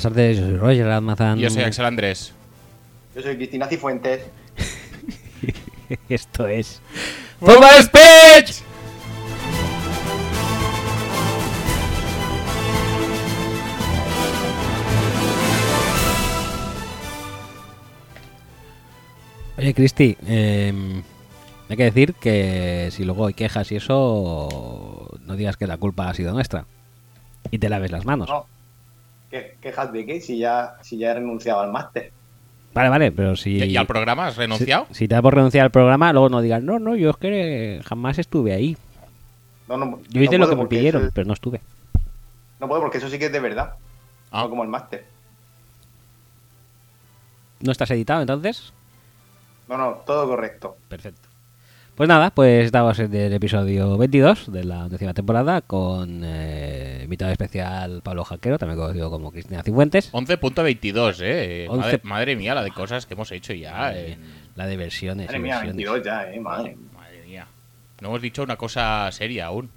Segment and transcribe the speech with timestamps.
[0.00, 1.38] Buenas tardes, yo soy Roger Almazán.
[1.38, 2.32] Yo soy Axel Andrés.
[3.14, 4.22] Yo soy Cristina Cifuentes.
[6.08, 6.80] Esto es...
[7.38, 8.62] ¡Fútbol Speech!
[19.58, 21.02] Oye, Cristi, eh,
[21.68, 26.08] hay que decir que si luego hay quejas y eso, no digas que la culpa
[26.08, 26.64] ha sido nuestra.
[27.50, 28.30] Y te laves las manos.
[28.30, 28.59] No.
[29.30, 30.20] ¿Qué, quejas de qué?
[30.20, 32.12] Si ya, si ya he renunciado al máster.
[32.74, 33.56] Vale, vale, pero si...
[33.56, 34.86] ¿Y, al programa has renunciado?
[34.88, 37.16] Si, si te da por renunciar al programa, luego no digas, no, no, yo es
[37.16, 38.76] que jamás estuve ahí.
[39.68, 41.60] No, no, Yo hice no lo que me pidieron, pero no estuve.
[42.58, 43.74] no puedo porque eso sí que es de verdad.
[44.32, 44.42] Ah.
[44.42, 45.04] No como el máster.
[47.60, 48.72] ¿No estás editado entonces?
[49.68, 50.76] No, no, todo correcto.
[50.88, 51.29] Perfecto.
[52.00, 57.30] Pues nada, pues estamos en el episodio 22 de la décima temporada con eh, invitado
[57.30, 60.10] especial Pablo Jaquero, también conocido como Cristina Cifuentes.
[60.10, 61.66] 11.22, eh.
[61.68, 61.82] 11.
[61.82, 63.92] Madre, madre mía, la de cosas que hemos hecho ya.
[63.94, 64.16] eh.
[64.56, 65.26] La de versiones.
[65.26, 65.76] Madre mía, versiones.
[65.76, 66.78] 22 ya, eh, madre.
[66.94, 67.46] Madre mía.
[68.00, 69.68] No hemos dicho una cosa seria aún.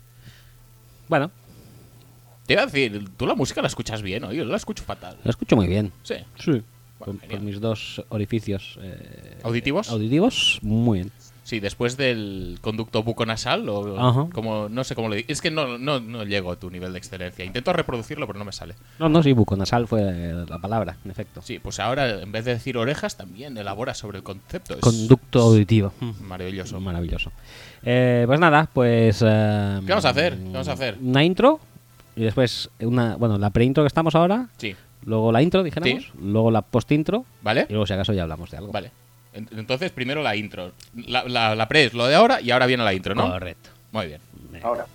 [1.09, 1.29] Bueno,
[2.45, 4.31] Te iba a decir, tú la música la escuchas bien, ¿no?
[4.31, 5.17] Yo la escucho fatal.
[5.25, 5.91] lo escucho muy bien.
[6.03, 6.15] Sí.
[6.39, 6.63] Sí.
[6.99, 9.89] Bueno, con mis dos orificios eh, ¿Auditivos?
[9.89, 11.11] auditivos, muy bien.
[11.43, 14.27] Sí, después del conducto buconasal o Ajá.
[14.33, 15.27] como no sé cómo le digo.
[15.29, 17.43] Es que no, no, no llego a tu nivel de excelencia.
[17.43, 18.75] Intento reproducirlo, pero no me sale.
[18.97, 20.01] No, no, sí, buconasal fue
[20.47, 21.41] la palabra, en efecto.
[21.41, 24.75] Sí, pues ahora en vez de decir orejas también elabora sobre el concepto.
[24.75, 25.91] Es Conducto auditivo.
[26.21, 26.79] maravilloso.
[26.79, 27.31] Maravilloso.
[27.83, 29.21] Eh, pues nada, pues...
[29.21, 30.37] eh, ¿Qué vamos a hacer?
[30.37, 30.97] ¿Qué vamos a hacer?
[31.01, 31.59] Una intro
[32.15, 33.17] y después una...
[33.17, 34.73] Bueno, la pre-intro que estamos ahora, Sí,
[35.05, 36.11] luego la intro, dijéramos, Sí.
[36.21, 37.65] luego la post-intro ¿vale?
[37.67, 38.71] y luego si acaso ya hablamos de algo.
[38.71, 38.91] Vale.
[39.33, 40.73] En- Entonces, primero la intro.
[40.95, 43.29] La, la, la pre es lo de ahora y ahora viene la intro, ¿no?
[43.29, 43.69] Correcto.
[43.91, 44.21] Muy bien.
[44.63, 44.85] Ahora.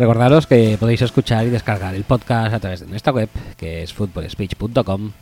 [0.00, 3.28] Recordaros que podéis escuchar y descargar el podcast a través de nuestra web,
[3.58, 5.12] que es footballspeech.com,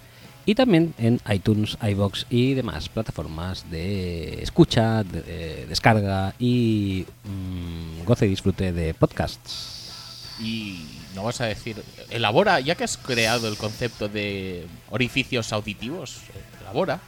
[0.47, 8.05] y también en iTunes, iBox y demás plataformas de escucha, de- de descarga y mm,
[8.05, 10.37] goce y disfrute de podcasts.
[10.39, 10.87] Y
[11.17, 11.83] no vas a decir.
[12.11, 16.21] Elabora, ya que has creado el concepto de orificios auditivos,
[16.61, 17.01] elabora.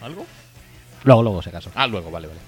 [0.00, 0.24] ¿Algo?
[1.04, 1.70] Luego, luego, si acaso.
[1.74, 2.40] Ah, luego, vale, vale.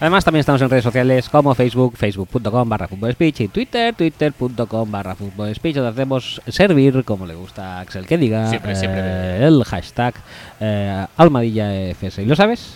[0.00, 5.16] Además, también estamos en redes sociales como Facebook, facebook.com barra speech y Twitter, twitter.com barra
[5.54, 9.00] speech donde hacemos servir, como le gusta a Axel que diga, Siempre, siempre.
[9.02, 10.14] eh, el hashtag
[10.60, 12.18] eh, almadillafs.
[12.18, 12.74] ¿Y lo sabes?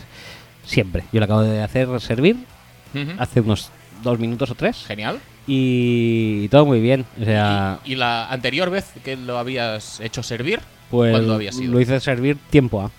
[0.65, 1.05] Siempre.
[1.13, 2.37] Yo lo acabo de hacer servir
[3.19, 3.71] hace unos
[4.03, 5.19] dos minutos o tres Genial.
[5.47, 7.05] y todo muy bien.
[7.21, 10.61] O sea, ¿Y, y la anterior vez que lo habías hecho servir?
[10.91, 11.73] pues ¿Cuándo había sido?
[11.73, 12.91] lo hice servir tiempo a.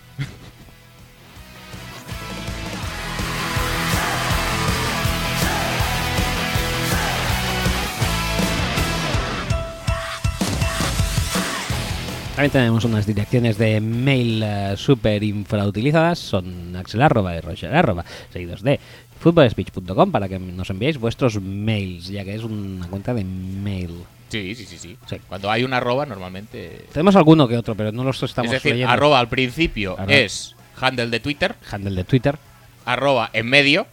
[12.40, 16.18] También tenemos unas direcciones de mail eh, súper infrautilizadas.
[16.18, 18.02] Son axel arroba y roger arroba,
[18.32, 18.80] seguidos de
[19.18, 23.90] footballspeech.com para que nos enviéis vuestros mails, ya que es una cuenta de mail.
[24.30, 24.96] Sí, sí, sí, sí.
[25.06, 25.16] Sí.
[25.28, 26.86] Cuando hay un arroba, normalmente.
[26.94, 28.90] Tenemos alguno que otro, pero no los estamos es decir, leyendo.
[28.90, 30.14] arroba al principio Arroba.
[30.14, 32.38] es handle de Twitter, Handle de Twitter.
[32.86, 33.86] arroba en medio,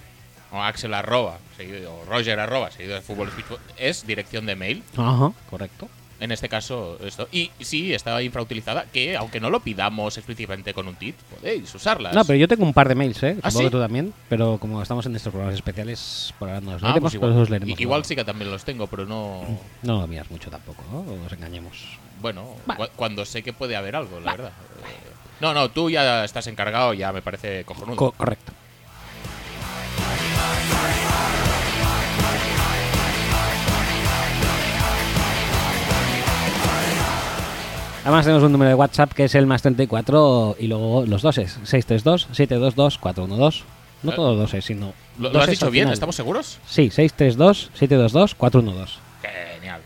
[0.54, 3.30] o Axel arroba, seguido, o Roger arroba, seguido de fútbol
[3.78, 4.84] es dirección de mail.
[4.96, 5.90] Ajá, correcto.
[6.20, 7.28] En este caso, esto.
[7.32, 12.16] Y sí, está infrautilizada, que aunque no lo pidamos explícitamente con un tit, podéis usarlas.
[12.16, 13.38] No, pero yo tengo un par de mails, ¿eh?
[13.44, 13.70] ¿Ah, sí?
[13.70, 14.14] tú también.
[14.28, 17.28] Pero como estamos en estos programas especiales, por ahora no los Ah, leeremos, pues pero
[17.28, 19.44] igual, los leeremos i- igual sí que también los tengo, pero no.
[19.84, 21.04] No lo miras mucho tampoco, ¿no?
[21.04, 21.86] No nos engañemos.
[22.20, 24.52] Bueno, cu- cuando sé que puede haber algo, la verdad.
[24.86, 27.96] Eh, No, no, tú ya estás encargado, ya me parece cojonudo.
[27.96, 28.54] Co- correcto.
[38.08, 41.60] Además tenemos un número de WhatsApp que es el más 34 y luego los doses,
[41.66, 43.64] 632-722-412.
[44.02, 44.94] No Eh, todos los doses, sino...
[45.20, 45.84] ¿Lo, lo has doses dicho bien?
[45.88, 45.94] final.
[45.94, 46.58] ¿Estamos seguros?
[46.66, 48.88] Sí, 632-722-412.
[49.60, 49.82] Genial.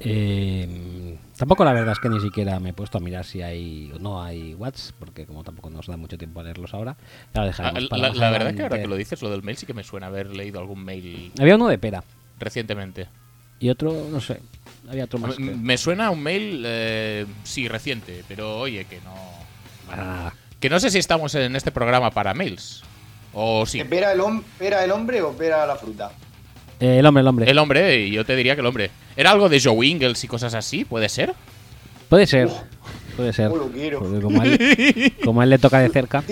[0.00, 0.81] Eh,
[1.42, 3.98] tampoco la verdad es que ni siquiera me he puesto a mirar si hay o
[3.98, 6.96] no hay Whats, porque como tampoco nos da mucho tiempo a leerlos ahora,
[7.34, 9.66] ya lo Ah, para La, verdad que ahora que lo dices, lo del mail sí
[9.66, 12.04] que me suena haber leído algún mail Había uno de pera
[12.38, 13.08] recientemente.
[13.58, 14.40] y otro, no sé,
[14.88, 15.36] había otro más.
[15.38, 15.58] Me, creo.
[15.58, 19.14] me suena un mail, eh, sí, reciente, pero oye, que no.
[19.90, 22.84] Ah, Que no sé si estamos en este programa para mails.
[23.34, 23.82] O sí.
[23.82, 26.12] ¿Pera el, hom- pera el hombre o pera la fruta?
[26.82, 27.50] Eh, el hombre, el hombre.
[27.50, 28.90] El hombre, yo te diría que el hombre.
[29.16, 30.84] ¿Era algo de Joe Ingles y cosas así?
[30.84, 31.34] ¿Puede ser?
[32.08, 32.48] Puede ser,
[33.16, 33.50] puede ser.
[33.50, 34.00] Lo quiero.
[34.00, 36.22] Porque como a, él, como a él le toca de cerca.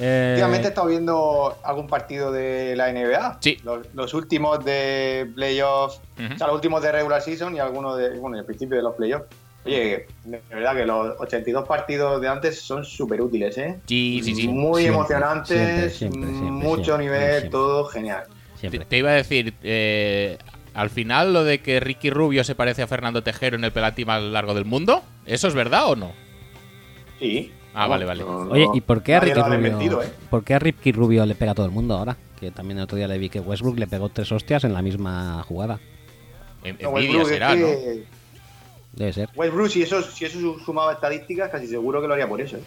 [0.00, 3.38] Eh, Últimamente he estado viendo algún partido de la NBA.
[3.40, 3.56] Sí.
[3.64, 6.34] Los, los últimos de playoffs, Ujú.
[6.34, 8.94] o sea, los últimos de regular season y algunos de, bueno, el principio de los
[8.94, 9.26] playoffs.
[9.64, 13.80] Oye, de verdad que los 82 partidos de antes son súper útiles, ¿eh?
[13.86, 14.46] Sí, sí, sí.
[14.48, 17.50] Muy Siempre, emocionantes, siempre, siempre, siempre, mucho siempre, nivel, siempre.
[17.50, 18.24] todo genial.
[18.60, 18.84] Te, siempre.
[18.86, 20.38] te iba a decir, eh,
[20.74, 24.04] al final lo de que Ricky Rubio se parece a Fernando Tejero en el penalti
[24.04, 26.12] más largo del mundo, ¿eso es verdad o no?
[27.18, 27.52] Sí.
[27.74, 28.22] Ah, vale, vale.
[28.24, 30.08] Oye, ¿y por qué a Ricky Rubio, ¿eh?
[30.30, 32.16] por qué a Ricky Rubio le pega a todo el mundo ahora?
[32.40, 34.82] Que también el otro día le vi que Westbrook le pegó tres hostias en la
[34.82, 35.78] misma jugada.
[36.64, 37.66] En- No, envidia será, ¿no?
[38.92, 39.28] Debe ser.
[39.34, 42.56] Westbrook, si eso, si eso sumaba estadísticas, casi seguro que lo haría por eso.
[42.56, 42.62] ¿eh?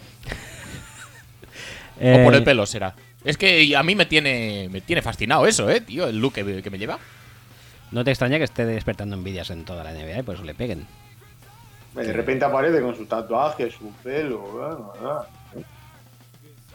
[2.20, 2.94] O por Eh, el pelo será.
[3.24, 6.06] Es que a mí me tiene, me tiene fascinado eso, ¿eh, tío?
[6.08, 6.98] El look que, que me lleva.
[7.92, 10.54] No te extraña que esté despertando envidias en toda la NBA y por eso le
[10.54, 10.86] peguen.
[11.94, 14.40] De repente aparece con sus tatuajes, su pelo.
[14.40, 15.26] bla, bla, bla.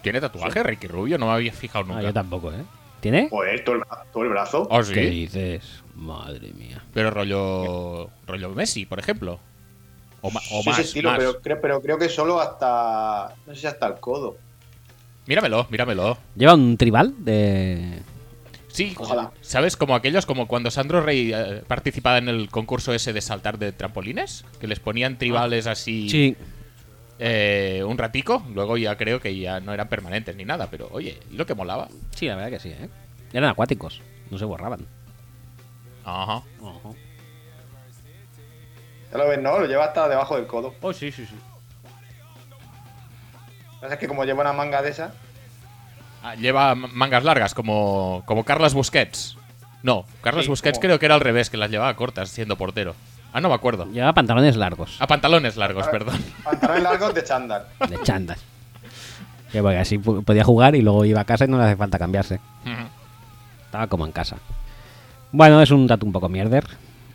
[0.02, 1.18] ¿Tiene tatuaje Ricky Rubio?
[1.18, 2.02] No me había fijado Ah, nunca.
[2.04, 2.64] yo tampoco, ¿eh?
[3.02, 3.28] ¿Tiene?
[3.30, 3.82] Joder, todo el,
[4.14, 4.68] todo el brazo.
[4.70, 5.10] ¿Oh, ¿Qué sí?
[5.10, 5.84] dices?
[5.96, 6.84] Madre mía.
[6.94, 8.10] Pero rollo.
[8.28, 9.40] rollo Messi, por ejemplo.
[10.22, 10.80] O, o Sí, más.
[10.80, 11.18] ese estilo, más.
[11.20, 13.34] Pero, creo, pero creo que solo hasta.
[13.46, 14.38] No sé si hasta el codo.
[15.28, 16.18] Míramelo, míramelo.
[16.36, 18.00] ¿Lleva un tribal de...?
[18.70, 19.32] Sí, Ojalá.
[19.42, 19.76] ¿sabes?
[19.76, 23.72] Como aquellos, como cuando Sandro Rey eh, participaba en el concurso ese de saltar de
[23.72, 26.36] trampolines, que les ponían tribales así Sí.
[27.18, 31.20] eh, un ratico, luego ya creo que ya no eran permanentes ni nada, pero oye,
[31.32, 31.88] ¿y lo que molaba?
[32.16, 32.88] Sí, la verdad que sí, ¿eh?
[33.34, 34.86] Eran acuáticos, no se borraban.
[36.06, 36.44] Ajá.
[39.12, 39.60] Ya lo ves, ¿no?
[39.60, 40.76] Lo lleva hasta debajo del codo.
[40.82, 41.36] Oh, sí, sí, sí.
[43.82, 45.14] Pasa es que como lleva una manga de esa.
[46.24, 49.38] Ah, lleva mangas largas, como, como Carlos Busquets.
[49.84, 52.56] No, Carlos Sí, Busquets como- creo que era al revés, que las llevaba cortas siendo
[52.58, 52.96] portero.
[53.34, 53.86] Ah, no me acuerdo.
[53.92, 55.92] Llevaba pantalones largos, A pantalones largos, Ah.
[55.92, 56.24] perdón.
[56.44, 57.68] Pantalones largos de chándal.
[57.88, 58.40] de chandas.
[59.52, 61.98] Que porque así podía jugar y luego iba a casa y no le hace falta
[62.00, 62.40] cambiarse.
[63.66, 64.38] Estaba como en casa.
[65.32, 66.66] Bueno, es un dato un poco mierder.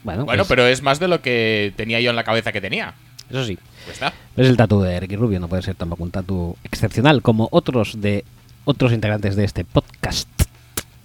[0.05, 2.61] Bueno, Bueno, pues, pero es más de lo que tenía yo en la cabeza que
[2.61, 2.95] tenía.
[3.33, 3.59] Eso sí.
[3.85, 4.13] Pues está.
[4.37, 8.01] Es el tatu de Ricky Rubio, no puede ser tampoco un tatu excepcional como otros
[8.01, 8.25] de
[8.65, 10.29] otros integrantes de este podcast.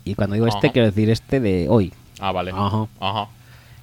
[0.06, 1.92] Y cuando digo este, quiero decir este de hoy.
[2.20, 2.52] Ah, vale.
[2.54, 2.86] Ajá.
[3.00, 3.28] Ajá.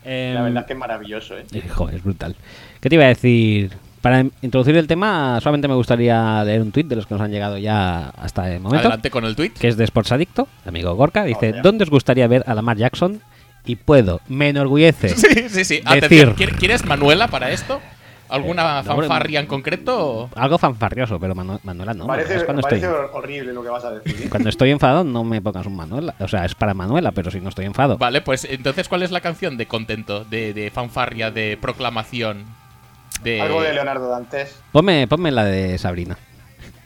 [0.05, 1.45] La verdad es que es maravilloso, ¿eh?
[1.53, 2.37] eh, joder, es brutal.
[2.81, 3.73] ¿Qué te iba a decir?
[4.03, 7.23] Para em- introducir el tema, solamente me gustaría leer un tuit de los que nos
[7.23, 8.81] han llegado ya hasta el momento.
[8.87, 9.53] Adelante con el tweet.
[9.53, 11.25] Que es de Sports Adicto, el amigo Gorka.
[11.25, 11.55] Dice.
[11.63, 13.21] ¿Dónde os gustaría ver a Lamar Jackson?
[13.65, 15.09] Y puedo, me enorgullece.
[15.17, 15.75] Sí, sí, sí.
[15.77, 17.81] Decir- Atención, ¿quier- ¿Quieres Manuela para esto?
[18.35, 20.31] ¿Alguna Eh, no, fanfarria en concreto?
[20.35, 22.07] Algo fanfarrioso, pero Manu- Manuela no.
[22.07, 23.01] parece es cuando parece estoy.
[23.01, 24.27] hor- horrible lo que vas a decir.
[24.27, 24.29] ¿eh?
[24.29, 26.15] Cuando estoy enfadado no me pongas un Manuela.
[26.21, 27.99] O sea, es para Manuela, pero si no estoy enfadado.
[27.99, 32.45] Vale, pues entonces, ¿cuál es la canción de contento, de, de fanfarria, de proclamación?
[33.23, 33.41] De...
[33.41, 34.61] Algo de Leonardo Dantes.
[34.73, 36.19] Ponme, ponme la de Sabrina.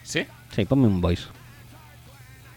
[0.02, 0.26] ¿Sí?
[0.54, 1.24] Sí, ponme un voice.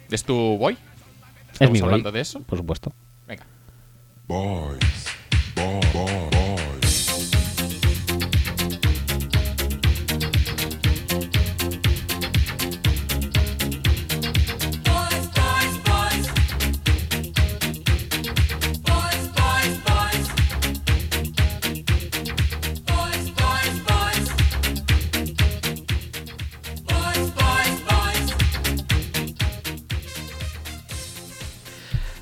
[0.09, 0.73] ¿Es tu boy?
[0.73, 2.41] Es ¿Estamos mi boy, hablando de eso?
[2.41, 2.91] Por supuesto.
[3.27, 3.43] Venga.
[4.27, 5.05] Boys.
[5.55, 6.30] Boy, boy, boys.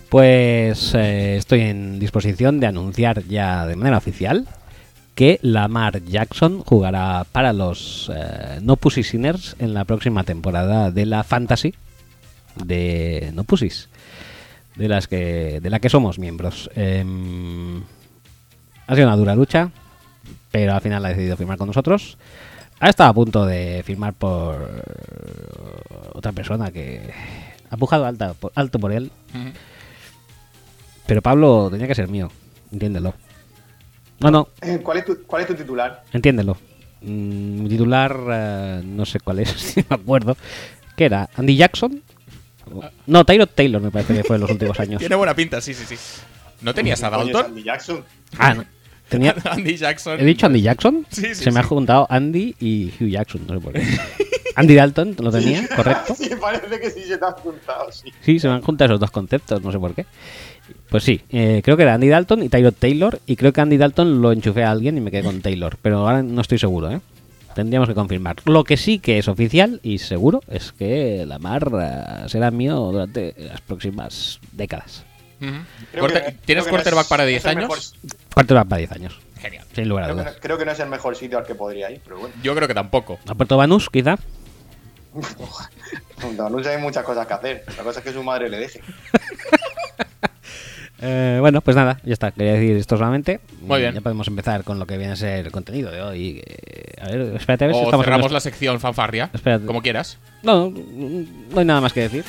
[0.10, 4.48] Pues eh, estoy en disposición de anunciar ya de manera oficial
[5.14, 11.06] que Lamar Jackson jugará para los eh, No Pussy Sinners en la próxima temporada de
[11.06, 11.76] la Fantasy
[12.56, 13.90] de No Pussies,
[14.76, 16.72] de las que de la que somos miembros.
[16.74, 17.84] Em,
[18.88, 19.70] ha sido una dura lucha,
[20.50, 22.18] pero al final ha decidido firmar con nosotros.
[22.80, 24.84] Ha estado a punto de firmar por
[26.14, 27.14] otra persona que
[27.70, 29.12] ha pujado alta, alto por él.
[31.10, 32.32] Pero Pablo tenía que ser mío,
[32.72, 33.16] entiéndelo.
[34.20, 36.04] No, no, Eh, ¿Cuál es tu, cuál es tu titular?
[36.14, 36.56] entiéndelo.
[37.02, 40.38] Mm, mi titular, eh, no sé cuál es, si me acuerdo.
[40.96, 41.28] ¿Qué era?
[41.36, 42.04] ¿Andy Jackson?
[43.08, 45.00] No, Tyrod Taylor me parece que fue en los últimos años.
[45.00, 45.96] Tiene buena pinta, sí, sí, sí.
[46.62, 47.52] ¿No tenías a ¿Quién coño es Dalton?
[47.52, 48.06] Andy Jackson.
[48.38, 48.66] Ah, no.
[49.08, 50.20] tenía, Andy Jackson.
[50.20, 51.08] he dicho Andy Jackson.
[51.10, 53.84] Sí, sí, Se me ha juntado Andy y Hugh Jackson, no sé por qué.
[54.56, 56.14] Andy Dalton lo tenía, correcto.
[56.16, 58.12] Sí, parece que sí se te han juntado, sí.
[58.22, 60.06] Sí, se me han juntado esos dos conceptos, no sé por qué.
[60.90, 63.20] Pues sí, eh, creo que era Andy Dalton y Tyrod Taylor.
[63.28, 65.78] Y creo que Andy Dalton lo enchufé a alguien y me quedé con Taylor.
[65.82, 67.00] Pero ahora no estoy seguro, ¿eh?
[67.56, 68.38] Tendríamos que confirmar.
[68.46, 71.70] Lo que sí que es oficial y seguro es que Lamar
[72.28, 75.04] será mío durante las próximas décadas.
[76.46, 77.96] ¿Tienes no quarterback para no 10 es el mejor- años?
[78.34, 79.66] Quarterback para 10 años, Genial.
[79.74, 80.34] sin lugar a que, dudas.
[80.36, 82.36] no, creo que no es el mejor sitio al que podría ir, pero bueno.
[82.44, 83.20] Yo creo que tampoco.
[83.28, 84.18] A Puerto Banús, quizá.
[86.22, 87.64] Junto a Nusa hay muchas cosas que hacer.
[87.78, 88.82] La cosa es que su madre le deje.
[91.02, 92.32] Eh, bueno, pues nada, ya está.
[92.32, 93.40] Quería decir esto solamente.
[93.62, 93.94] Muy bien.
[93.94, 96.42] Ya podemos empezar con lo que viene a ser el contenido de hoy.
[96.46, 99.30] Eh, a ver, espérate a ver si O estamos en cerramos la sección fanfarria.
[99.34, 99.66] Espérate.
[99.66, 100.18] Como quieras.
[100.44, 102.24] No, no hay nada más que decir.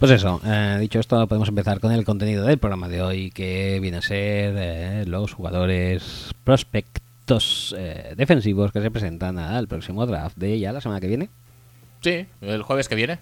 [0.00, 3.78] Pues eso, eh, dicho esto, podemos empezar con el contenido del programa de hoy, que
[3.82, 10.38] viene a ser eh, los jugadores prospectos eh, defensivos que se presentan al próximo draft
[10.38, 11.28] de ya la semana que viene.
[12.00, 13.18] Sí, el jueves que viene.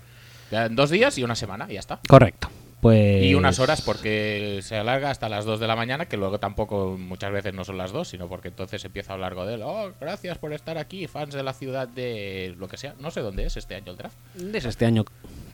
[0.53, 1.99] Ya en dos días y una semana, y ya está.
[2.07, 2.49] Correcto.
[2.81, 3.25] Pues...
[3.25, 6.97] Y unas horas porque se alarga hasta las 2 de la mañana, que luego tampoco
[6.97, 9.63] muchas veces no son las 2, sino porque entonces empieza a hablar de él.
[9.65, 12.95] Oh, gracias por estar aquí, fans de la ciudad de lo que sea.
[13.01, 14.17] No sé dónde es este año el draft.
[14.55, 15.05] Es este año.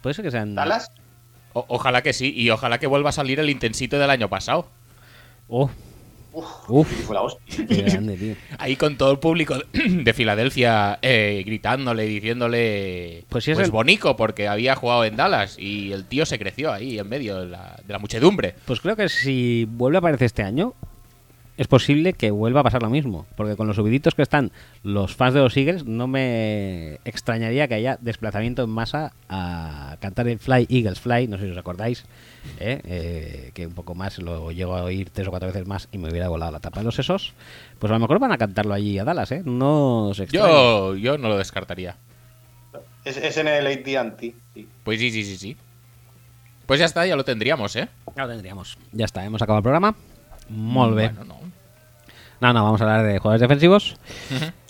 [0.03, 0.55] Puede ser que sean...
[0.55, 0.93] ¿Dallas?
[1.55, 4.69] O- ojalá que sí, y ojalá que vuelva a salir el intensito del año pasado.
[5.49, 5.71] Oh,
[6.37, 6.89] Uf, Uf.
[6.89, 7.65] sí, fue la hostia.
[7.69, 8.35] qué grande, tío.
[8.59, 14.17] Ahí con todo el público de Filadelfia eh, gritándole, diciéndole Pues sí es el- bonico,
[14.17, 17.79] porque había jugado en Dallas y el tío se creció ahí en medio de la,
[17.87, 18.55] de la muchedumbre.
[18.65, 20.75] Pues creo que si vuelve a aparecer este año,
[21.57, 23.27] es posible que vuelva a pasar lo mismo.
[23.37, 24.51] Porque con los subiditos que están
[24.83, 30.29] los fans de los Eagles, no me extrañaría que haya desplazamiento en masa a cantar
[30.29, 32.05] el Fly Eagles Fly, no sé si os acordáis,
[32.59, 32.81] ¿eh?
[32.85, 35.99] Eh, que un poco más lo llego a oír tres o cuatro veces más y
[35.99, 37.35] me hubiera volado la tapa de los sesos.
[37.79, 39.43] Pues a lo mejor van a cantarlo allí a Dallas, ¿eh?
[39.45, 40.49] No os extrañe.
[40.49, 41.97] Yo, yo no lo descartaría.
[43.05, 44.35] Es, es en el AT&T.
[44.55, 44.69] Sí.
[44.83, 45.57] Pues sí, sí, sí, sí.
[46.67, 47.89] Pues ya está, ya lo tendríamos, ¿eh?
[48.17, 48.79] Ya lo tendríamos.
[48.93, 49.95] Ya está, hemos acabado el programa.
[50.49, 51.09] Molt bé.
[51.09, 51.44] Bueno, no.
[52.41, 53.97] No, no, vamos a hablar de jugadores defensivos.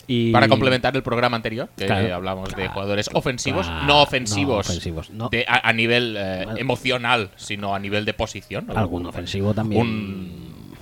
[0.06, 0.32] Y...
[0.32, 2.14] Para complementar el programa anterior, que Claro.
[2.16, 2.72] hablamos de Claro.
[2.72, 3.86] jugadores ofensivos, Claro.
[3.86, 5.28] no ofensivos, No ofensivos, no.
[5.30, 8.66] de- a, a nivel eh, emocional, sino a nivel de posición.
[8.76, 9.80] Algún ofensivo también.
[9.80, 10.74] Un-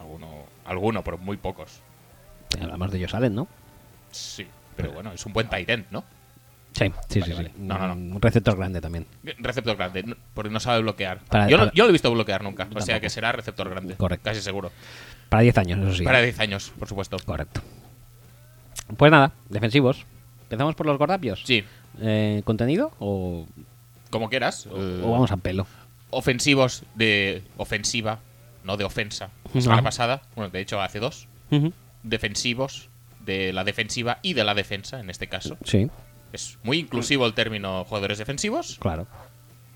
[0.00, 0.28] alguno,
[0.64, 1.80] alguno, pero muy pocos.
[2.60, 3.48] Hablamos de ellos Allen, ¿no?
[4.10, 4.46] Sí,
[4.76, 6.04] pero bueno, es un buen end, ¿no?
[6.72, 7.36] Sí, sí, Vale, sí.
[7.36, 7.48] vale.
[7.50, 7.54] sí.
[7.58, 8.14] No, no, no.
[8.16, 9.06] Un receptor grande también.
[9.38, 11.18] Receptor grande, no- porque no sabe bloquear.
[11.28, 13.30] Para- yo, no, para- yo no lo he visto bloquear nunca, o sea que será
[13.32, 13.94] receptor grande.
[13.96, 14.24] Correcto.
[14.24, 14.72] Casi seguro.
[15.32, 16.04] Para 10 años, eso sí.
[16.04, 17.16] Para 10 años, por supuesto.
[17.24, 17.62] Correcto.
[18.98, 20.04] Pues nada, defensivos.
[20.44, 21.42] Empezamos por los gordapios.
[21.46, 21.64] Sí,
[22.00, 23.46] Eh, ¿Contenido o,
[24.10, 24.66] como quieras.
[24.66, 25.66] o eh, vamos a pelo?
[26.10, 28.18] ofensivos de ofensiva,
[28.64, 29.30] no de ofensa.
[29.46, 29.60] La No.
[29.62, 31.26] semana pasada, bueno, de hecho hace dos.
[32.02, 32.88] Defensivos
[33.24, 35.56] de la defensiva y de la defensa, en este caso.
[35.64, 35.88] Sí,
[36.32, 38.76] Es muy inclusivo el término jugadores defensivos.
[38.80, 39.06] claro.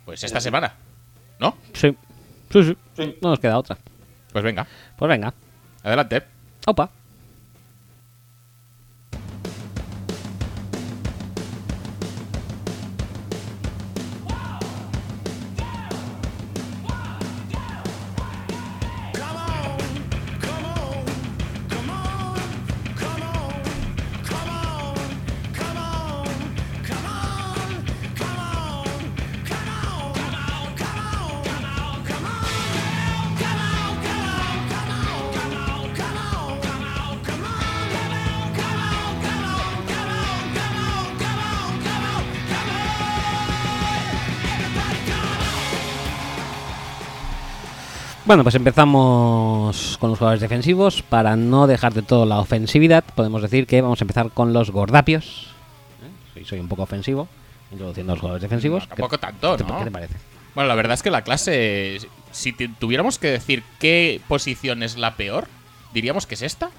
[0.04, 0.74] Pues esta semana,
[1.40, 1.56] ¿no?
[1.72, 1.96] Sí.
[2.50, 2.76] Sí, sí.
[2.96, 3.16] Sí.
[3.22, 3.76] No nos queda otra.
[4.32, 5.32] Pues venga, Pues venga.
[5.86, 6.22] Adelante.
[6.66, 6.90] Opa.
[48.26, 51.00] Bueno, pues empezamos con los jugadores defensivos.
[51.00, 54.72] Para no dejar de todo la ofensividad, podemos decir que vamos a empezar con los
[54.72, 55.46] gordapios.
[56.34, 56.44] ¿Eh?
[56.44, 57.28] Soy, un poco ofensivo,
[57.70, 58.88] introduciendo a los jugadores defensivos.
[58.88, 59.78] Tampoco tanto, ¿Qué te, ¿no?
[59.78, 60.14] ¿Qué te parece?
[60.56, 61.98] Bueno, la verdad es que la clase,
[62.32, 65.46] si tuviéramos que decir qué posición es la peor,
[65.94, 66.70] diríamos que es esta.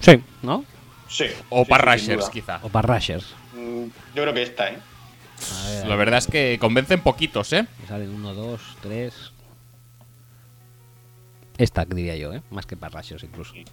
[0.00, 0.64] Sí, ¿no?
[1.08, 1.26] Sí.
[1.48, 2.58] O sí, para sí, quizá.
[2.64, 3.36] O para rushers.
[3.54, 3.84] Mm,
[4.16, 4.78] yo creo que esta, ¿eh?
[5.86, 7.68] La verdad es que convencen poquitos, ¿eh?
[7.86, 9.32] Salen 1, 2, 3,
[11.58, 12.42] Stack, diría yo, ¿eh?
[12.50, 13.54] más que Parrasios incluso.
[13.54, 13.64] Sí.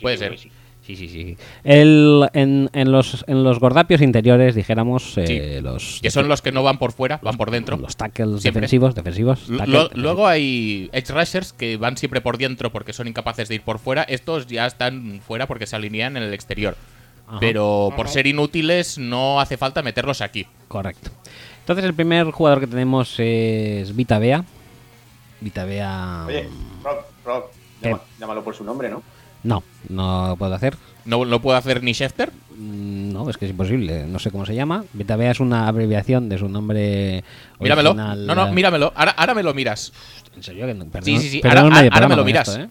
[0.00, 0.38] Puede ser.
[0.38, 0.50] Sí.
[0.82, 1.36] Sí, sí.
[1.62, 6.00] El, en, en, los, en los gordapios interiores, dijéramos, eh, los...
[6.02, 7.76] Que son los que no van por fuera, van por dentro.
[7.76, 8.60] Los tackles siempre.
[8.62, 9.90] defensivos, defensivos, tackle, Lo.
[9.94, 13.78] Luego hay edge rushers que van siempre por dentro porque son incapaces de ir por
[13.78, 14.02] fuera.
[14.02, 16.76] Estos ya están fuera porque se alinean en el exterior.
[17.28, 17.38] Ajá.
[17.38, 20.46] Pero por ser inútiles no hace falta meterlos aquí.
[20.66, 21.10] Correcto.
[21.60, 24.44] Entonces el primer jugador que tenemos es Vita Bea.
[25.40, 26.24] Vita Bea...
[26.26, 27.44] Oye, mm, Rob, Rob,
[28.18, 29.02] llámalo por su nombre, ¿no?
[29.42, 30.76] No, no puedo hacer.
[31.06, 32.30] ¿No lo puedo hacer ni Schefter?
[32.56, 34.04] Mm, No, es que es imposible.
[34.06, 34.84] No sé cómo se llama.
[34.92, 37.24] Vita Bea es una abreviación de su nombre
[37.58, 37.90] Míramelo.
[37.90, 38.26] original.
[38.26, 38.92] No, no, míramelo.
[38.94, 39.92] Ahora, ahora me lo miras.
[40.36, 41.40] En serio, que no, Sí, perdón- sí, sí.
[41.40, 42.48] perdón Ahora- medio ahora me lo miras.
[42.48, 42.68] esto, ¿eh?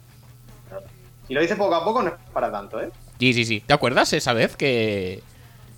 [1.27, 2.89] Si lo dice poco a poco, no es para tanto, ¿eh?
[3.19, 3.63] Sí, sí, sí.
[3.65, 5.21] ¿Te acuerdas esa vez que,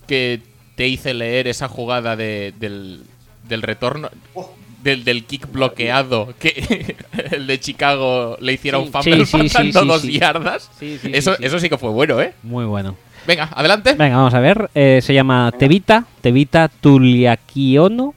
[0.07, 0.41] que
[0.75, 3.03] te hice leer esa jugada de- del,
[3.47, 4.09] del retorno?
[4.33, 4.45] Uf,
[4.83, 6.95] Del, del kick bloqueado, que
[7.31, 10.19] el de Chicago le hiciera Sí, un fumble sí, faltando sí, dos sí.
[10.19, 10.71] yardas.
[10.79, 11.45] Sí, sí, eso, sí, sí.
[11.45, 12.33] eso sí que fue bueno, ¿eh?
[12.43, 12.95] Muy bueno.
[13.27, 13.93] Venga, adelante.
[13.93, 14.71] Venga, vamos a ver.
[14.73, 18.15] Eh, se llama Tevita, Tevita Tuliakiono,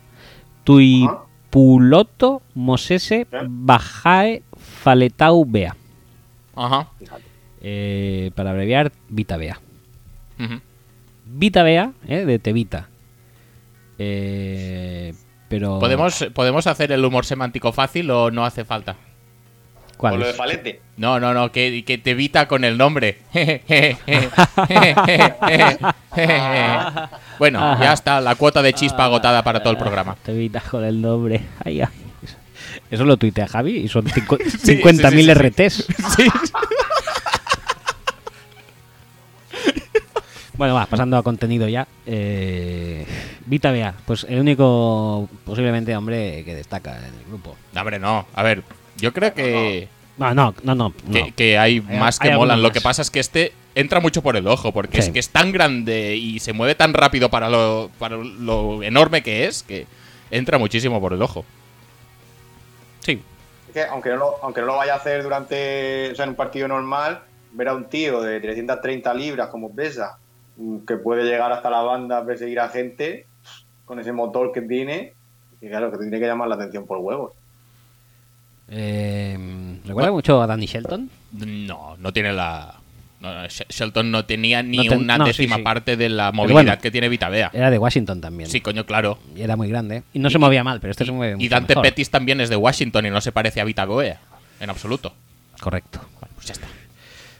[0.64, 4.42] Tuipuloto, Mosese, Bajae,
[4.82, 5.76] Faletau, Bea.
[6.56, 6.88] Ajá.
[7.60, 9.60] Eh, para abreviar, Vita Bea.
[11.26, 12.88] Vita Bea, eh, de Tevita.
[13.98, 15.14] Eh,
[15.48, 15.78] pero.
[15.78, 18.96] ¿Podemos, ¿Podemos hacer el humor semántico fácil o no hace falta?
[19.96, 20.32] ¿Cuál O lo de?
[20.34, 20.80] Falete.
[20.96, 23.18] No, no, no, que, que te evita con el nombre.
[27.38, 27.84] bueno, Ajá.
[27.84, 30.16] ya está, la cuota de chispa agotada para todo el programa.
[30.22, 31.40] Tevita con el nombre.
[31.64, 31.88] Ay, ay.
[32.90, 35.86] Eso lo tuitea Javi y son cincu- Sí, 50.000 sí, sí, sí, RTs.
[40.56, 41.86] Bueno, va, pasando a contenido ya.
[42.06, 43.04] Eh,
[43.46, 47.56] Vita Bea, pues el único posiblemente hombre que destaca en el grupo.
[47.72, 48.26] No, hombre, no.
[48.34, 48.62] A ver,
[48.96, 50.92] yo creo que, No, no, no, no.
[51.12, 51.26] que, no.
[51.34, 52.52] que hay Hay- más hay que molan.
[52.54, 55.08] alguno Lo que pasa es que este entra mucho por el ojo, porque Sí.
[55.08, 59.24] es que es tan grande y se mueve tan rápido para lo, para lo enorme
[59.24, 59.86] que es, que
[60.30, 61.44] entra muchísimo por el ojo.
[63.00, 63.20] Sí.
[63.68, 66.30] Es que aunque no, lo, aunque no lo vaya a hacer durante, o sea, en
[66.30, 70.18] un partido normal, ver a un tío de 330 libras como pesa,
[70.86, 73.26] que puede llegar hasta la banda a perseguir a gente,
[73.84, 75.12] con ese motor que tiene,
[75.60, 77.32] y claro, que te tiene que llamar la atención por huevos.
[78.68, 81.10] Eh, ¿Recuerda mucho a Danny Shelton?
[81.32, 82.74] No, no tiene la.
[83.20, 85.62] no, no, Sh- Shelton no tenía ni No ten- una no, décima sí.
[85.62, 86.78] parte de la movilidad bueno.
[86.80, 87.50] que tiene Vitavea.
[87.52, 88.48] Era de Washington también.
[88.48, 89.18] Sí, coño, claro.
[89.36, 90.02] Y era muy grande.
[90.14, 91.82] Y no se movía mal, pero este se mueve Y Dante mejor.
[91.84, 94.20] Pettis también es de Washington y no se parece a Vitavea.
[94.60, 95.12] En absoluto.
[95.60, 96.00] Correcto.
[96.20, 96.66] Bueno, pues ya está.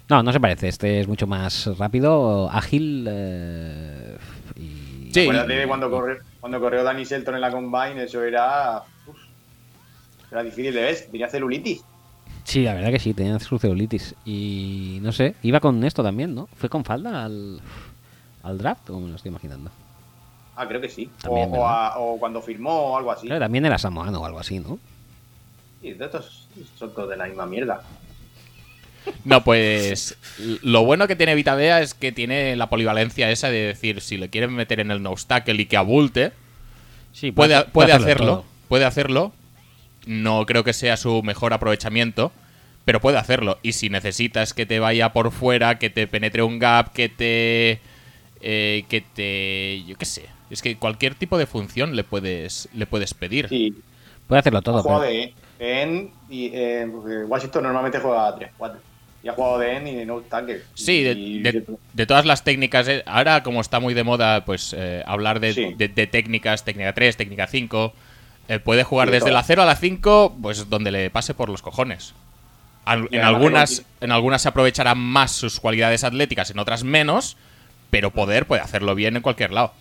[0.08, 0.68] No, no se parece.
[0.68, 4.16] Este es mucho más rápido, ágil eh,
[4.56, 5.10] y...
[5.12, 5.20] Sí.
[5.22, 8.82] Acuérdate de cuando corrió, cuando corrió Danny Shelton en la Combine, eso era.
[9.06, 9.16] uf,
[10.30, 11.84] era difícil de ver, tenía celulitis.
[12.42, 14.14] Sí, la verdad que sí, tenía su celulitis.
[14.26, 16.48] Y no sé, iba con esto también, ¿no?
[16.56, 17.60] ¿Fue con falda al,
[18.42, 19.70] al draft o me lo estoy imaginando?
[20.56, 21.10] Ah, creo que sí.
[21.22, 23.26] También, o, o a- o cuando firmó o algo así.
[23.26, 24.78] Creo que también era samoano o algo así, ¿no?
[25.80, 27.82] Sí, de estos son todos de la misma mierda.
[29.24, 30.16] No, pues
[30.62, 34.30] lo bueno que tiene Vitavea es que tiene la polivalencia esa de decir, si le
[34.30, 36.32] quieren meter en el no obstacle y que abulte,
[37.12, 39.32] Sí, puede, puede hacerlo puede hacerlo.
[40.06, 42.32] No creo que sea su mejor aprovechamiento,
[42.84, 43.58] pero puede hacerlo.
[43.62, 47.80] Y si necesitas que te vaya por fuera, que te penetre un gap, que te...
[48.40, 49.84] eh, que te...
[49.86, 50.26] yo qué sé.
[50.50, 53.48] Es que cualquier tipo de función le puedes, le puedes pedir.
[53.48, 53.74] Sí,
[54.26, 54.82] Puede hacerlo ha todo.
[54.82, 56.84] pero- en y eh,
[57.28, 58.80] Washington normalmente juega a 3, 4.
[59.24, 60.60] Y ha jugado de en y de no tackle.
[60.74, 62.87] Sí, de, Y- de- de todas las técnicas.
[62.88, 65.74] eh, Ahora, como está muy de moda, pues eh, hablar de, Sí.
[65.74, 67.92] de- de técnicas, técnica 3, técnica 5.
[68.46, 69.46] eh, puede jugar desde la todas.
[69.46, 72.12] 0 a la 5, pues donde le pase por los cojones.
[72.84, 77.38] Al- en, algunas, en algunas se aprovecharán más sus cualidades atléticas, en otras menos,
[77.88, 79.72] pero poder puede hacerlo bien en cualquier lado.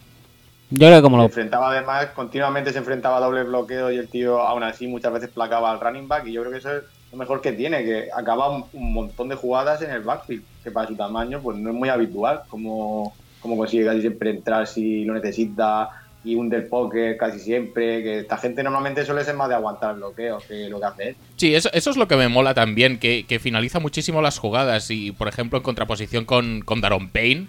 [0.70, 1.26] Yo creo que como Se lo...
[1.26, 5.30] enfrentaba además, continuamente se enfrentaba a doble bloqueo y el tío aún así muchas veces
[5.30, 8.10] placaba al running back y yo creo que eso es lo mejor que tiene, que
[8.12, 11.76] acaba un, montón de jugadas en el backfield, que para su tamaño pues no es
[11.76, 15.90] muy habitual, como, como consigue casi siempre entrar si lo necesita
[16.24, 19.96] y un del poker casi siempre, que esta gente normalmente suele ser más de aguantar
[19.96, 21.16] bloqueos que lo que hace.
[21.36, 24.90] Sí, eso, eso es lo que me mola también, que, que finaliza muchísimo las jugadas
[24.90, 27.48] y, por ejemplo, en contraposición con, con Daron Payne,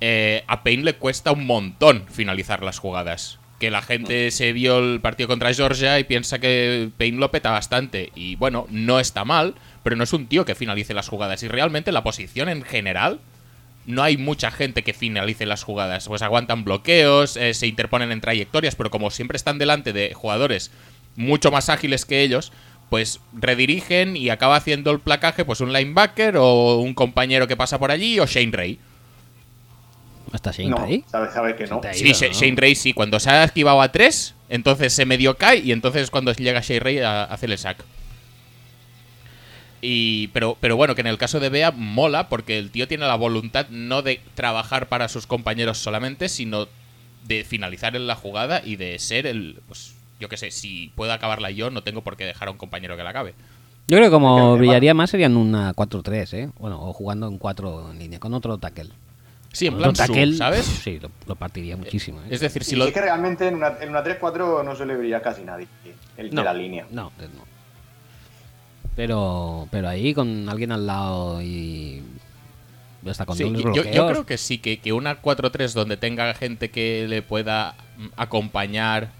[0.00, 3.38] eh, a Payne le cuesta un montón finalizar las jugadas.
[3.62, 7.52] Que la gente se vio el partido contra Georgia y piensa que Payne lo peta
[7.52, 8.10] bastante.
[8.16, 11.44] Y bueno, no está mal, pero no es un tío que finalice las jugadas.
[11.44, 13.20] Y realmente la posición en general,
[13.86, 16.08] no hay mucha gente que finalice las jugadas.
[16.08, 20.72] Pues aguantan bloqueos, eh, se interponen en trayectorias, pero como siempre están delante de jugadores
[21.14, 22.52] mucho más ágiles que ellos,
[22.90, 27.78] pues redirigen y acaba haciendo el placaje pues un linebacker o un compañero que pasa
[27.78, 28.80] por allí o Shane Ray.
[30.32, 31.04] ¿Hasta Shane no, Ray?
[31.10, 31.80] sabes, sabes que no.
[31.92, 32.32] Sí, ido, Sha- ¿no?
[32.32, 36.10] Shane Ray sí, cuando se ha esquivado a tres, entonces se medio cae y entonces
[36.10, 37.84] cuando llega Shane Ray a, a hacer el sack.
[39.84, 43.06] Y, pero, pero bueno, que en el caso de Bea mola porque el tío tiene
[43.06, 46.68] la voluntad no de trabajar para sus compañeros solamente, sino
[47.24, 51.12] de finalizar en la jugada y de ser el, pues yo qué sé, si puedo
[51.12, 53.34] acabarla yo, no tengo por qué dejar a un compañero que la acabe.
[53.88, 56.50] Yo creo que como brillaría más sería en una 4-3, ¿eh?
[56.58, 58.90] Bueno, o jugando en 4 en línea, con otro tackle.
[59.52, 60.64] Sí, en plan tackle, ¿sabes?
[60.64, 62.20] Sí, lo, lo partiría muchísimo.
[62.22, 62.28] ¿eh?
[62.30, 62.86] Es decir, si Y lo...
[62.86, 65.68] es que realmente en una, en una 3-4 no suele brillar casi nadie.
[66.16, 66.86] El de la línea.
[66.90, 67.44] No, eh, no.
[68.96, 72.02] Pero, pero ahí con alguien al lado y
[73.06, 77.06] hasta con Sí, yo, creo que sí, que, que una 4-3 donde tenga gente que
[77.08, 79.10] le pueda mm, acompañar,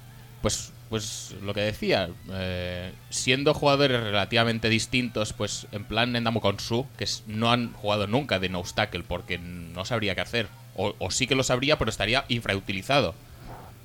[0.40, 6.86] pues, pues lo que decía, eh, siendo jugadores relativamente distintos, pues en plan Nendamu Konsu,
[6.98, 8.62] que no han jugado nunca de no
[9.08, 13.14] porque no sabría qué hacer, o, o sí que lo sabría, pero estaría infrautilizado.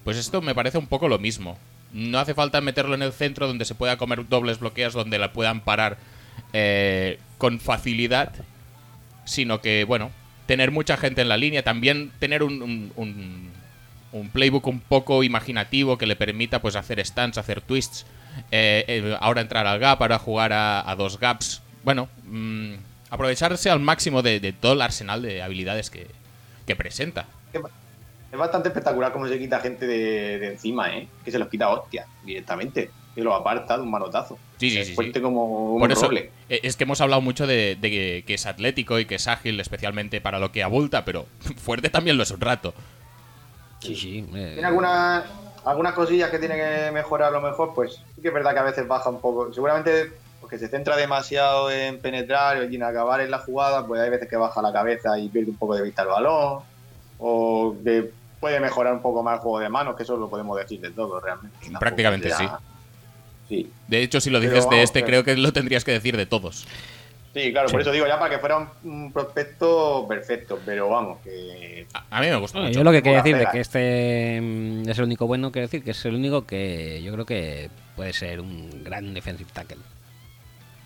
[0.04, 1.58] Pues esto me parece un poco lo mismo.
[1.93, 5.32] No hace falta meterlo en el centro donde se pueda comer dobles bloqueos, donde la
[5.32, 5.98] puedan parar
[6.52, 8.34] eh, con facilidad
[9.24, 10.12] sino que, bueno,
[10.46, 12.91] tener mucha gente en la línea, también tener un-
[14.12, 18.06] un playbook un poco imaginativo que le permita pues hacer stunts, hacer twists,
[18.52, 22.74] eh, eh, ahora entrar al gap, ahora jugar a, a dos gaps, bueno, mm,
[23.10, 26.08] aprovecharse al máximo de, de todo el arsenal de habilidades que,
[26.65, 27.26] que presenta.
[28.30, 31.08] Es bastante espectacular cómo se quita gente de, de encima, ¿eh?
[31.24, 32.91] Que se los quita hostia directamente.
[33.15, 34.38] Que los aparta de un manotazo.
[34.60, 35.24] Sí, sí, sí, fuerte sí.
[35.24, 36.32] como un Por eso, roble.
[36.50, 39.28] eh, es que hemos hablado mucho de, de que, que es atlético y que es
[39.28, 41.26] ágil, especialmente para lo que abulta, pero
[41.58, 42.74] fuerte también lo es un rato.
[43.80, 44.26] Sí, sí.
[44.32, 45.24] Tiene algunas,
[45.66, 48.60] algunas cosillas que tiene que mejorar a lo mejor, pues sí que es verdad que
[48.60, 49.54] a veces baja un poco.
[49.54, 50.12] Seguramente
[50.42, 54.30] porque se centra demasiado en penetrar y en acabar en la jugada, pues hay veces
[54.30, 56.62] que baja la cabeza y pierde un poco de vista el balón.
[57.20, 60.58] O que puede mejorar un poco más el juego de manos, que eso lo podemos
[60.58, 61.58] decir de todo realmente.
[61.60, 62.60] Tampoco Prácticamente sea-
[63.50, 63.72] Sí.
[63.88, 66.18] De hecho, si lo Pero dices de vamos, este, creo que lo tendrías que decir
[66.18, 66.68] de todos.
[67.34, 71.20] Sí, claro, por eso digo ya para que fuera un, un prospecto perfecto, pero vamos,
[71.24, 72.80] que A, a mí me gustó Bueno, mucho.
[72.80, 73.52] yo lo que quería decir de pega.
[73.52, 77.13] que este mm, es el único bueno, quiero decir que es el único que yo
[77.13, 79.78] creo que puede ser un gran defensive tackle.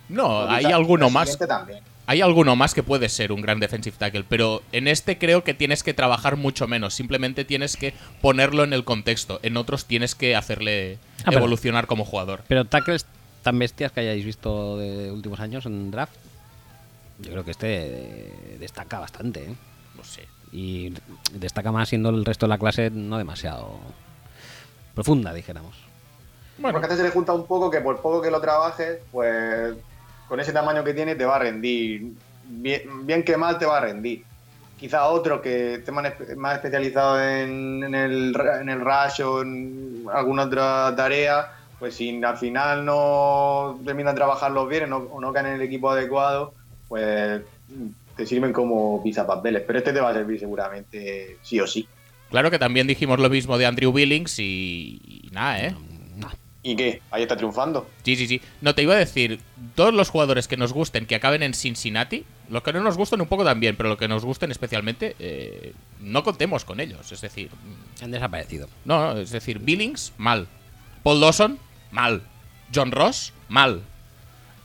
[0.10, 1.38] No, quizá hay alguno más.
[1.38, 1.80] también.
[2.08, 5.54] Hay alguno más que puede ser un gran defensive tackle, pero en este creo que
[5.54, 6.94] tienes que trabajar mucho menos.
[6.94, 9.40] Simplemente tienes que ponerlo en el contexto.
[9.44, 12.42] En otros tienes que hacerle Ah, pero- evolucionar como jugador.
[12.50, 13.06] Pero tackles
[13.44, 16.14] tan bestias que hayáis visto de últimos años en draft,
[17.22, 19.44] yo creo que este eh, destaca bastante.
[19.44, 19.56] ¿eh?
[19.96, 20.28] No sé.
[20.52, 20.94] Y
[21.34, 23.80] destaca más siendo el resto de la clase no demasiado
[24.94, 25.76] profunda, dijéramos.
[26.58, 29.76] Bueno, Porque a se le junta un poco que por poco que lo trabajes, pues
[30.28, 32.14] con ese tamaño que tiene te va a rendir.
[32.44, 34.26] Bien, bien que mal te va a rendir.
[34.78, 39.42] Quizá otro que esté más, espe- más especializado en, en el, en el rush o
[39.42, 41.48] en alguna otra tarea,
[41.80, 45.54] pues si al final no terminan de trabajarlos bien o no, o no caen en
[45.54, 46.56] el equipo adecuado,
[46.92, 47.42] pues
[48.18, 49.64] te sirven como pisapapeles.
[49.66, 51.88] Pero este te va a servir seguramente sí o sí.
[52.30, 55.76] claro que también dijimos lo mismo de Andrew Billings y, y nada, ¿eh?
[56.18, 56.30] No.
[56.64, 57.02] ¿Y qué?
[57.10, 57.88] Ahí está triunfando.
[58.04, 58.42] Sí, sí, sí.
[58.60, 59.40] No, te iba a decir,
[59.74, 63.22] todos los jugadores que nos gusten, que acaben en Cincinnati, los que no nos gusten
[63.22, 67.10] un poco también, pero los que nos gusten especialmente, eh, no contemos con ellos.
[67.14, 67.50] Es decir,
[68.02, 68.68] Han desaparecido.
[68.84, 70.50] No, no, es decir, Billings, mal.
[71.04, 71.58] Paul Dawson,
[71.90, 72.22] mal.
[72.76, 73.82] John Ross, mal.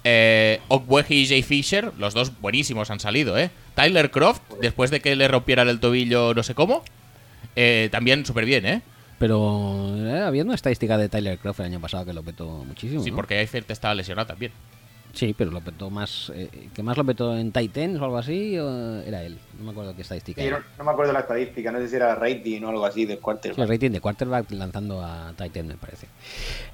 [0.09, 0.61] Eh,
[1.09, 3.51] y Jay Fisher, los dos buenísimos han salido, ¿eh?
[3.75, 6.85] Tyler Croft, después de que le rompieran el tobillo no sé cómo,
[7.57, 8.83] eh, también súper bien, ¿eh?
[9.19, 13.03] Pero eh, había una estadística de Tyler Croft el año pasado que lo petó muchísimo.
[13.03, 13.17] Sí, ¿no?
[13.17, 14.53] porque Eifert estaba lesionado también.
[15.17, 16.31] Sí, pero lo petó más.
[16.35, 18.59] Eh, ¿Que más lo petó en Titans o algo así?
[18.59, 19.39] o era él?
[19.59, 20.43] No me acuerdo qué estadística.
[20.43, 20.67] Sí, no, era.
[20.77, 23.59] no me acuerdo la estadística, no sé si era rating o algo así Sí, quarterback.
[23.59, 26.07] el rating de quarterback lanzando a Titan, me parece.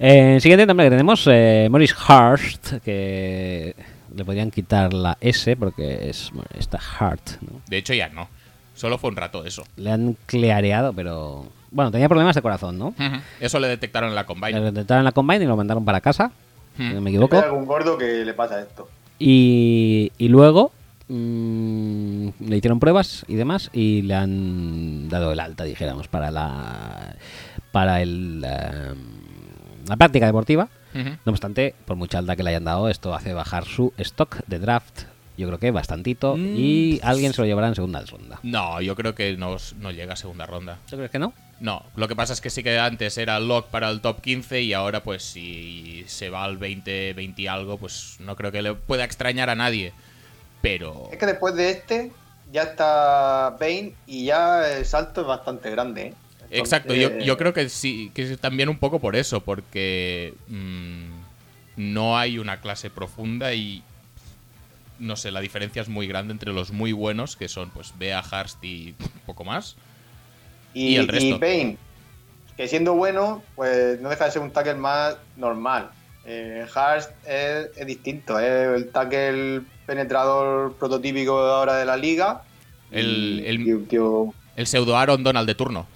[0.01, 3.77] Eh, siguiente nombre que tenemos, eh, Morris Hart, que
[4.15, 7.41] le podrían quitar la S porque es está Hart.
[7.43, 7.61] ¿no?
[7.69, 8.29] De hecho, ya no.
[8.75, 9.65] Solo fue un rato eso.
[9.77, 11.47] Le han cleareado, pero.
[11.71, 12.95] Bueno, tenía problemas de corazón, ¿no?
[13.41, 14.61] Eso le detectaron en la Le combine.
[14.61, 16.33] detectaron en la combine y lo mandaron para casa,
[16.77, 17.39] si no me Hay equivoco.
[17.39, 18.89] algún gordo que le pasa esto.
[19.19, 20.73] Y, y luego
[21.09, 27.17] mm, le hicieron pruebas y demás y le han dado el alta, dijéramos, para la
[27.71, 28.95] para el, eh,
[29.89, 30.69] la práctica deportiva.
[31.25, 34.59] No obstante, por mucha alta que le hayan dado, esto hace bajar su stock de
[34.59, 35.05] draft.
[35.43, 36.55] Yo creo que bastantito, Mm.
[36.57, 38.39] y alguien se lo llevará en segunda ronda.
[38.43, 40.79] No, yo creo que no, no llega a segunda ronda.
[40.89, 41.35] ¿Tú crees que no?
[41.61, 44.63] No, lo que pasa es que sí que antes era lock para el top 15
[44.63, 48.63] y ahora pues si se va al 20, 20 y algo, pues no creo que
[48.63, 49.93] le pueda extrañar a nadie.
[50.61, 51.09] Pero...
[51.13, 52.11] Es que después de este
[52.53, 56.03] ya está Bane y ya el salto es bastante grande.
[56.03, 56.15] ¿eh?
[56.51, 60.35] Entonces, Exacto, yo, yo creo que sí, que es también un poco por eso, porque
[60.49, 61.05] mm,
[61.77, 63.83] no hay una clase profunda y
[65.03, 68.21] no sé, la diferencia es muy grande entre los muy buenos, que son pues Bea,
[68.21, 68.95] Harst y
[69.27, 69.77] poco más.
[70.75, 71.27] Y, y el resto.
[71.27, 71.77] y Bane,
[72.57, 75.91] que siendo bueno, pues no deja de ser un tackle más normal.
[76.25, 76.65] Eh,
[77.27, 82.43] es, es distinto, es el tackle penetrador prototípico ahora de la liga.
[82.91, 85.87] El- el- tío El pseudo Aaron Donald de turno.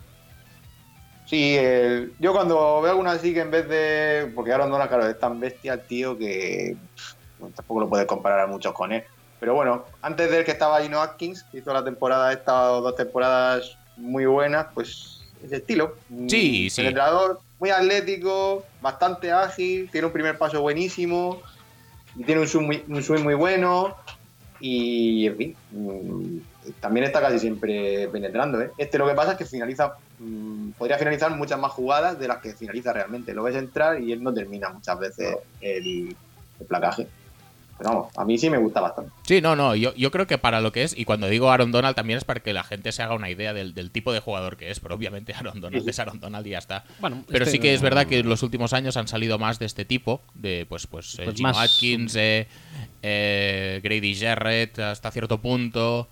[1.26, 4.30] Sí, el- yo cuando veo alguna así que en vez de.
[4.34, 6.76] Porque Aaron Donald, claro, es tan bestia tío que
[7.54, 9.04] tampoco lo puedes comparar a muchos con él.
[9.38, 12.80] Pero bueno, antes de él que estaba Gino Atkins, que hizo la temporada esta o
[12.80, 15.96] dos temporadas muy buenas, pues ese estilo.
[16.28, 16.82] Sí, sí.
[16.82, 21.42] Penetrador, muy atlético, bastante ágil, tiene un primer paso buenísimo,
[22.16, 23.96] y tiene un swing muy, un swing muy bueno.
[24.58, 26.38] Y en fin, mm,
[26.80, 28.60] también está casi siempre penetrando.
[28.62, 28.70] ¿eh?
[28.78, 32.38] Este lo que pasa es que finaliza, mm, podría finalizar muchas más jugadas de las
[32.38, 33.34] que finaliza realmente.
[33.34, 36.16] Lo ves entrar y él no termina muchas veces el,
[36.58, 37.06] el placaje.
[37.78, 39.12] Pero vamos, a mí sí me gusta bastante.
[39.24, 41.72] Sí, no, no, yo, yo creo que para lo que es, y cuando digo Aaron
[41.72, 44.20] Donald también es para que la gente se haga una idea del, del tipo de
[44.20, 45.90] jugador que es, pero obviamente Aaron Donald Sí, sí.
[45.90, 46.84] es Aaron Donald y ya está.
[47.00, 49.58] Bueno, Pero este sí que es verdad que en los últimos años han salido más
[49.58, 52.46] de este tipo, de pues pues, eh, Pues Gino más- Atkins, eh,
[53.02, 56.08] eh, Grady Jarrett hasta cierto punto.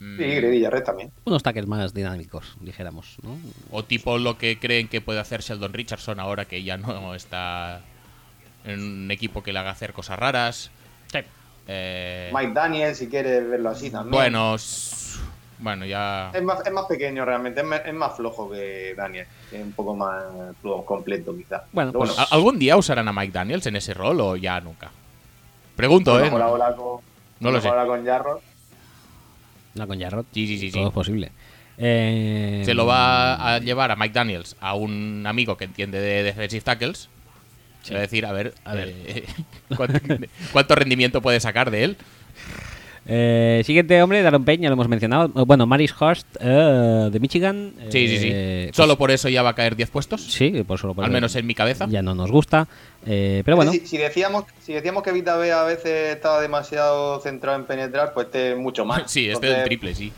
[0.00, 1.10] mm, Sí, Grady Jarrett también.
[1.24, 3.36] Unos tackles más dinámicos, dijéramos, ¿no?
[3.70, 7.82] O tipo lo que creen que puede hacer Sheldon Richardson ahora que ya no está
[8.64, 10.70] en un equipo que le haga hacer cosas raras.
[11.66, 14.10] Eh, Mike Daniel, si quieres verlo así también.
[14.12, 14.56] bueno,
[15.58, 16.30] bueno, ya...
[16.34, 19.62] Es más, es más pequeño realmente, es más, es más flojo que Daniel, que es
[19.64, 20.24] un poco más
[20.84, 21.62] completo quizás.
[21.72, 24.90] Bueno, pues- ¿Al- ¿Algún día usarán a Mike Daniels en ese rol o ya nunca?
[25.76, 26.28] Pregunto, ¿eh?
[26.28, 27.00] ahora con,
[27.40, 27.68] No lo sé.
[27.68, 28.38] con Jarrod.
[29.74, 30.24] No con Jarrod.
[30.32, 30.78] Sí, sí, sí, sí.
[30.78, 31.32] Todo es posible.
[31.78, 36.22] Eh, Se lo va a llevar a Mike Daniels a un amigo que entiende de
[36.22, 37.08] defensive tackles.
[37.92, 38.88] Va a decir, a ver, A ver.
[39.06, 39.24] eh,
[39.76, 39.98] ¿cuánto,
[40.52, 41.96] cuánto rendimiento puede sacar de él.
[43.06, 45.26] Eh, siguiente hombre, Daron ya lo hemos mencionado.
[45.26, 47.74] Eh, Bueno, Maris Hurst eh, de Michigan.
[47.90, 48.28] Sí, sí, sí.
[48.32, 50.22] eh, pues- Solo por eso ya va a caer 10 puestos.
[50.24, 51.86] Sí, por solo por Al menos en mi cabeza.
[51.90, 52.66] Ya no nos gusta.
[53.04, 57.20] eh, pero bueno, Si, si decíamos, si decíamos que Vita B a veces estaba demasiado
[57.20, 59.02] centrado en penetrar, pues este es mucho más.
[59.10, 60.12] Sí, este Entonces, del triple, sí.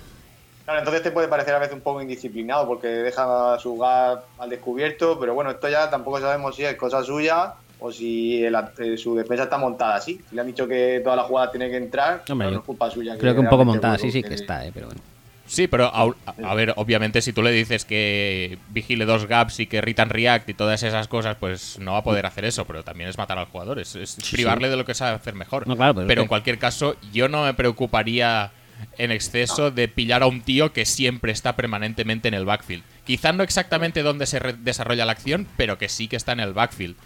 [0.67, 4.51] Claro, entonces te puede parecer a veces un poco indisciplinado porque deja su gas al
[4.51, 8.99] descubierto, pero bueno, esto ya tampoco sabemos si es cosa suya o si el- eh,
[8.99, 10.21] su defensa está montada así.
[10.29, 12.91] Si le han dicho que toda la jugada tiene que entrar, Hombre, no es culpa
[12.91, 13.17] suya.
[13.17, 15.01] creo que un poco montada, sí, sí que- está, eh, pero bueno.
[15.47, 19.81] Sí, pero a, ver, obviamente si tú le dices que vigile dos gaps y que
[19.81, 23.09] return react y todas esas cosas, pues no va a poder hacer eso, pero también
[23.09, 25.69] es matar al jugador, es, es privarle de lo que sabe hacer mejor.
[25.69, 28.51] No, claro, pero en cualquier caso, yo no me preocuparía
[28.99, 32.83] en exceso de pillar a un tío que siempre está permanentemente en el backfield.
[33.05, 36.53] Quizá no exactamente donde se desarrolla la acción, pero que sí que está en el
[36.55, 36.97] backfield.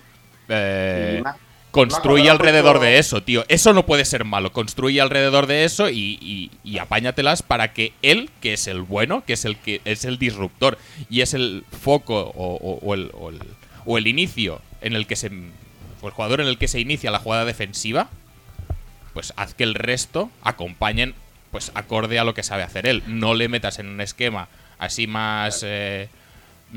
[0.48, 1.22] Eh,
[1.70, 3.44] construye alrededor de eso, tío.
[3.48, 4.52] Eso no puede ser malo.
[4.52, 9.24] Construye alrededor de eso y, y, y apáñatelas para que él, que es el bueno,
[9.24, 10.78] que es el que es el disruptor
[11.09, 13.40] y es el foco o, o- o el, o el-
[13.87, 15.30] o el inicio en el que se
[16.02, 18.09] o el jugador en el que se inicia la jugada defensiva,
[19.14, 21.14] pues haz que el resto acompañen
[21.51, 23.03] pues acorde a lo que sabe hacer él.
[23.07, 26.09] No le metas en un esquema así más eh,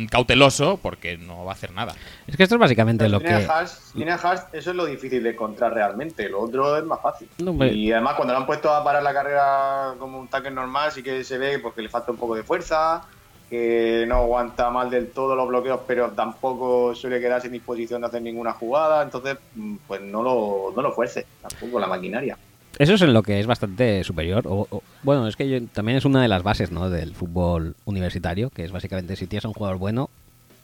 [0.10, 1.96] cauteloso porque no va a hacer nada.
[2.28, 3.48] Es que esto es básicamente lo tiene que.
[3.94, 6.28] tiene a Hurst, eso es lo difícil de encontrar realmente.
[6.30, 7.30] Lo otro es más fácil.
[7.40, 10.92] No, y además, cuando lo han puesto a parar la carrera como un tackle normal,
[10.92, 13.04] sí que se ve porque le falta un poco de fuerza,
[13.50, 18.08] que no aguanta mal del todo los bloqueos, pero tampoco suele quedarse en disposición de
[18.08, 19.04] hacer ninguna jugada.
[19.04, 22.38] Entonces, mm, pues no lo, no lo fuerce tampoco la maquinaria.
[22.80, 24.48] Eso es en lo que es bastante superior.
[24.48, 26.90] O, o- bueno, es que yo- también es una de las bases ¿no?
[26.90, 30.10] del fútbol universitario, que es básicamente si tienes a un jugador bueno,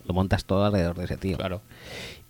[0.08, 1.38] lo montas todo alrededor de ese tío.
[1.38, 1.62] Claro.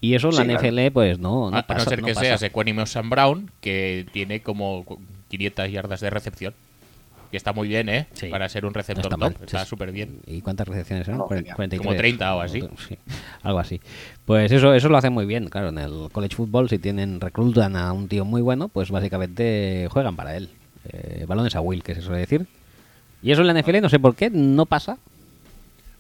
[0.01, 0.59] Y eso en Sí, la claro.
[0.67, 1.83] NFL, pues no, no a, a pasa.
[1.85, 4.85] no ser que seas Equanimous Sam Brown, que tiene como
[5.29, 6.53] 500 yardas de recepción.
[7.31, 8.07] Que está muy bien, ¿eh?
[8.13, 8.27] Sí.
[8.27, 9.43] Para ser un No receptor está top.
[9.43, 10.19] Está Sí, súper bien.
[10.25, 11.19] ¿Y cuántas recepciones eran?
[11.19, 11.55] No, Cuaren- genial.
[11.55, 11.85] 43.
[11.87, 12.63] Como 30 o así.
[12.87, 12.97] Sí,
[13.43, 13.79] algo así.
[14.25, 15.47] Pues eso, eso lo hacen muy bien.
[15.49, 19.87] Claro, en el college football, si tienen reclutan a un tío muy bueno, pues básicamente
[19.91, 20.49] juegan para él.
[20.91, 22.47] Eh, balones a Will, que se suele decir.
[23.21, 24.97] Y eso en la NFL, no sé por qué, no pasa.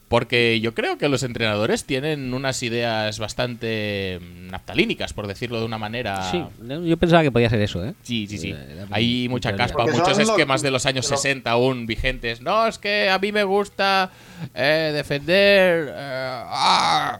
[0.09, 4.19] Porque yo creo que los entrenadores tienen unas ideas bastante
[4.49, 6.31] naftalínicas, por decirlo de una manera.
[6.31, 6.43] Sí,
[6.83, 7.93] yo pensaba que podía ser eso, ¿eh?
[8.01, 8.51] Sí, sí, sí.
[8.57, 12.41] Eh, Hay mucha caspa, Porque muchos esquemas de los años los- 60 aún vigentes.
[12.41, 14.09] No, es que a mí me gusta
[14.55, 15.89] eh, defender.
[15.91, 17.19] eh, ah,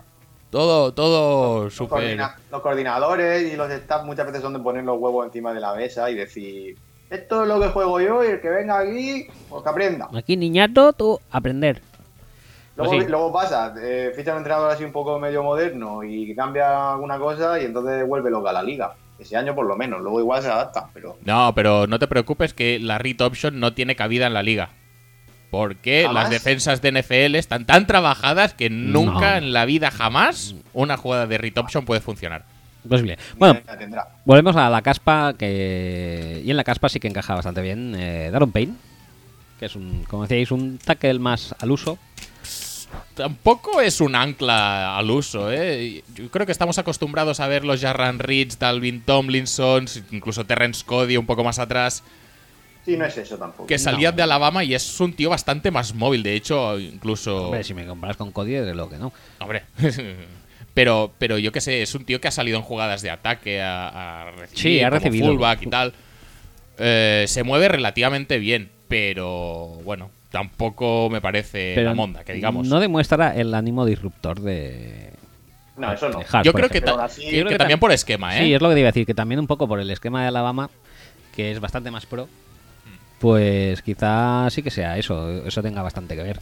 [0.49, 4.97] todo, todo Los, coordina- los coordinadores y los staff muchas veces son de poner los
[4.99, 6.75] huevos encima de la mesa y decir,
[7.11, 10.09] esto es lo que juego yo y el que venga aquí, pues que aprenda.
[10.11, 11.83] Aquí, niñato, tú aprender.
[12.79, 13.11] Luego, Pues sí.
[13.11, 17.59] luego pasa, eh, ficha un entrenador así un poco medio moderno y cambia alguna cosa
[17.61, 18.93] y entonces vuelve loca la liga.
[19.19, 21.17] Ese año por lo menos, luego igual se adapta, pero...
[21.25, 24.69] No, pero no te preocupes que la read option no tiene cabida en la liga.
[25.51, 26.23] Porque ¿Jamás?
[26.23, 29.37] las defensas de NFL están tan trabajadas que nunca No.
[29.37, 32.45] en la vida jamás una jugada de read option puede funcionar.
[32.87, 33.17] Posible.
[33.37, 34.07] Bueno, ya tendrá.
[34.23, 36.41] volvemos a la caspa que...
[36.45, 38.73] Y en la caspa sí que encaja bastante bien eh, Daron Payne,
[39.59, 41.97] que es un, como decíais, un tackle más al uso.
[43.15, 46.03] Tampoco es un ancla al uso, ¿eh?
[46.15, 51.17] Yo creo que estamos acostumbrados a ver los Jarran Reeds, Dalvin Tomlinson, incluso Terrence Cody
[51.17, 52.03] un poco más atrás,
[52.85, 53.67] Sí, no es eso tampoco.
[53.67, 56.23] que salían de Alabama y es un tío bastante más móvil.
[56.23, 57.45] De hecho, incluso...
[57.47, 59.11] Hombre, si me comparas con Cody, desde luego que no.
[59.39, 59.63] Hombre.
[60.73, 63.61] pero, pero yo qué sé, es un tío que ha salido en jugadas de ataque
[63.61, 65.27] a, a recibir, Sí, ha recibido.
[65.27, 65.93] fullback y tal.
[66.77, 72.67] Eh, se mueve relativamente bien, pero bueno, tampoco me parece Pero la monda, que digamos.
[72.67, 75.11] no demuestra el ánimo disruptor de...
[75.77, 76.19] No, eso no.
[76.29, 76.79] Hart, yo creo que, ejemplo.
[76.79, 78.43] ta- Pero aún así- yo creo que que tam- también por esquema, ¿eh?
[78.45, 80.21] Sí, es lo que te iba a decir, que también un poco por el esquema
[80.21, 80.69] de Alabama,
[81.35, 82.27] que es bastante más pro,
[83.19, 86.39] pues quizá sí que sea eso, eso tenga bastante que ver.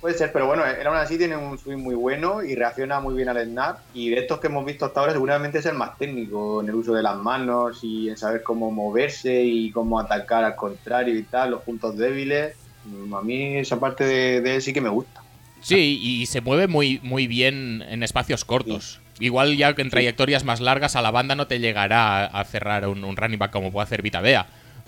[0.00, 3.14] Puede ser, pero bueno, él aún así tiene un swing muy bueno y reacciona muy
[3.16, 3.80] bien al snap.
[3.94, 6.76] Y de estos que hemos visto hasta ahora, seguramente es el más técnico en el
[6.76, 11.24] uso de las manos y en saber cómo moverse y cómo atacar al contrario y
[11.24, 12.54] tal, los puntos débiles.
[12.88, 15.22] Mm, A mí esa parte de, de él sí que me gusta.
[15.60, 19.00] Sí, y se mueve muy, muy bien en espacios cortos.
[19.20, 22.86] Igual ya que en trayectorias más largas a la banda no te llegará a, cerrar
[22.86, 24.46] un, un running back como puede hacer Vita Bea.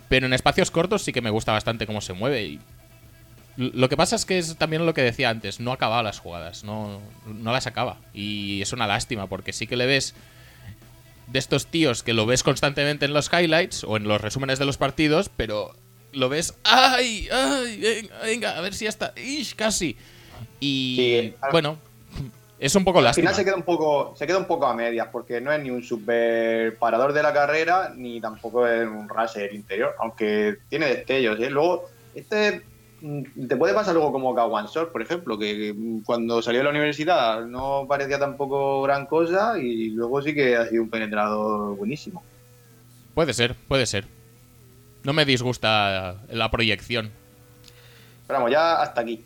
[0.08, 2.44] Pero en espacios cortos sí que me gusta bastante cómo se mueve.
[2.44, 2.60] Y
[3.56, 6.64] lo que pasa es que es también lo que decía antes, no acaba las jugadas,
[6.64, 7.98] no, no las acaba.
[8.14, 10.14] Y es una lástima porque sí que le ves
[11.26, 14.64] de estos tíos que lo ves constantemente en los highlights o en los resúmenes de
[14.64, 15.74] los partidos, pero
[16.12, 17.28] lo ves, ¡ay!
[17.30, 17.76] ¡ay!
[17.80, 19.12] Venga, venga, a ver si ya está.
[19.16, 19.54] ¡Ish!
[19.54, 19.96] Casi.
[20.58, 21.78] Y Sí, al- bueno,
[22.58, 23.30] es un poco Al lástima.
[23.30, 25.70] final se queda un poco, se queda un poco a medias, porque no es ni
[25.70, 31.40] un super parador de la carrera, ni tampoco es un rusher interior, aunque tiene destellos,
[31.40, 31.48] ¿eh?
[31.50, 32.62] Luego, este
[33.00, 36.60] mm, te puede pasar luego como Kawan Short, por ejemplo, que, que, mm, cuando salió
[36.60, 40.90] de la universidad no parecía tampoco gran cosa y luego sí que ha sido un
[40.90, 42.22] penetrador buenísimo.
[43.14, 44.04] Puede ser, puede ser.
[45.04, 47.10] No me disgusta la proyección.
[48.26, 49.22] Pero vamos, ya hasta aquí.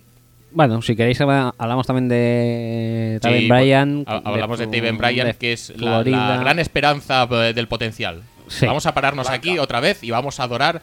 [0.52, 4.04] Bueno, si queréis habla- hablamos también de Taven Sí, Bryan.
[4.06, 8.22] ha- Hablamos de, Fu- Taven Bryan, de que es la, gran esperanza eh, del potencial.
[8.46, 8.66] Sí.
[8.66, 9.36] Vamos a pararnos Blanca.
[9.50, 10.82] aquí otra vez y vamos a adorar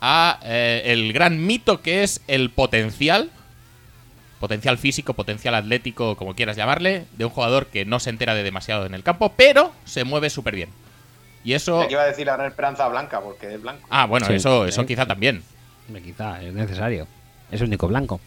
[0.00, 3.30] a eh, el gran mito que es el potencial.
[4.38, 8.44] Potencial físico, potencial atlético, como quieras llamarle, de un jugador que no se entera de
[8.44, 10.68] demasiado en el campo, pero se mueve súper bien.
[11.48, 11.86] Y eso.
[11.88, 13.86] Iba a decir la gran esperanza blanca, porque es blanco.
[13.88, 14.34] Ah, bueno, Sí.
[14.34, 15.42] eso, eso quizá también.
[16.04, 17.06] Quizá, es necesario.
[17.50, 18.20] Es el único blanco.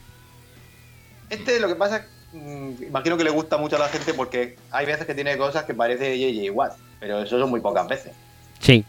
[1.29, 2.03] Este lo que pasa es,
[2.33, 5.65] mm, imagino que le gusta mucho a la gente porque hay veces que tiene cosas
[5.65, 8.11] que parece JJ Watt, pero eso son muy pocas veces.
[8.59, 8.83] Sí.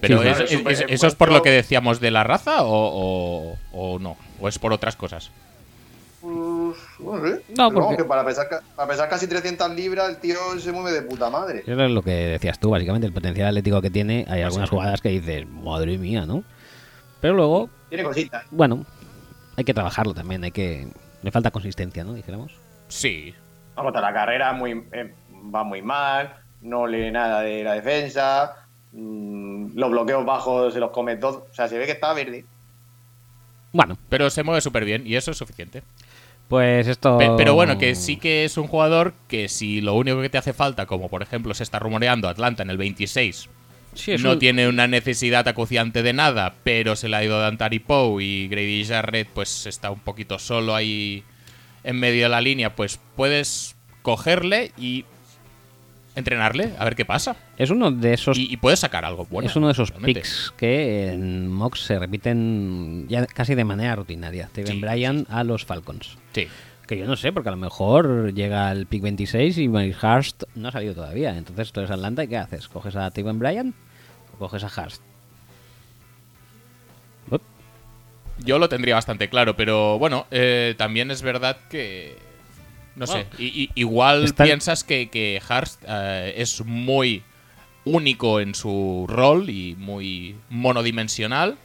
[0.00, 2.00] Pero Sí, es- claro, es- es súper- es- es ¿eso es por lo que decíamos
[2.00, 4.16] de la raza o, o- o no?
[4.40, 5.30] ¿O es por otras cosas?
[6.98, 10.92] No vamos, porque- que para pesar, para pesar casi 300 libras, el tío se mueve
[10.92, 11.60] de puta madre.
[11.66, 14.24] Eso es lo que decías tú, básicamente, el potencial atlético que tiene.
[14.28, 16.42] Hay algunas jugadas que dices, madre mía, ¿no?
[17.20, 18.44] Pero luego, Tiene cositas.
[18.50, 18.84] bueno,
[19.56, 20.88] hay que trabajarlo también, hay que...
[21.22, 22.14] Le falta consistencia, ¿no?
[22.14, 22.52] Dijéramos.
[22.88, 23.34] Sí.
[23.74, 25.12] Vamos, la carrera muy, eh,
[25.54, 30.90] va muy mal, no lee nada de la defensa, mm, los bloqueos bajos se los
[30.90, 31.44] come todos.
[31.50, 32.44] O sea, se ve que está verde.
[33.72, 35.82] Bueno, Pero se mueve súper bien y eso es suficiente.
[36.48, 37.18] Pues esto...
[37.18, 40.38] Pe- Pero bueno, que sí que es un jugador que si lo único que te
[40.38, 43.48] hace falta, como por ejemplo se está rumoreando Atlanta en el 26,
[43.94, 47.78] Sí, no un- tiene una necesidad acuciante de nada, pero se le ha ido Dantari
[47.78, 51.24] Poe y Grady Jarrett pues está un poquito solo ahí
[51.82, 55.04] en medio de la línea, pues puedes cogerle y
[56.16, 57.36] entrenarle, a ver qué pasa.
[57.56, 58.36] Es uno de esos...
[58.38, 59.48] Y, y puedes sacar algo bueno.
[59.48, 60.20] es uno de esos realmente.
[60.20, 64.48] picks que en Mox se repiten ya casi de manera rutinaria.
[64.48, 66.18] Steven Sí, Bryan a los Falcons.
[66.32, 66.48] Sí.
[66.86, 70.44] Que yo no sé, porque a lo mejor llega el pick 26 y Miles Hurst
[70.54, 71.36] no ha salido todavía.
[71.36, 72.68] Entonces tú eres Atlanta y ¿qué haces?
[72.68, 73.74] ¿Coges a Steven Bryan
[74.34, 75.02] o coges a Hurst?
[78.38, 82.18] Yo lo tendría bastante claro, pero bueno, eh, también es verdad que
[82.96, 83.42] No Bueno, sé.
[83.42, 87.22] i- igual está- piensas que, que Hearst eh, es muy
[87.84, 91.56] único en su rol y muy monodimensional.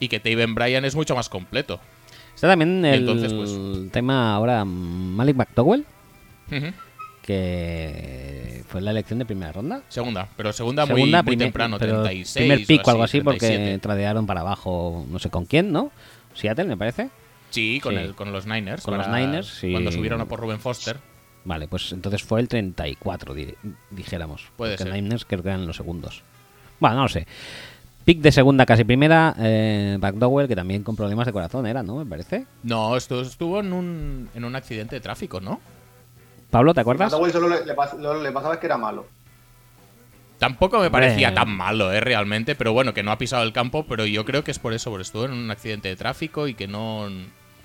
[0.00, 1.78] Y que Taven Bryan es mucho más completo.
[2.34, 5.84] Está también Y el entonces, pues- tema ahora Malik McDowell,
[6.50, 6.72] Ujú.
[7.22, 9.82] que fue la elección de primera ronda.
[9.88, 12.34] Segunda, pero segunda, Segunda, muy, temprano, pero 36.
[12.34, 13.78] Primer pick o o algo así, porque 37.
[13.78, 15.90] tradearon para abajo, no sé con quién, ¿no?
[16.34, 17.10] Seattle, me parece.
[17.54, 18.00] Sí, con, Sí.
[18.00, 18.82] El, con los Niners.
[18.82, 19.70] Con los Niners, sí.
[19.72, 20.98] Cuando subieron a por Ruben Foster.
[21.44, 23.54] Vale, pues entonces fue el 34, di-
[23.90, 24.50] dijéramos.
[24.56, 24.92] Puede ser.
[24.92, 26.22] Niners creo que eran los segundos.
[26.80, 27.26] Bueno, no lo sé.
[28.04, 31.96] Pick de segunda, casi primera, eh, McDowell, que también con problemas de corazón era, ¿no?
[31.96, 32.46] Me parece.
[32.62, 35.60] No, esto estuvo en un, en un accidente de tráfico, ¿no?
[36.50, 37.12] Pablo, ¿te acuerdas?
[37.12, 39.06] McDowell solo le, le pas- lo- le pasaba es que era malo.
[40.38, 42.00] Tampoco me parecía tan malo, ¿eh?
[42.00, 44.72] Realmente, pero bueno, que no ha pisado el campo, pero yo creo que es por
[44.74, 47.08] eso, porque estuvo en un accidente de tráfico y que no,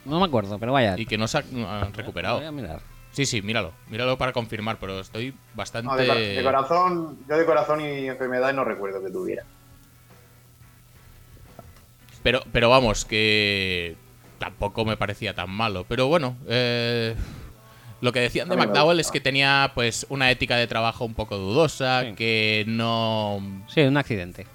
[0.10, 0.96] No me acuerdo, pero vaya.
[0.98, 2.38] y que no se ha, no ha recuperado.
[2.38, 2.82] Voy a mirar.
[3.12, 5.88] Sí, sí, míralo, míralo para confirmar, pero estoy bastante...
[5.90, 9.44] No, de, cor- de corazón, yo de corazón y enfermedades no recuerdo que tuviera.
[12.24, 13.96] Pero, pero vamos, que
[14.38, 15.86] tampoco me parecía tan malo.
[15.88, 17.16] Pero bueno, eh,
[18.02, 21.38] lo que decían de McDowell es que tenía pues una ética de trabajo un poco
[21.38, 22.14] dudosa, Sí.
[22.16, 23.40] que no...
[23.68, 24.46] Sí, un accidente.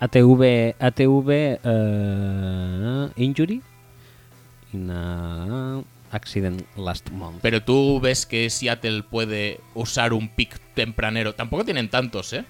[0.00, 1.30] ATV, ATV
[1.64, 3.60] eh, injury
[4.72, 7.38] in a accident last month.
[7.42, 11.34] Pero tú ves que Seattle puede usar un pick tempranero.
[11.34, 12.44] Tampoco tienen tantos, ¿eh?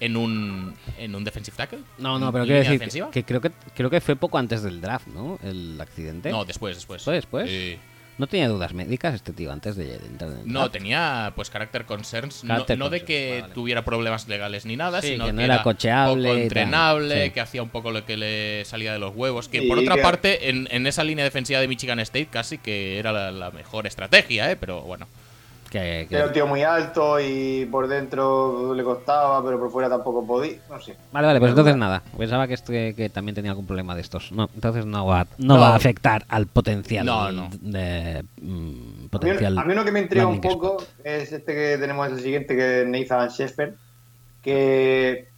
[0.00, 1.78] En un, en un defensive tackle.
[1.98, 3.10] no, no, ¿En pero quiero decir defensiva?
[3.10, 5.38] que, creo que creo que fue poco antes del draft, ¿no?
[5.44, 6.30] El accidente.
[6.30, 7.02] No, después, después.
[7.02, 7.48] ¿Fue después?
[7.48, 7.78] Sí.
[8.22, 10.74] No tenía dudas médicas este tío antes de entrar en el No, draft.
[10.74, 12.44] tenía pues character concerns.
[12.44, 13.54] No- Character no, de concerns, que vale.
[13.54, 17.30] tuviera problemas legales ni nada, Sí, sino que que, no era cocheable poco entrenable, sí.
[17.32, 19.48] que hacía un poco lo que le salía de los huevos.
[19.48, 22.58] Que Sí, por otra que- parte, en, en esa línea defensiva de Michigan State casi
[22.58, 24.54] que era la, la mejor estrategia, ¿eh?
[24.56, 25.08] Pero bueno.
[25.72, 29.88] Que, que- Era un tío muy alto y por dentro le costaba, pero por fuera
[29.88, 30.58] tampoco podía.
[30.68, 30.94] No sé.
[31.12, 32.02] Vale, vale, pues No, entonces nada.
[32.18, 34.32] Pensaba que, este, que también tenía algún problema de estos.
[34.32, 35.60] No, entonces no va, no, No.
[35.62, 37.48] va a afectar al potencial No, no.
[37.62, 39.56] de mm, A mí, potencial.
[39.56, 41.06] a mí uno que me intriga un poco spot.
[41.06, 43.74] es este que tenemos el siguiente, que es Nathan Sheffer,
[44.42, 45.28] que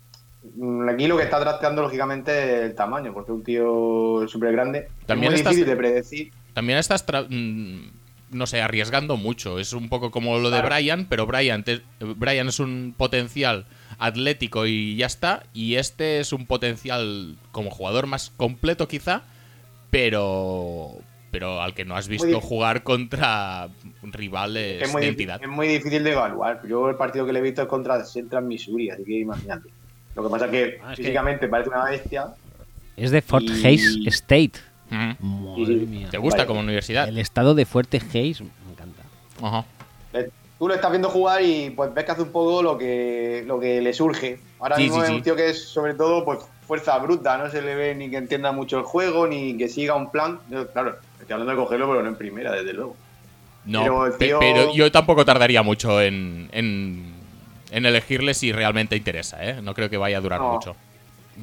[0.57, 4.51] mm, aquí lo que está trasteando lógicamente es el tamaño, porque es un tío súper
[4.53, 4.89] grande.
[5.07, 6.33] También es muy estás- difícil de predecir.
[6.55, 7.91] También estás, tra- mm,
[8.35, 9.59] no sé, arriesgando mucho.
[9.59, 10.61] Es un poco como lo de.
[10.61, 13.65] Brian, pero Brian, te- Brian es un potencial
[13.99, 15.45] atlético y ya está.
[15.55, 19.23] Y este es un potencial como jugador más completo quizá,
[19.91, 20.99] pero
[21.31, 23.69] pero al que no has visto jugar contra
[24.03, 25.41] rivales Es muy, de entidad.
[25.43, 26.61] es muy difícil de evaluar.
[26.69, 29.69] Yo el partido que le he visto es contra Central Missouri, así que imagínate.
[30.15, 32.27] Lo que pasa es que Ah, es que- físicamente parece una bestia.
[32.97, 34.53] Es de Fort Y- Hayes State.
[34.91, 35.17] Madre
[35.57, 35.87] Sí, sí.
[35.87, 36.09] mía.
[36.11, 36.47] ¿Te gusta Vaya.
[36.47, 37.09] como universidad?
[37.09, 39.03] El estado de Fuerte Hayes me encanta.
[39.43, 39.65] Ajá.
[40.13, 43.43] Eh, Tú lo estás viendo jugar y pues ves que hace un poco lo que,
[43.47, 44.39] lo que le surge.
[44.61, 45.15] Ahora Sí, mismo sí, es sí.
[45.17, 48.17] un tío que es sobre todo pues fuerza bruta, no se le ve ni que
[48.17, 50.39] entienda mucho el juego, ni que siga un plan.
[50.49, 52.97] Yo, claro, estoy hablando de cogerlo, pero no en primera, desde luego.
[53.67, 57.13] No, Pero tío- pero yo tampoco tardaría mucho en, en,
[57.73, 59.61] en elegirle si realmente interesa, ¿eh?
[59.61, 60.53] No creo que vaya a durar No.
[60.53, 60.77] mucho.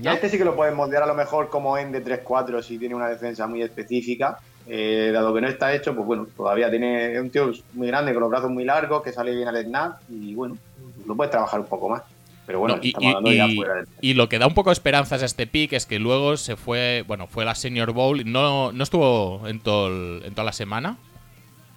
[0.06, 2.78] A este sí que lo puedes moldear a lo mejor como en de 3-4 si
[2.78, 4.40] tiene una defensa muy específica.
[4.68, 8.22] Eh, dado que no está hecho, pues bueno, todavía tiene un tío muy grande, con
[8.22, 10.58] los brazos muy largos, que sale bien al snap y bueno,
[11.06, 12.04] lo puedes trabajar un poco más.
[12.46, 13.88] Pero bueno, No, y, ya fuera del...
[14.02, 16.56] y lo que da un poco de esperanzas a este pick es que luego se
[16.56, 20.54] fue, bueno, fue la Senior Bowl, no, no estuvo en, todo el- en toda la
[20.54, 20.98] semana,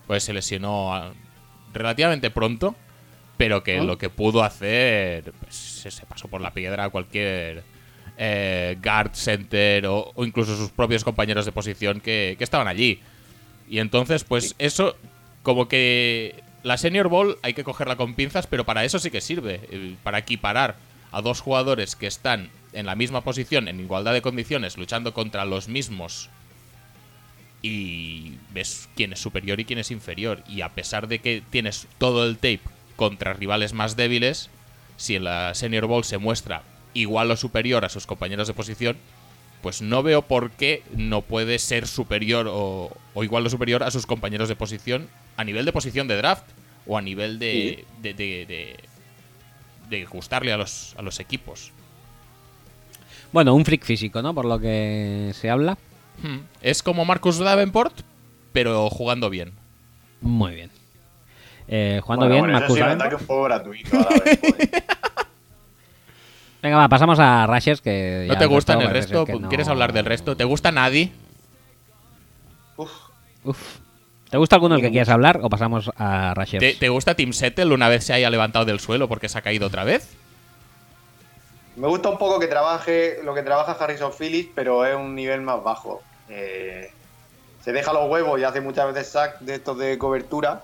[0.07, 1.12] pues se lesionó ah,
[1.73, 2.75] relativamente pronto,
[3.37, 3.83] pero que ¿Ah?
[3.85, 7.62] lo que pudo hacer pues, se, se pasó por la piedra a cualquier
[8.19, 13.01] eh, guard center o, o incluso sus propios compañeros de posición que, que estaban allí.
[13.69, 14.97] Y entonces, pues eso,
[15.43, 19.21] como que la Senior Bowl hay que cogerla con pinzas, pero para eso sí que
[19.21, 19.61] sirve.
[19.71, 20.77] eh, Para equiparar
[21.12, 25.45] a dos jugadores que están en la misma posición, en igualdad de condiciones, luchando contra
[25.45, 26.29] los mismos.
[27.62, 30.43] Y ves quién es superior y quién es inferior.
[30.49, 32.61] Y a pesar de que tienes todo el tape
[32.97, 34.51] contra rivales más débiles,
[34.97, 36.62] si en la Senior Bowl se muestra
[36.95, 38.97] igual o superior a sus compañeros de posición,
[39.62, 43.90] pues no veo por qué no puede ser superior o, o igual o superior a
[43.90, 46.45] sus compañeros de posición a nivel de posición de draft
[46.86, 48.76] o a nivel de, de, de, de-
[49.88, 51.72] de gustarle a los, a los equipos.
[53.32, 54.34] Bueno, un freak físico, ¿no?
[54.34, 55.76] Por lo que se habla.
[56.22, 56.38] Hmm.
[56.62, 58.01] Es como Marcus Davenport,
[58.53, 59.53] pero jugando bien.
[60.20, 60.70] Muy bien.
[61.68, 63.01] Eh, jugando Bueno, bien, bueno, Marcus un Davenport.
[63.12, 63.97] ataque un poco gratuito.
[63.99, 64.84] a la vez, joder.
[66.65, 69.27] Venga, va, pasamos a Rushes que ¿No ya te gustan el resto?
[69.27, 70.35] ser que no- ¿Quieres hablar del resto?
[70.35, 71.12] ¿Te gusta Nadie?
[72.79, 72.91] Uf,
[73.45, 73.59] Uf.
[74.31, 76.61] ¿Te gusta alguno del que quieras hablar o pasamos a Rushers?
[76.61, 79.43] ¿Te, te gusta Tim Settle una vez se haya levantado del suelo porque se ha
[79.43, 80.17] caído otra vez?
[81.77, 85.43] Me gusta un poco que trabaje lo que trabaja Harrison Phillips, pero es un nivel
[85.43, 86.03] más bajo.
[86.31, 86.91] Eh,
[87.62, 90.62] se deja los huevos y hace muchas veces sack de estos de cobertura.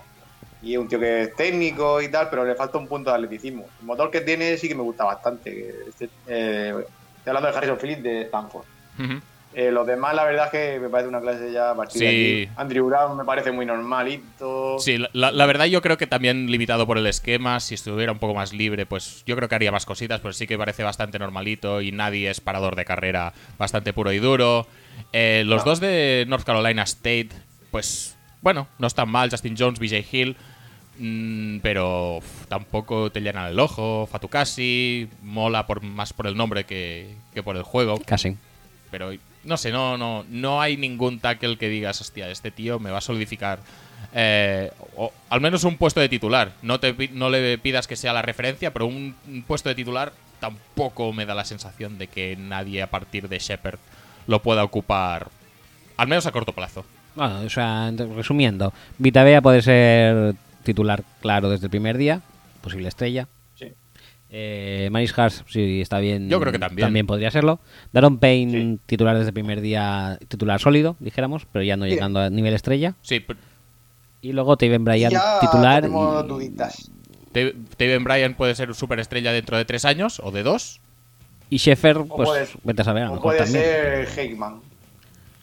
[0.63, 3.15] Y es un tío que es técnico y tal, pero le falta un punto de
[3.15, 3.65] atleticismo.
[3.79, 5.75] El motor que tiene sí que me gusta bastante.
[5.89, 6.73] este- eh,
[7.17, 8.65] estoy hablando de Harrison Phillips de Stanford.
[9.53, 12.09] Eh, los demás, la verdad es que me parece una clase ya partida.
[12.09, 12.43] Sí.
[12.45, 12.53] aquí.
[12.55, 14.77] Andrew Brown me parece muy normalito.
[14.79, 18.13] Sí, la- la, la verdad yo creo que también limitado por el esquema, si estuviera
[18.13, 20.83] un poco más libre, pues yo creo que haría más cositas, pero sí que parece
[20.83, 24.67] bastante normalito y nadie es parador de carrera bastante puro y duro.
[25.11, 25.71] Eh, los No.
[25.71, 27.29] dos de North Carolina State,
[27.71, 30.37] pues bueno, no están mal, Justin Jones, BJ Hill,
[30.99, 36.63] mm, pero uf, tampoco te llenan el ojo, Fatukasi, mola por, más por el nombre
[36.65, 37.99] que, que por el juego.
[38.05, 38.37] Casi.
[38.91, 39.11] Pero
[39.43, 42.99] no sé, no, no, no hay ningún tackle que digas, hostia, este tío me va
[42.99, 43.59] a solidificar.
[44.13, 46.51] eh, o al menos un puesto de titular.
[46.61, 50.11] No, te, no le pidas que sea la referencia, pero un, un puesto de titular
[50.39, 53.79] tampoco me da la sensación de que nadie a partir de Shepard
[54.27, 55.27] lo pueda ocupar,
[55.97, 56.83] al menos a corto plazo.
[57.15, 60.33] Bueno, o sea, resumiendo, Vitavea puede ser
[60.63, 62.21] titular claro desde el primer día,
[62.61, 63.27] posible estrella.
[63.55, 63.67] Sí.
[64.29, 67.05] Eh, Maris Hars, si está bien, Yo creo que también.
[67.05, 67.59] podría serlo.
[67.91, 68.79] Daron Payne, Sí.
[68.85, 72.95] titular desde el primer día, titular sólido, dijéramos, pero ya no llegando a nivel estrella.
[73.01, 73.39] Sí, pero
[74.23, 75.83] Y luego Taven Bryan, ya titular.
[75.83, 75.87] y-
[76.27, 76.91] duditas.
[77.77, 80.79] Taven Bryan puede ser superestrella dentro de tres años o de dos.
[81.49, 83.63] Y Sheffer, pues puede- vete a saber, a lo O mejor puede también.
[83.65, 84.61] ser Heikman.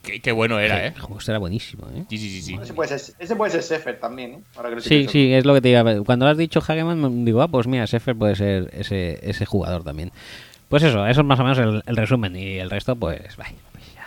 [0.08, 0.94] Qué, qué bueno era, ¿eh?
[1.18, 2.04] Esto era buenísimo, ¿eh?
[2.08, 2.42] Sí, sí, sí.
[2.42, 2.58] sí.
[2.62, 4.40] Ese puede ser, ese puede ser Sefer también, ¿eh?
[4.56, 7.24] Ahora que lo Sí, sí, es lo que te iba a Cuando has dicho Hageman,
[7.24, 10.10] digo, ah, pues mira, Sheffer puede ser ese, ese jugador también.
[10.68, 12.34] Pues eso, eso es más o menos el, el resumen.
[12.36, 14.06] Y el resto, pues, vaya, pues ya,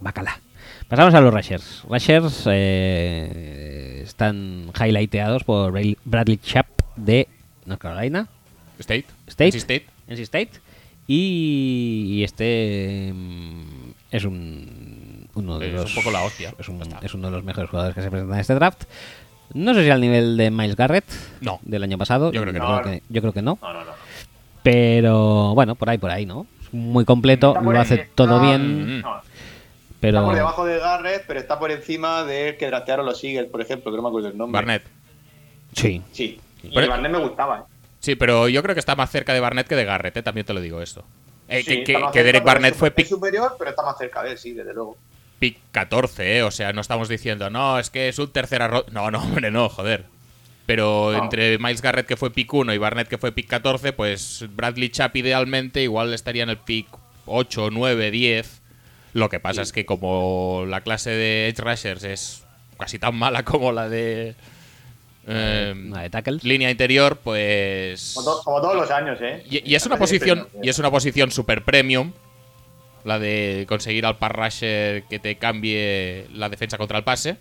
[0.00, 0.40] bacala.
[0.88, 1.82] Pasamos a los Rushers.
[1.88, 6.66] Rushers eh, están highlighteados por Bradley- Chap
[6.96, 7.26] de
[7.66, 8.28] North Carolina,
[8.78, 9.06] State.
[9.26, 9.48] State.
[9.50, 9.86] NC State.
[10.08, 10.50] NC State.
[11.06, 14.68] Y, y este mm, es un,
[15.34, 15.90] uno de Es los.
[15.90, 16.54] un poco la hostia.
[16.58, 18.84] Es, un- es uno de los mejores jugadores que se presentan en este draft.
[19.52, 21.04] No sé si al nivel de Miles Garrett
[21.40, 21.60] No.
[21.62, 22.32] del año pasado.
[22.32, 22.82] Yo creo que no.
[23.08, 23.58] yo creo que no.
[23.60, 23.92] No, no, no.
[24.62, 26.46] Pero bueno, por ahí, por ahí, ¿no?
[26.62, 29.02] Es muy completo, Está por lo ahí, hace está- todo bien, Mm.
[29.02, 29.20] no,
[30.00, 30.18] pero.
[30.18, 33.60] Está por debajo de Garrett, pero está por encima del que draftearon los Eagles, por
[33.60, 34.56] ejemplo, que no me acuerdo el nombre.
[34.58, 34.84] Barnett.
[35.74, 36.02] Sí.
[36.12, 36.40] Sí.
[36.62, 37.62] Y Pero- Barnett me gustaba, ¿eh?
[38.00, 40.22] Sí, pero yo creo que está más cerca de Barnett que de Garrett, ¿eh?
[40.22, 41.04] también te lo digo esto.
[41.48, 44.22] Eh, Sí, que, que- que Derek Barnett fue es pick, superior, pero está más cerca
[44.22, 44.96] de él, sí, desde luego.
[45.52, 46.42] Pick 14, ¿eh?
[46.42, 48.90] O sea, no estamos diciendo, no, es que es un tercera ronda.
[48.92, 50.04] No, no, hombre, no, joder.
[50.66, 51.24] Pero No.
[51.24, 54.88] entre Miles Garrett, que fue pick 1, y Barnett, que fue pick 14, pues Bradley
[54.88, 56.86] Chap idealmente igual estaría en el pick
[57.26, 58.62] 8, 9, 10.
[59.12, 62.44] Lo que pasa es que como la clase de Edge Rushers es
[62.78, 64.34] casi tan mala como la de
[65.26, 66.44] eh, de tackles.
[66.44, 68.12] línea interior, pues...
[68.14, 69.44] Como, to- como todos los años, ¿eh?
[69.48, 72.12] Y, y es una posición y es una posición super premium
[73.04, 77.36] la de conseguir al pass rusher que te cambie la defensa contra el pase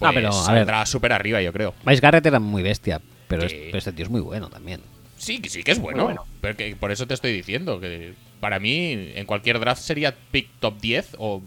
[0.00, 3.50] Ah, pero, a saldrá súper arriba yo creo Miles Garrett era muy bestia, pero, es-
[3.52, 3.58] Sí.
[3.66, 4.80] pero este tío es muy bueno también.
[5.16, 6.24] sí sí que es bueno.
[6.40, 10.48] pero que- por eso te estoy diciendo que para mí en cualquier draft sería pick
[10.60, 11.42] top 10 o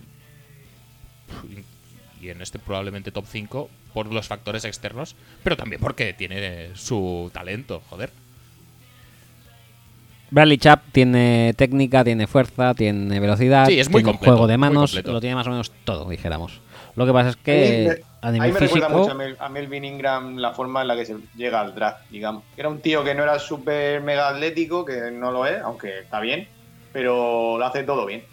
[2.22, 7.32] y en este probablemente top 5 por los factores externos pero también porque tiene su
[7.34, 8.12] talento joder
[10.32, 14.58] Bradley Chap tiene técnica, tiene fuerza, tiene velocidad, Sí, es muy tiene completo, juego de
[14.58, 16.62] manos, lo tiene más o menos todo, dijéramos.
[16.96, 19.50] Lo que pasa es que me- a nivel ahí me recuerda mucho a, Mel- a
[19.50, 22.44] Melvin Ingram la forma en la que se llega al draft, digamos.
[22.58, 26.20] Era un tío que no era súper mega atlético, que no lo es, aunque está
[26.20, 26.48] bien,
[26.94, 28.24] pero lo hace todo bien.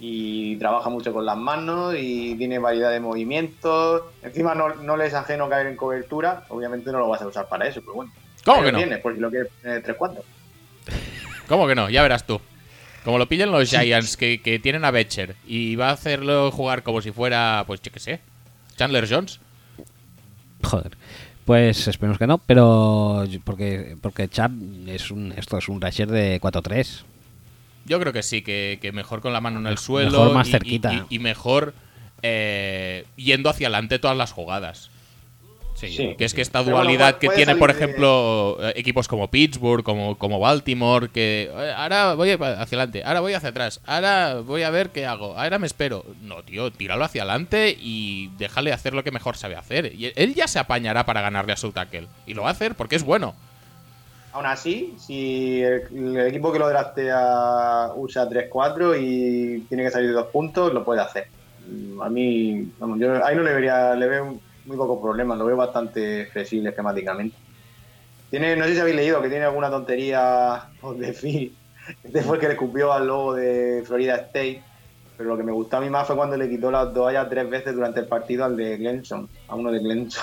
[0.00, 4.02] Y trabaja mucho con las manos y tiene variedad de movimientos.
[4.22, 6.44] Encima no, no le es ajeno caer en cobertura.
[6.50, 8.12] Obviamente no lo vas a usar para eso, pero bueno.
[8.44, 8.78] ¿Cómo que lo no?
[8.78, 10.24] Tienes, por si lo eh, tres cuartos.
[11.48, 11.88] ¿Cómo que no?
[11.90, 12.40] Ya verás tú.
[13.04, 16.82] Como lo pillen los Giants, que, que tienen a Betcher, y va a hacerlo jugar
[16.82, 18.20] como si fuera, pues yo qué sé,
[18.76, 19.40] Chandler Jones.
[20.62, 20.96] joder.
[21.44, 24.52] Pues esperemos que no, pero porque porque Chap
[24.86, 27.04] es un esto es un rusher de 4-3.
[27.86, 30.10] Yo creo que sí, que, que mejor con la mano en el suelo.
[30.10, 31.06] Mejor más y- y- cerquita.
[31.08, 31.72] Y, y mejor
[32.20, 34.90] eh, yendo hacia adelante todas las jugadas.
[35.86, 36.14] Sí.
[36.18, 40.40] Que es que esta bueno, dualidad que tiene, por ejemplo, equipos como Pittsburgh, como, como
[40.40, 45.06] Baltimore, que ahora voy hacia adelante, ahora voy hacia atrás, ahora voy a ver qué
[45.06, 46.04] hago, ahora me espero.
[46.22, 49.92] No, tío, tíralo hacia adelante y déjale hacer lo que mejor sabe hacer.
[49.94, 52.08] Y él ya se apañará para ganarle a su tackle.
[52.26, 53.34] Y lo va a hacer porque es bueno.
[54.32, 55.82] Aún así, si el,
[56.16, 60.84] el equipo que lo draftea usa 3-4 y tiene que salir de dos puntos, lo
[60.84, 61.28] puede hacer.
[61.66, 65.36] Mm, A mí, vamos, yo ahí no le vería, le veo, un- muy pocos problemas,
[65.38, 67.36] lo veo bastante flexible esquemáticamente.
[68.30, 71.54] Tiene, no sé si habéis leído que tiene alguna tontería por decir.
[72.04, 74.62] Este fue el que le escupió al logo de Florida State.
[75.16, 77.48] Pero lo que me gustó a mí más fue cuando le quitó la toalla tres
[77.48, 80.22] veces durante el partido al de Glenson, a uno de Glenson.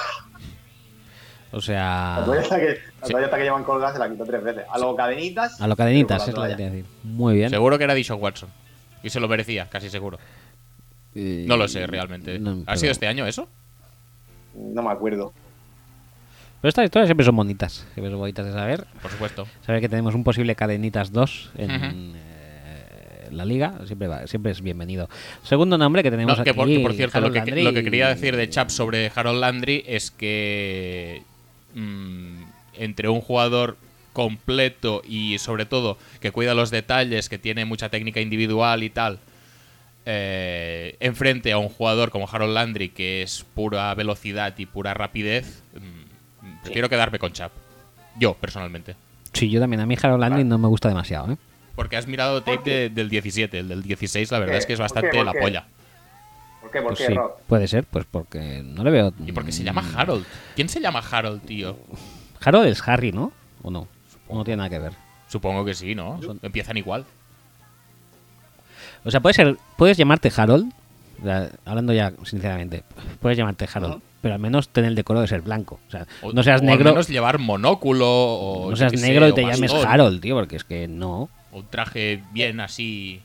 [1.51, 4.25] O sea, La toalla hasta que, la toalla hasta que llevan colgada se la quitó
[4.25, 4.63] tres veces.
[4.69, 5.59] A los cadenitas.
[5.59, 6.85] a lo cadenitas es con lo la que decir.
[7.03, 7.49] Muy bien.
[7.49, 8.49] Seguro que era Dishon Watson.
[9.01, 10.19] Y se lo merecía, casi seguro.
[11.15, 12.37] Eh, No lo sé realmente.
[12.39, 13.47] no, ¿Ha pero- sido este año eso?
[14.57, 15.33] No me acuerdo.
[16.61, 17.85] Pero estas historias siempre son bonitas.
[17.93, 18.85] Siempre son bonitas de saber.
[19.01, 19.47] Por supuesto.
[19.65, 21.71] Saber que tenemos un posible Cadenitas 2 en
[22.15, 25.09] eh, la liga siempre, va- siempre es bienvenido.
[25.43, 26.57] Segundo nombre que tenemos No, que, aquí.
[26.57, 29.83] por, que por cierto, lo que, lo que quería decir de Chap sobre Harold Landry
[29.85, 31.21] es que
[31.75, 32.43] mm,
[32.77, 33.77] entre un jugador
[34.13, 39.19] completo y sobre todo que cuida los detalles, que tiene mucha técnica individual y tal,
[40.05, 45.63] eh, enfrente a un jugador como Harold Landry que es pura velocidad y pura rapidez,
[45.73, 47.51] mm, prefiero quedarme con Chap.
[48.19, 48.95] Yo, personalmente.
[49.33, 49.81] Sí, yo también.
[49.81, 51.31] A mí Harold Landry no me gusta demasiado.
[51.33, 51.37] ¿eh?
[51.75, 54.79] Porque has mirado tape de- del 17, el del 16 la verdad es que es
[54.79, 55.17] ¿Por bastante qué?
[55.17, 55.65] ¿Por la polla.
[56.61, 56.79] ¿Por qué?
[56.81, 59.13] ¿Por Pues qué, sí, puede ser, pues porque no le veo.
[59.25, 60.25] ¿Y porque se llama mm, Harold?
[60.55, 61.77] ¿Quién se llama Harold, tío?
[62.43, 63.33] Harold es Harry, ¿no?
[63.61, 63.87] ¿O no?
[64.27, 64.93] ¿O no tiene nada que ver?
[65.27, 66.19] Supongo que sí, ¿no?
[66.41, 67.05] Empiezan igual.
[69.05, 70.71] O sea, puede ser, puedes llamarte Harold,
[71.21, 72.83] o sea, hablando ya sinceramente,
[73.21, 75.79] puedes llamarte Harold, pero al menos tener el decoro de ser blanco.
[75.87, 78.69] O sea, O- no seas o al negro, menos llevar monóculo o.
[78.71, 81.29] no seas sé, negro y te llames bastón, Harold, tío, porque es que no.
[81.51, 83.21] O un traje bien así.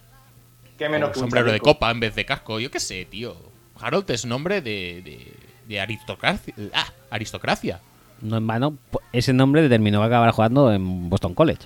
[0.78, 2.60] ¿Qué menos que un sombrero de copa en vez de casco.
[2.60, 3.34] Yo qué sé, tío.
[3.80, 5.02] Harold es nombre de.
[5.02, 5.32] de,
[5.66, 6.54] de aristocracia.
[6.74, 7.80] Ah, aristocracia.
[8.22, 8.76] No en vano,
[9.12, 11.62] ese nombre determinó que acabar jugando en Boston College.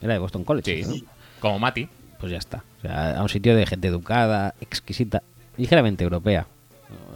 [0.00, 0.82] Era de Boston College.
[0.84, 0.88] Sí.
[1.02, 1.06] ¿no?
[1.40, 1.88] Como Mati.
[2.24, 2.64] Pues ya está.
[2.78, 5.22] O sea, a un sitio de gente educada, exquisita,
[5.58, 6.46] ligeramente europea.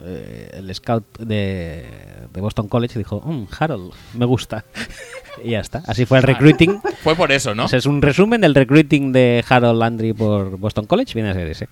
[0.04, 1.86] Eh, el scout de,
[2.30, 4.66] de Boston College dijo, "Mm, Harold, me gusta.
[5.42, 5.82] y ya está.
[5.86, 6.82] Así fue el recruiting.
[7.02, 7.64] Fue por eso, ¿no?
[7.64, 11.14] O sea, es un resumen del recruiting de Harold Landry por Boston College.
[11.14, 11.68] Viene a ser ese.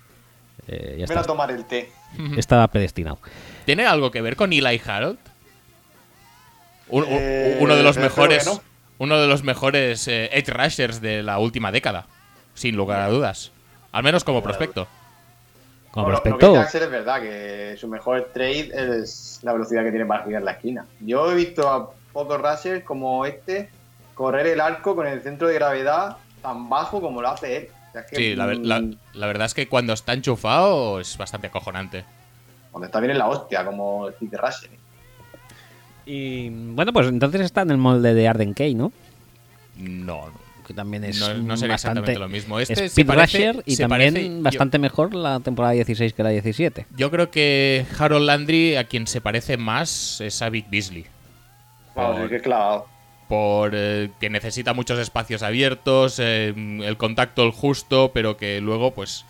[0.67, 1.91] Eh, ya a tomar el té.
[2.37, 3.19] Estaba predestinado.
[3.65, 5.19] ¿Tiene algo que ver con Eli Harold?
[6.89, 8.47] Un- Eh, uno de los mejores.
[8.47, 8.61] no.
[8.97, 12.07] Uno de los mejores eh, edge rushers de la última década.
[12.57, 13.51] Sin lugar a dudas.
[13.91, 14.87] Al menos como prospecto.
[15.91, 19.91] Como Bueno, prospecto, Lo que es verdad que su mejor trade es la velocidad que
[19.91, 20.85] tiene para girar la esquina.
[20.99, 23.69] Yo he visto a pocos rushers como este
[24.15, 27.67] correr el arco con el centro de gravedad tan bajo como lo hace él.
[27.89, 30.13] O sea, es que, Sí, la, ver- la- mm, la verdad es que cuando está
[30.13, 32.03] enchufado es bastante acojonante.
[32.71, 34.69] cuando está bien en la hostia, como el Pete Rusher.
[36.05, 38.91] Y bueno, pues entonces está en el molde de Arden Key, ¿no?
[39.77, 40.46] No, no.
[40.67, 42.59] Que también es No- no sería bastante exactamente lo mismo.
[42.59, 45.71] Este es se speed parece- rusher y se también parece- yo- bastante mejor la temporada
[45.73, 46.85] 16 que la 17.
[46.97, 51.05] Yo creo que Harold Landry a quien se parece más es a Vic Beasley.
[52.29, 52.85] Que es clavado.
[53.29, 58.91] por eh, que necesita muchos espacios abiertos, eh, el contacto el justo, pero que luego
[58.93, 59.25] pues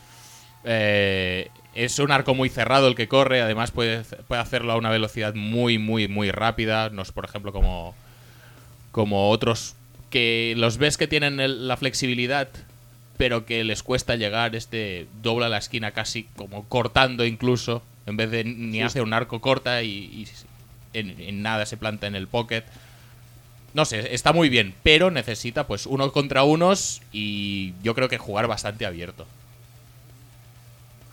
[0.66, 4.90] eh, es un arco muy cerrado el que corre, además puede, puede hacerlo a una
[4.90, 7.96] velocidad muy muy muy rápida, no es por ejemplo como
[8.92, 9.76] como otros
[10.10, 12.50] que los ves que tienen el- la flexibilidad
[13.18, 18.30] pero que les cuesta llegar, este dobla la esquina casi como cortando incluso, en vez
[18.30, 20.28] de ni hace un arco corta y, y
[20.94, 22.64] en, en nada se planta en el pocket.
[23.74, 28.20] No sé, está muy bien, pero necesita pues uno contra unos y yo creo que
[28.20, 29.26] jugar bastante abierto.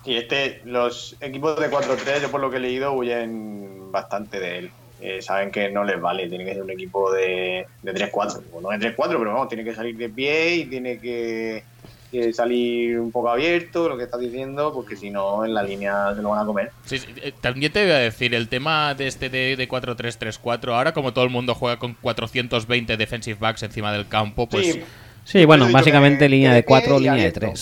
[0.05, 4.59] Y este, los equipos de 4-3, yo por lo que he leído, huyen bastante de
[4.59, 4.71] él.
[5.01, 8.41] Eh, saben que no les vale, tiene que ser un equipo de, de 3-4.
[8.53, 11.63] O no de 3-4, pero vamos, tiene que salir de pie y tiene que,
[12.11, 16.15] que salir un poco abierto, lo que estás diciendo, porque si no, en la línea
[16.15, 16.71] se lo van a comer.
[16.87, 20.73] Sí, sí, eh, también te voy a decir, el tema de este de, de 4-3-3-4,
[20.73, 24.83] ahora como todo el mundo juega con 420 defensive backs encima del campo, pues sí,
[25.25, 27.41] Sí, bueno, básicamente que- línea de de 4, pie y línea de abierto.
[27.41, 27.59] 3.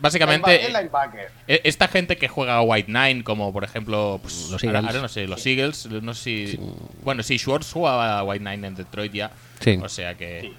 [0.00, 0.68] Básicamente...
[0.68, 1.30] Linebacker.
[1.46, 4.84] E- Esta gente que juega a White Nine, como por ejemplo pues, Los Eagles.
[4.84, 6.58] ahora no sé, los Eagles, no sé si.
[7.02, 9.30] Bueno, sí, Schwartz jugaba a White Nine en Detroit ya.
[9.60, 9.78] Sí.
[9.82, 10.40] O sea que.
[10.42, 10.52] Sí.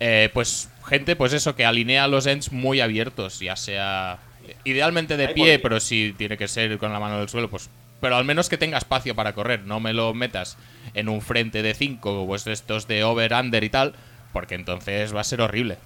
[0.00, 4.18] eh, pues gente, pues eso, que alinea los ends muy abiertos, ya sea.
[4.64, 7.68] Idealmente de Ahí pie, pero si tiene que ser con la mano del suelo, pues.
[8.00, 10.58] Pero al menos que tenga espacio para correr, no me lo metas
[10.94, 13.94] en un frente de 5, pues de estos de over-under y tal,
[14.34, 15.78] porque entonces va a ser horrible.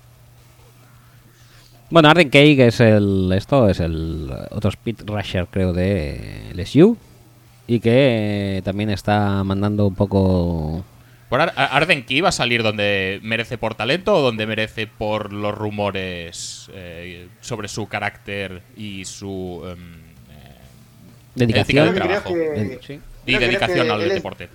[1.90, 3.32] Bueno, Arden Key, que es el.
[3.36, 6.96] Esto es el otro speed rusher, creo, de LSU.
[7.66, 10.84] Y que eh, también está mandando un poco.
[11.28, 15.32] ¿Por Ar- Arden Key va a salir donde merece por talento o donde merece por
[15.32, 19.78] los rumores eh, sobre su carácter y su em,
[20.32, 20.56] eh,
[21.36, 21.60] Dedicación.
[21.60, 22.34] Ética de Yo creo trabajo.
[22.34, 23.00] que Sí.
[23.26, 24.48] Digo y dedicación que al deporte.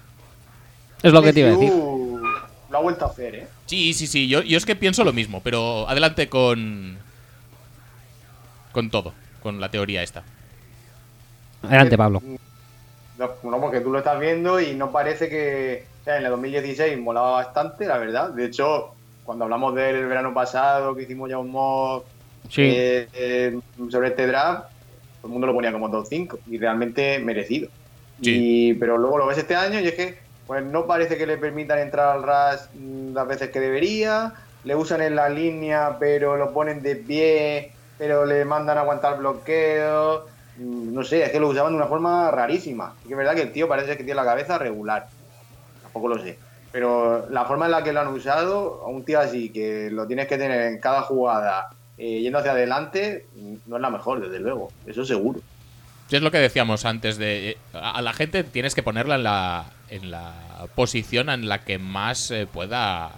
[1.01, 1.69] Es lo que te iba a decir.
[1.71, 3.47] Lo ha vuelto a hacer, ¿eh?
[3.67, 6.97] Sí, sí, sí, yo, yo es que pienso lo mismo, pero adelante con.
[8.76, 10.21] Con todo, con la teoría esta.
[11.63, 12.21] Adelante, Pablo.
[13.17, 15.86] No, porque tú lo estás viendo y no parece que.
[16.01, 18.30] O sea, en el 2016 molaba bastante, la verdad.
[18.32, 22.03] De hecho, cuando hablamos del verano pasado, que hicimos ya un mod
[22.49, 22.61] Sí.
[22.63, 23.59] eh, eh,
[23.89, 24.65] sobre este draft,
[25.21, 27.69] todo el mundo lo ponía como top 5 y realmente merecido.
[28.21, 28.69] Sí.
[28.69, 31.38] Y, pero luego lo ves este año y es que pues no parece que le
[31.38, 32.69] permitan entrar al RAS
[33.13, 38.26] las veces que debería, le usan en la línea pero lo ponen de pie, pero
[38.26, 40.24] le mandan a aguantar bloqueos,
[40.58, 42.93] Mm, no sé, es que lo usaban de una forma rarísima.
[43.04, 45.08] Y que es verdad que el tío parece que tiene la cabeza regular,
[45.82, 46.38] tampoco lo sé.
[46.72, 50.08] Pero la forma en la que lo han usado, a un tío así, que lo
[50.08, 54.22] tienes que tener en cada jugada, eh, yendo hacia adelante, mm, no es la mejor,
[54.22, 55.41] desde luego, eso seguro.
[56.10, 59.66] Es lo que decíamos antes de eh, a la gente tienes que ponerla en la
[59.89, 60.34] en la
[60.76, 63.12] posición en la que más eh, pueda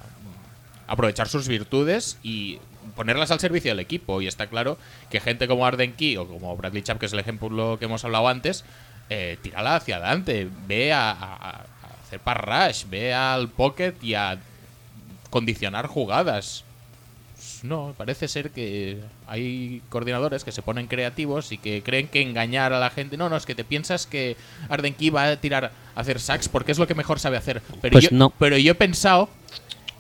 [0.87, 2.59] aprovechar sus virtudes y
[2.97, 4.77] ponerlas al servicio del equipo y está claro
[5.09, 8.03] que gente como Arden Key o como Bradley Chap que es el ejemplo que hemos
[8.03, 8.65] hablado antes
[9.09, 11.65] eh, tírala hacia adelante ve a, a- a
[12.05, 14.37] hacer pass rush ve al pocket y a
[15.29, 16.65] condicionar jugadas
[17.63, 22.71] no, parece ser que hay coordinadores que se ponen creativos y que creen que engañar
[22.71, 23.17] a la gente.
[23.17, 24.37] No, no, es que te piensas que
[24.69, 27.61] Arden Key va a tirar a hacer sacks porque es lo que mejor sabe hacer.
[27.81, 28.29] Pero, Pues yo, no.
[28.37, 29.27] pero yo he pensado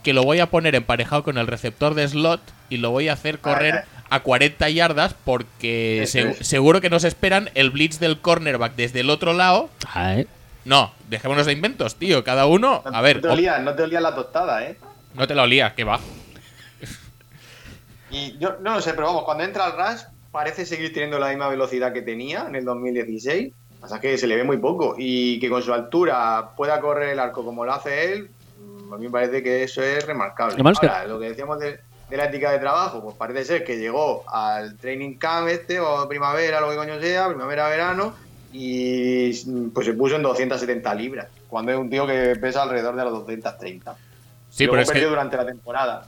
[0.07, 2.39] que lo voy a poner emparejado con el receptor de slot
[2.69, 7.49] y lo voy a hacer correr a 40 yardas porque se- seguro que nos esperan
[7.55, 9.69] el blitz del cornerback desde el otro lado.
[9.93, 10.25] Ah, ¿eh?
[10.63, 12.23] No, dejémonos de inventos, tío.
[12.23, 14.77] Cada uno, a ver, no te olías, no te olías la tostada, ¿eh?
[15.13, 15.99] no te la olías, que va.
[18.09, 21.27] Y yo no lo sé, pero vamos, cuando entra al Rush parece seguir teniendo la
[21.27, 23.51] misma velocidad que tenía en el 2016.
[23.81, 24.95] Pasa que se le ve muy poco.
[24.97, 28.29] Y que con su altura pueda correr el arco como lo hace él,
[28.91, 30.55] a mí me parece que eso es remarcable.
[30.63, 31.79] Ahora, lo que decíamos de,
[32.09, 36.07] de la ética de trabajo, pues parece ser que llegó al training camp este, o
[36.07, 38.15] primavera, lo que coño sea, primavera-verano,
[38.53, 42.95] y mm, pues se puso en 270 libras, cuando es un tío que pesa alrededor
[42.95, 43.95] de los 230.
[44.49, 46.07] Sí, Luego pero es que durante la temporada.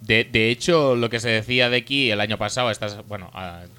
[0.00, 3.30] De, de hecho, lo que se decía de aquí el año pasado, estas, bueno,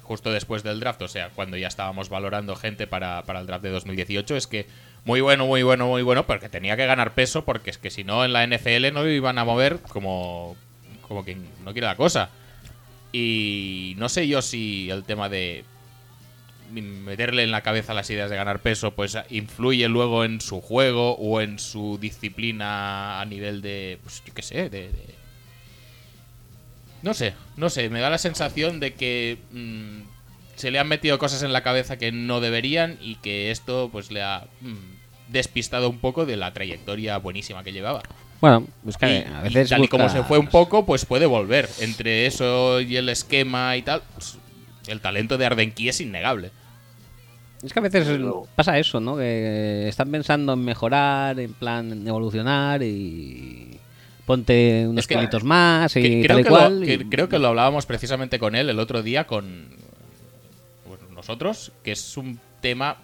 [0.02, 3.64] justo después del draft, o sea, cuando ya estábamos valorando gente para, para el draft
[3.64, 4.66] de 2018, es que
[5.04, 8.04] muy bueno, muy bueno, muy bueno, porque tenía que ganar peso, porque es que si
[8.04, 10.56] no en la NFL no iban a mover como,
[11.08, 12.30] como quien no quiere la cosa.
[13.12, 15.64] Y no sé yo si el tema de
[16.70, 21.16] meterle en la cabeza las ideas de ganar peso, pues influye luego en su juego
[21.16, 25.14] o en su disciplina a nivel de, pues yo qué sé, de- de,
[27.02, 30.02] no sé, no sé, me da la sensación de que mm,
[30.60, 34.10] se le han metido cosas en la cabeza que no deberían y que esto pues
[34.12, 38.02] le ha mm, despistado un poco de la trayectoria buenísima que llevaba.
[38.40, 39.68] Bueno, es que Y, a y veces.
[39.70, 41.68] tal y como se fue un poco, pues puede volver.
[41.80, 44.38] Entre eso y el esquema y tal, pues,
[44.86, 46.50] el talento de Ardenki es innegable.
[47.62, 48.08] Es que a veces
[48.56, 49.18] pasa eso, ¿no?
[49.18, 53.78] Que están pensando en mejorar, en plan en evolucionar y
[54.24, 56.78] ponte unos Es que- más y Que- tal creo, y que cual.
[56.80, 59.66] lo, y- que- creo que lo hablábamos precisamente con él el otro día con
[61.30, 62.96] nosotros, que es un tema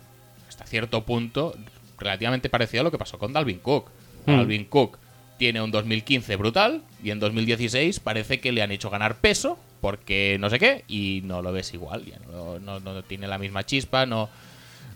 [0.48, 1.54] hasta cierto punto
[1.98, 3.90] relativamente parecido a lo que pasó con Dalvin Cook.
[4.26, 4.32] Hmm.
[4.36, 4.98] Dalvin Cook
[5.38, 10.36] tiene un 2015 brutal y en 2016 parece que le han hecho ganar peso porque
[10.40, 13.64] no sé qué y no lo ves igual, ya no, no- no tiene la misma
[13.64, 14.28] chispa, no,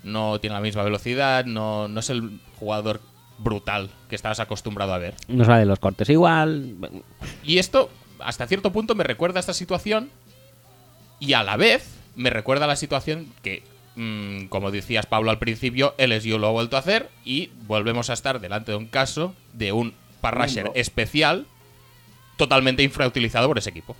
[0.03, 3.01] no tiene la misma velocidad, no, no es el jugador
[3.39, 5.15] brutal que estabas acostumbrado a ver.
[5.29, 6.75] No sale los cortes igual.
[7.45, 10.11] Y esto, hasta cierto punto, me recuerda a esta situación.
[11.21, 13.63] Y a la vez, me recuerda a la situación que,
[13.97, 17.09] mm, como decías Pablo al principio, LSU lo ha vuelto a hacer.
[17.25, 21.47] Y volvemos a estar delante de un caso de un parrasher especial
[22.37, 23.97] totalmente infrautilizado por ese equipo.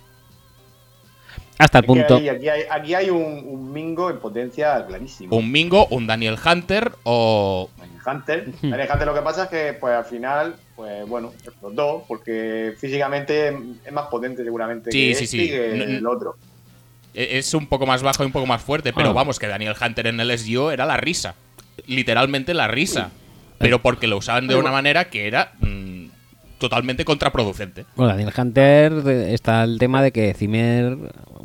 [1.57, 2.15] Hasta el punto.
[2.17, 5.35] hay- aquí hay, aquí hay un, un Mingo en potencia clarísimo.
[5.35, 7.69] Un Mingo, un Daniel Hunter o.
[8.05, 8.51] Hunter.
[8.63, 13.49] Daniel Hunter lo que pasa es que pues al final, pues bueno, explotó porque físicamente
[13.85, 15.43] es más potente seguramente Sí, que sí, este sí.
[15.43, 16.35] y que No- el otro.
[17.13, 19.13] E- Es un poco más bajo y un poco más fuerte, pero Ah.
[19.13, 21.35] vamos, que Daniel Hunter en LSU era la risa.
[21.87, 23.11] Literalmente la risa.
[23.57, 26.05] Pero porque lo usaban de una manera que era mm,
[26.57, 27.85] totalmente contraproducente.
[27.95, 30.97] Bueno, Daniel Hunter está el tema de que Zimmer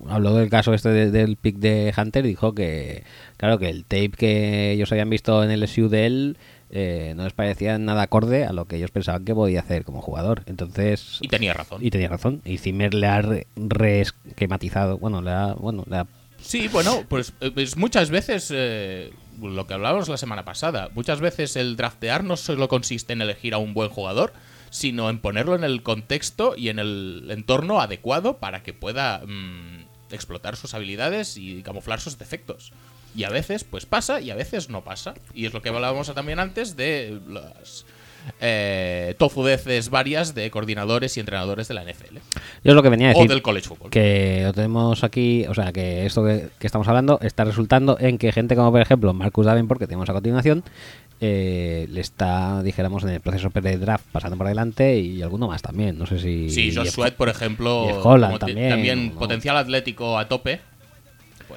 [0.09, 3.03] habló del caso este de- del pick de Hunter y dijo que,
[3.37, 6.37] claro, que el tape que ellos habían visto en el SU de él
[6.71, 10.03] eh, no les parecía nada acorde a lo que ellos pensaban que podía hacer como
[10.03, 10.43] jugador.
[10.47, 11.85] Entonces, Y tenía razón.
[11.85, 12.43] y tenía razón.
[12.45, 16.07] Y Zimmer le ha re- reesquematizado, bueno, le ha, bueno, le ha
[16.41, 19.11] Sí, bueno, pues, eh, pues muchas veces eh,
[19.41, 20.91] lo que hablábamos la semana pasada.
[20.95, 24.33] Muchas veces el draftear no solo consiste en elegir a un buen jugador,
[24.71, 29.87] sino en ponerlo en el contexto y en el entorno adecuado para que pueda mm,
[30.12, 32.73] explotar sus habilidades y camuflar sus defectos.
[33.17, 35.14] Y a veces, pues pasa y a veces no pasa.
[35.35, 37.87] Y es lo que hablábamos también antes de las
[38.41, 42.17] eh, tofudeces varias de coordinadores y entrenadores de la NFL.
[42.64, 43.31] Yo es lo que venía a O decir.
[43.31, 43.91] del college football.
[43.91, 48.19] que lo tenemos aquí, o sea, que esto que, que estamos hablando está resultando en
[48.19, 50.64] que gente como, por ejemplo, Marcus Davenport, que tenemos a continuación,
[51.21, 55.99] eh, le está, dijéramos, en el proceso pre-draft pasando por delante y alguno más también.
[55.99, 56.51] No sé si.
[56.51, 59.19] Sí, Josh Sweat, por ejemplo, Holland también, ¿no?
[59.19, 60.61] potencial atlético a tope.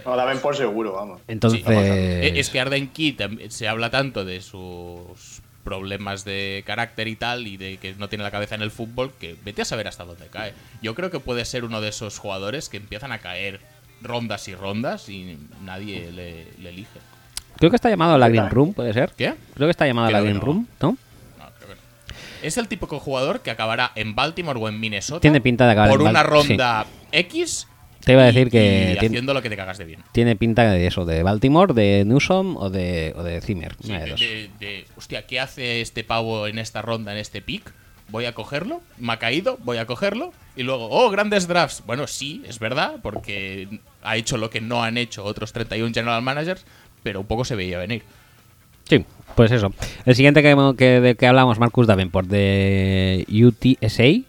[0.06, 1.22] No, la ven por seguro, vamos.
[1.28, 1.60] Entonces.
[1.60, 3.18] Sí, vamos Es que Arden Key
[3.50, 8.24] se habla tanto de sus problemas de carácter y tal, y de que no tiene
[8.24, 10.54] la cabeza en el fútbol, que vete a saber hasta dónde cae.
[10.82, 13.60] Yo creo que puede ser uno de esos jugadores que empiezan a caer
[14.02, 17.00] rondas y rondas y nadie le, le elige.
[17.58, 19.12] Creo que está llamado a la Green Room, ¿puede ser?
[19.18, 19.36] ¿Qué?
[19.54, 20.46] Creo que está llamado a la Creo que Green no.
[20.46, 20.98] Room, ¿no?
[21.38, 21.82] No, creo que no.
[22.42, 25.90] Es el típico jugador que acabará en Baltimore o en Minnesota Tiene pinta de acabar
[25.90, 27.68] por en una ronda X.
[28.04, 30.00] Te iba a y- decir que y haciendo lo que te cagas de bien.
[30.12, 33.76] Tiene pinta de eso, de Baltimore, de Newsom o de, o de Zimmer.
[33.82, 33.92] Sí,
[34.60, 37.74] de, hostia, ¿qué hace este pavo en esta ronda, en este pick?
[38.10, 40.34] Voy a cogerlo, me ha caído, voy a cogerlo.
[40.56, 41.84] Y luego, oh, grandes drafts.
[41.86, 43.68] Bueno, sí, es verdad, porque
[44.02, 46.66] ha hecho lo que no han hecho otros 31 general managers,
[47.04, 48.02] pero un poco se veía venir.
[48.90, 49.72] Sí, pues eso.
[50.06, 54.28] El siguiente que, que, de que hablamos, Marcus Davenport, de UTSA,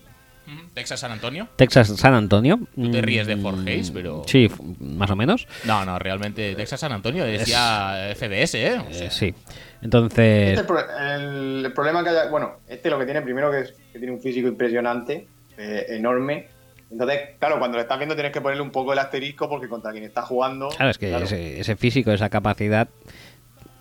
[0.80, 1.48] Texas San Antonio.
[1.56, 2.58] Texas San Antonio.
[2.74, 4.50] Tú te ríes de Mm, Fort Hayes, pero- Sí,
[4.80, 5.46] más o menos.
[5.64, 8.78] No, no, realmente Texas San Antonio es, ya FBS, ¿eh?
[8.78, 9.26] O sea, Eh, sí.
[9.26, 12.28] Este Entonces, es el, pro- el- el problema que haya.
[12.30, 15.26] Bueno, este lo que tiene primero que es que tiene un físico impresionante,
[15.58, 16.48] eh, enorme.
[16.90, 19.92] Entonces, claro, cuando lo estás viendo tienes que ponerle un poco el asterisco porque contra
[19.92, 20.68] quien está jugando.
[20.70, 22.88] claro, es que claro, Ese, ese físico, esa capacidad,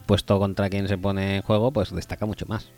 [0.05, 2.69] puesto contra quien se pone en juego, pues destaca mucho más.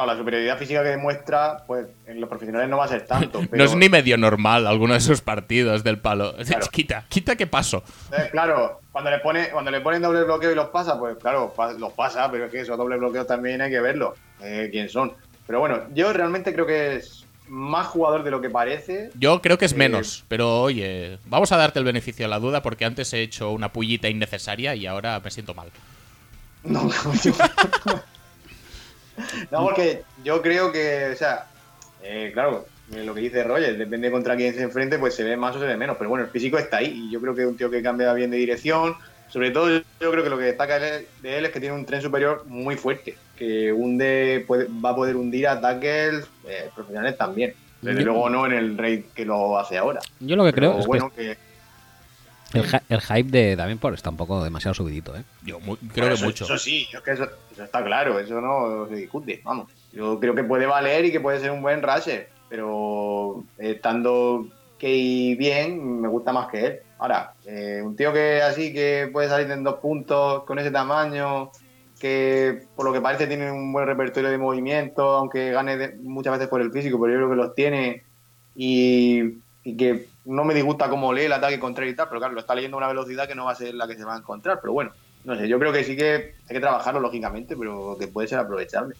[0.00, 3.42] Claro, la superioridad física que demuestra, pues en los profesionales no va a ser tanto.
[3.52, 6.34] no es ni medio normal alguno de esos partidos del palo.
[6.36, 6.66] Claro.
[6.70, 7.82] Quita, quita que paso.
[8.12, 11.54] Eh, claro, cuando le pone, cuando le ponen doble bloqueo y los pasa, pues claro,
[11.78, 15.12] los pasa, pero es que esos doble bloqueos también hay que verlos, eh, quién son.
[15.46, 19.10] Pero bueno, yo realmente creo que es más jugador de lo que parece.
[19.14, 22.38] Yo creo que es Eh, menos, pero oye, vamos a darte el beneficio de la
[22.38, 25.68] duda porque antes he hecho una pullita innecesaria y ahora me siento mal.
[26.62, 26.88] No,
[27.24, 27.32] yo-
[27.86, 28.00] no,
[29.50, 31.46] porque yo creo que, o sea,
[32.02, 35.36] eh, claro, eh, lo que dice Roger, depende contra quién se enfrente, pues se ve
[35.36, 35.96] más o se ve menos.
[35.98, 38.12] Pero bueno, el físico está ahí y yo creo que es un tío que cambia
[38.14, 38.94] bien de dirección.
[39.28, 42.02] Sobre todo, yo creo que lo que destaca de él- es que tiene un tren
[42.02, 47.54] superior muy fuerte, que hunde, puede- va a poder hundir a tackles eh, profesionales también.
[47.80, 50.00] Desde Yo- luego no en el rate que lo hace ahora.
[50.18, 51.36] Yo lo que creo es bueno, que que
[52.54, 55.22] el, hy- el hype de Davenport está un poco demasiado subidito, ¿eh?
[55.44, 56.44] Yo creo Bueno, que eso, mucho.
[56.44, 59.70] Eso sí, es que eso, eso está claro, eso no se discute, vamos.
[59.92, 64.46] Yo creo que puede valer y que puede ser un buen rusher, pero estando
[64.78, 66.78] Key bien, me gusta más que él.
[66.98, 71.50] Ahora, eh, un tío que así que puede salir en dos puntos con ese tamaño,
[71.98, 76.32] que por lo que parece tiene un buen repertorio de movimiento, aunque gane de- muchas
[76.34, 78.04] veces por el físico, pero yo creo que los tiene
[78.54, 79.22] y,
[79.64, 82.40] y que no me disgusta cómo lee el ataque contrario y tal, pero claro, lo
[82.40, 84.18] está leyendo a una velocidad que no va a ser la que se va a
[84.18, 84.92] encontrar, pero bueno,
[85.24, 88.38] no sé, yo creo que sí que hay que trabajarlo lógicamente, pero que puede ser
[88.38, 88.94] aprovechable.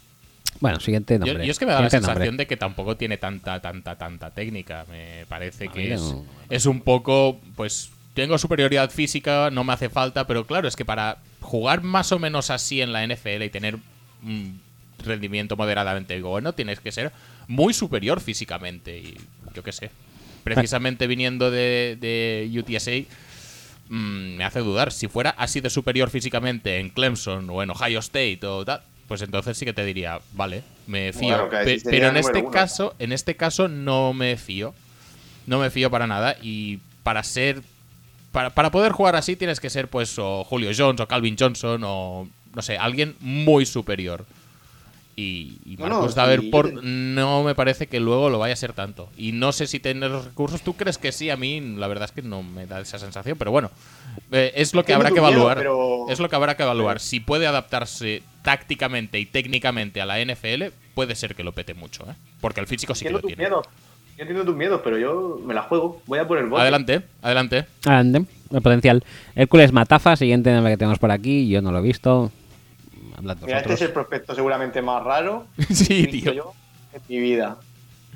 [0.61, 1.47] Bueno, siguiente Yo, nombre.
[1.47, 2.45] yo es que me da la sensación nombre.
[2.45, 4.85] de que tampoco tiene tanta, tanta, tanta técnica.
[4.91, 6.25] Me parece A que es, no.
[6.51, 10.85] es un poco, pues, tengo superioridad física, no me hace falta, pero claro, es que
[10.85, 13.79] para jugar más o menos así en la NFL y tener
[14.23, 14.61] un
[15.05, 17.13] rendimiento moderadamente bueno, tienes que ser
[17.49, 18.99] muy superior físicamente.
[18.99, 19.17] Y
[19.55, 19.91] yo qué sé,
[20.45, 23.13] precisamente viniendo de, de UTSA,
[23.89, 24.93] mm, me hace dudar.
[24.93, 29.23] Si fuera así de superior físicamente en Clemson o en Ohio State o tal, pues
[29.23, 31.49] entonces sí que te diría, vale, me fío.
[31.51, 32.51] Pe- pero en este uno.
[32.51, 34.75] caso, en este caso no me fío.
[35.47, 37.63] No me fío para nada y para ser
[38.31, 41.83] para, para poder jugar así tienes que ser pues o Julio Jones o Calvin Johnson
[41.85, 44.27] o no sé, alguien muy superior.
[45.21, 49.11] Y, y No, no, Davenport me parece que luego lo vaya a ser tanto.
[49.19, 50.63] Y no sé si tener los recursos.
[50.63, 51.29] ¿Tú crees que sí?
[51.29, 53.37] A mí la verdad es que no me da esa sensación.
[53.37, 53.71] Pero bueno,
[54.33, 55.59] eh, es lo que habrá que miedo, evaluar.
[55.59, 57.01] pero- Es lo que habrá que evaluar.
[57.01, 62.05] Si puede adaptarse tácticamente y técnicamente a la NFL, puede ser que lo pete mucho.
[62.11, 62.15] ¿eh?
[62.41, 63.37] Porque el físico sí que lo tiene.
[63.37, 63.67] miedos,
[64.17, 66.63] yo entiendo tus miedos, pero yo me la juego, voy a por el bote.
[66.63, 67.67] Adelante, adelante.
[67.85, 69.05] Adelante, el potencial.
[69.35, 71.49] Hércules Matafa, siguiente nombre que tenemos por aquí.
[71.49, 72.33] Yo no lo he visto.
[73.21, 76.33] Hablad Mira, este es el prospecto seguramente más raro Sí, que tío.
[76.33, 76.53] yo
[76.93, 77.57] en mi vida.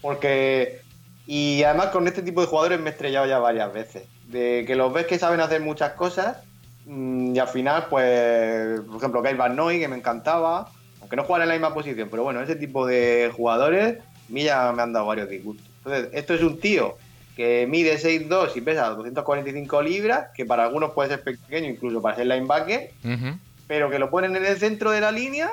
[0.00, 0.80] Porque.
[1.26, 4.05] Y además con este tipo de jugadores me he estrellado ya varias veces.
[4.26, 6.38] De que los ves que saben hacer muchas cosas
[6.86, 11.24] Mm, y al final, pues, por ejemplo, Kyle Van Noy, que me encantaba, aunque no
[11.24, 14.82] jugara en la misma posición, pero bueno, ese tipo de jugadores, a mí ya me
[14.82, 15.66] han dado varios disgustos.
[15.78, 16.96] Entonces, esto es un tío
[17.36, 22.16] que mide 6'2 y pesa 245 libras, que para algunos puede ser pequeño, incluso para
[22.16, 23.38] ser linebacker, Ujú.
[23.66, 25.50] Pero que lo ponen en el centro de la línea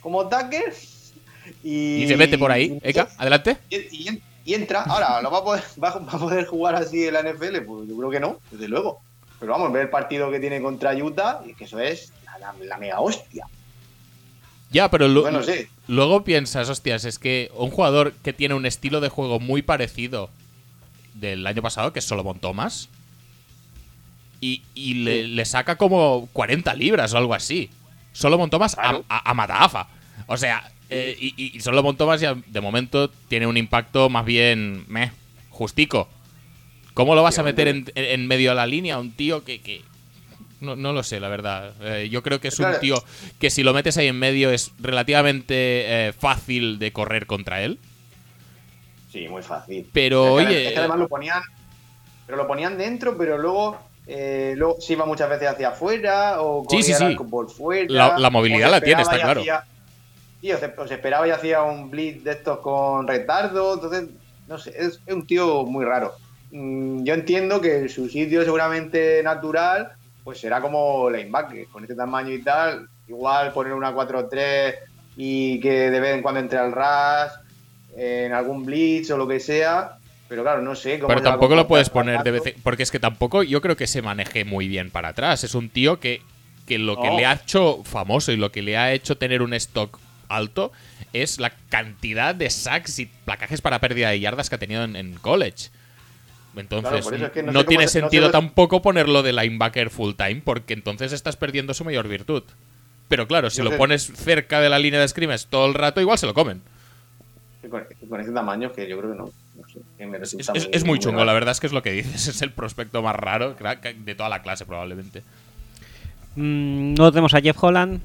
[0.00, 0.64] como tackle
[1.62, 2.78] y, Y se mete por ahí.
[2.82, 3.56] Eka, adelante.
[3.70, 4.82] y, y- y entra.
[4.82, 7.60] Ahora, ¿lo va a, poder, va, va a poder jugar así en la NFL?
[7.64, 9.00] Pues yo creo que no, desde luego.
[9.38, 12.54] Pero vamos, ver el partido que tiene contra Utah, y que eso es la, la-
[12.64, 13.46] la mega hostia.
[14.70, 15.66] Ya, pero lu- Bueno, sí.
[15.86, 20.30] luego piensas, hostias, es que un jugador que tiene un estilo de juego muy parecido
[21.14, 22.88] del año pasado, que es Solomon Thomas,
[24.42, 27.70] y, y le, le saca como 40 libras o algo así.
[28.12, 29.04] Solomon Thomas Claro.
[29.08, 29.88] a, a matafa.
[30.26, 34.84] O sea, eh, y, y- Solomon Thomas ya de momento tiene un impacto más bien
[34.88, 35.12] meh,
[35.48, 36.08] justico.
[36.92, 39.62] ¿Cómo lo vas a meter en, en- medio de la línea a un tío que...
[39.62, 39.80] que-
[40.60, 41.72] no, no lo sé, la verdad.
[41.80, 43.02] Eh, yo creo que es un tío
[43.40, 45.54] que si lo metes ahí en medio es relativamente
[46.08, 47.78] eh, fácil de correr contra él.
[49.10, 49.88] Sí, muy fácil.
[49.92, 51.42] Pero, Es que- oye, es que además lo ponían,
[52.26, 56.64] pero lo ponían dentro, pero luego, eh, luego se iba muchas veces hacia afuera o
[56.68, 57.04] Sí, sí, corría el sí.
[57.14, 57.86] arco por fuera.
[57.88, 59.40] La- la movilidad la tiene, está claro.
[59.40, 59.64] hacía-
[60.40, 63.74] sí, o se, o se esperaba y hacía un blitz de estos con retardo.
[63.74, 64.08] Entonces,
[64.48, 66.12] no sé, es, es un tío muy raro.
[66.50, 69.92] Mm, Yo entiendo que su sitio seguramente natural
[70.24, 72.88] pues será como linebacker, con este tamaño y tal.
[73.08, 74.74] Igual poner una 4-3
[75.16, 77.32] y que de vez en cuando entre al rush,
[77.96, 79.98] en algún blitz o lo que sea.
[80.32, 82.90] Pero claro, no sé cómo Pero tampoco lo puedes poner de vez en- Porque es
[82.90, 85.44] que tampoco yo creo que se maneje muy bien para atrás.
[85.44, 86.22] Es un tío que,
[86.66, 89.52] que lo que le ha hecho famoso y lo que le ha hecho tener un
[89.52, 89.98] stock
[90.30, 90.72] alto
[91.12, 94.96] es la cantidad de sacks y placajes para pérdida de yardas que ha tenido en,
[94.96, 95.68] en college.
[96.56, 98.30] Entonces, Claro, por eso es que no no, sé cómo tiene se- no sé sentido
[98.30, 102.42] tampoco ponerlo de linebacker full time porque entonces estás perdiendo su mayor virtud.
[103.08, 103.76] Pero claro, si No lo sé.
[103.76, 106.62] pones cerca de la línea de scrimmage todo el rato, igual se lo comen.
[107.70, 109.24] Con, ese tamaño que yo creo que no.
[109.56, 111.72] no sé, que me Es, resulta es- es muy chungo, la verdad es que es
[111.72, 112.26] lo que dices.
[112.28, 115.22] Es el prospecto más raro de toda la clase, probablemente.
[116.36, 118.00] Mm, luego tenemos a Jeff Holland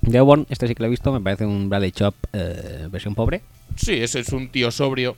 [0.00, 0.46] de Auburn.
[0.48, 1.12] Este sí que lo he visto.
[1.12, 3.42] Me parece un Bradley Chop eh, versión pobre.
[3.76, 5.16] Sí, ese es un tío sobrio.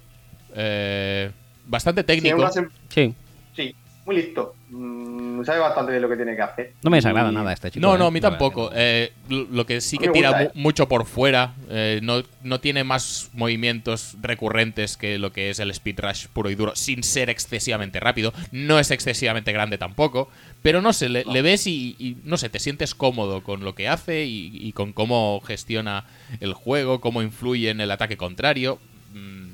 [0.55, 1.31] eh,
[1.67, 2.47] bastante técnico.
[2.91, 3.15] Sí.
[3.57, 3.75] sí,
[4.07, 4.55] muy listo.
[4.77, 6.73] Mm, sabe bastante de lo que tiene que hacer.
[6.83, 7.87] No me desagrada Y- nada este chico.
[7.87, 8.71] No, eh, no, a mí tampoco.
[8.75, 10.51] Eh, lo que sí que tira eh.
[10.55, 15.71] mucho por fuera, eh, no, no tiene más movimientos recurrentes que lo que es el
[15.71, 18.33] speed rush puro y duro, sin ser excesivamente rápido.
[18.51, 20.29] No es excesivamente grande tampoco,
[20.63, 23.75] pero no sé, le, le ves y, y, no sé, te sientes cómodo con lo
[23.77, 26.05] que hace y, y con cómo gestiona
[26.41, 28.79] el juego, cómo influye en el ataque contrario.
[29.13, 29.45] Mm,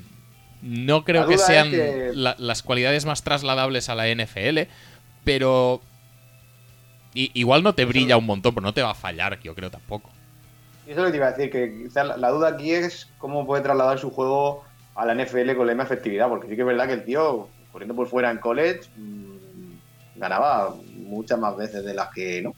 [0.63, 4.67] No creo que sean es que- la- las cualidades más trasladables a la NFL,
[5.23, 5.81] pero
[7.13, 10.09] igual no te brilla un montón, pero no te va a fallar, yo creo tampoco.
[10.87, 12.71] Y eso es lo que te iba a decir, que quizás la, la duda aquí
[12.71, 14.63] es cómo puede trasladar su juego
[14.95, 17.49] a la NFL con la misma efectividad, porque sí que es verdad que el tío,
[17.71, 22.53] corriendo por fuera en college, mm, ganaba muchas más veces de las que no.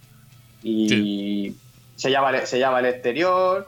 [0.61, 1.53] Y
[1.95, 3.67] se, llama, el- se llama el exterior.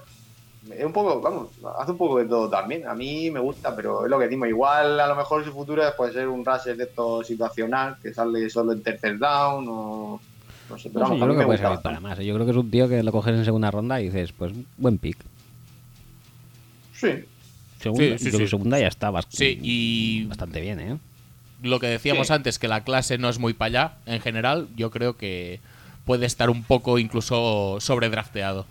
[0.71, 1.49] Es un poco, vamos,
[1.79, 2.87] hace un poco de todo también.
[2.87, 4.47] A mí me gusta, pero es lo que decimos.
[4.49, 8.49] Igual a lo mejor su futuro puede ser un rusher de esto situacional, que sale
[8.49, 10.19] solo en tercer down o...
[10.67, 11.83] No sé, pero No yo creo que puede servir bastante.
[11.83, 12.17] para más.
[12.19, 12.25] eh.
[12.25, 14.51] Yo creo que es un tío que lo coges en segunda ronda y dices, pues
[14.77, 15.17] buen pick.
[16.93, 17.09] Sí,
[17.79, 18.47] Segunda, Sí, sí, yo sí.
[18.47, 20.97] segunda ya está bast- Sí, y bastante bien, ¿eh?
[21.61, 22.33] lo que decíamos Sí.
[22.33, 25.59] antes, que la clase no es muy para allá, en general, yo creo que
[26.05, 28.65] puede estar un poco incluso sobredrafteado.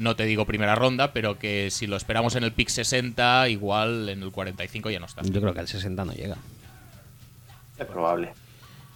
[0.00, 4.08] No te digo primera ronda, pero que si lo esperamos en el pick 60, igual
[4.08, 5.20] en el 45 ya no está.
[5.22, 6.36] Yo creo que al 60 no llega.
[7.78, 8.32] es probable.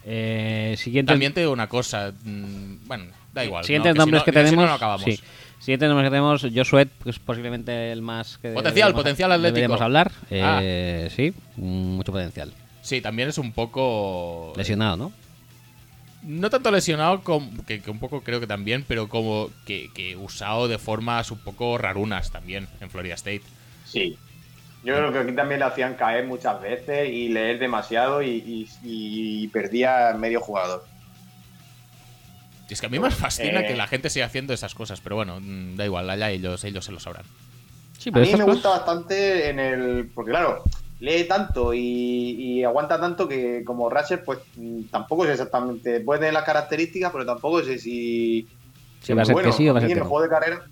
[0.06, 3.64] Eh, siguiente También te digo una cosa, mm, bueno, da igual.
[3.64, 4.00] Siguientes ¿no?
[4.02, 4.64] nombres si que no- si tenemos.
[4.64, 5.04] no, no acabamos.
[5.04, 5.20] sí.
[5.60, 6.42] Siguientes nombres que tenemos.
[6.54, 8.50] Josué, que es posiblemente el más que.
[8.50, 9.54] Potencial, potencial atlético.
[9.54, 10.12] Deberíamos hablar.
[10.42, 10.60] Ah.
[10.62, 12.52] Eh, Sí, mucho potencial.
[12.82, 14.52] Sí, también es un poco...
[14.56, 15.12] Lesionado, ¿no?
[16.24, 20.16] No tanto lesionado, como, que, que un poco creo que también, pero como que, que
[20.16, 23.42] usado de formas un poco rarunas también en Florida State.
[23.84, 24.16] Sí.
[24.84, 28.68] Yo creo que aquí también le hacían caer muchas veces y leer demasiado y, y-
[28.82, 30.84] y perdía medio jugador.
[32.68, 33.66] Es que a mí me fascina Eh.
[33.66, 36.84] que la gente siga haciendo esas cosas, pero bueno, mm, da igual, allá ellos, ellos
[36.84, 37.24] se lo sabrán.
[37.98, 40.10] Sí, A mí me gusta bastante en el.
[40.14, 40.64] Porque claro,
[41.04, 46.00] lee tanto y, y aguanta tanto que como Ratchet, pues mm, tampoco sé exactamente.
[46.00, 48.48] Puede tener las características, pero tampoco sé si.
[49.00, 50.00] Si es va a ser muy que sí o va a mí ser en que
[50.00, 50.08] el no.
[50.10, 50.62] juego de carrera.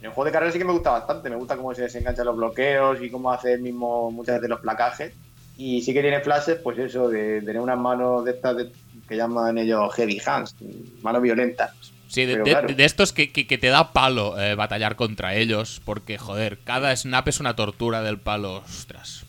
[0.00, 1.30] En el juego de carrera sí que me gusta bastante.
[1.30, 4.60] Me gusta cómo se desenganchan los bloqueos y cómo hace el mismo muchas veces los
[4.60, 5.12] placajes.
[5.56, 8.72] Y sí que tiene flashes, pues eso, de tener unas manos de estas de-
[9.08, 10.54] que llaman ellos heavy hands,
[11.02, 11.70] manos violentas.
[12.08, 15.80] Sí, de, de- de estos que, que- que te da palo eh, batallar contra ellos,
[15.84, 18.56] porque, joder, cada snap es una tortura del palo.
[18.58, 19.24] Ostras.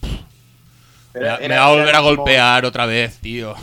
[1.14, 3.53] Era- me va a volver a último- golpear otra vez, tío.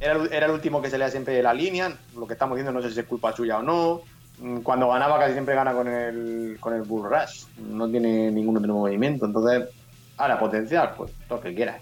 [0.00, 1.92] Era, el- era el último que se lea siempre de la línea.
[2.16, 4.00] Lo que estamos diciendo no sé si es culpa suya o no.
[4.38, 7.44] Mm, Cuando ganaba casi siempre gana con el, con el Bull Rush.
[7.58, 9.26] No tiene ningún otro movimiento.
[9.26, 9.68] Entonces,
[10.16, 11.80] ahora potencial, pues lo que quieras.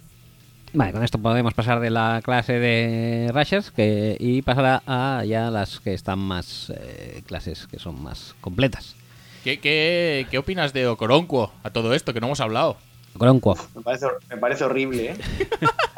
[0.72, 5.24] Vale, con esto podemos pasar de la clase de Rushers que, y pasar a, a
[5.24, 8.94] ya las que están más eh, clases que son más completas.
[9.42, 12.76] ¿Qué, qué, qué opinas de Okoronquo a todo esto que no hemos hablado?
[13.74, 15.16] Me parece, me parece horrible, ¿eh?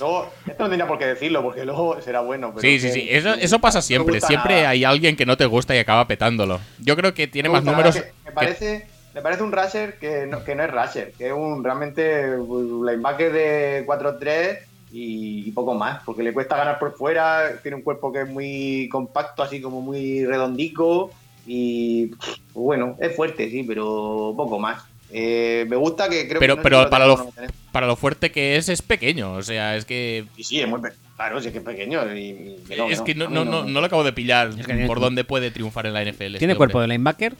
[0.00, 2.48] luego, esto no tenía por qué decirlo, porque luego será bueno.
[2.54, 3.06] Pero Sí, sí, sí.
[3.10, 4.20] Eso, eso pasa siempre.
[4.20, 4.70] Siempre nada.
[4.70, 6.60] hay alguien que no te gusta y acaba petándolo.
[6.78, 7.94] Yo creo que tiene me más números.
[7.96, 11.26] que Me que- parece, me parece un rusher que no, que no es rusher, que
[11.28, 14.58] es un realmente un linebacker de 4-3
[14.92, 18.28] y, y poco más, porque le cuesta ganar por fuera, tiene un cuerpo que es
[18.28, 21.10] muy compacto, así como muy redondico
[21.46, 22.10] y
[22.54, 24.82] bueno, es fuerte, sí, pero poco más.
[25.10, 27.56] Eh, me gusta que creo Pero, que no pero para, lo, o no tenemos.
[27.72, 29.32] para lo fuerte que es, es pequeño.
[29.34, 30.26] O sea, es que.
[30.36, 33.00] Sí, sí, es muy pe- claro, sí que es pequeño y, y que no, es
[33.00, 35.86] que no, no, no, no lo acabo de pillar Es que- por dónde puede triunfar
[35.86, 36.16] en la NFL.
[36.38, 36.92] Tiene este cuerpo hombre.
[36.92, 37.34] de linebacker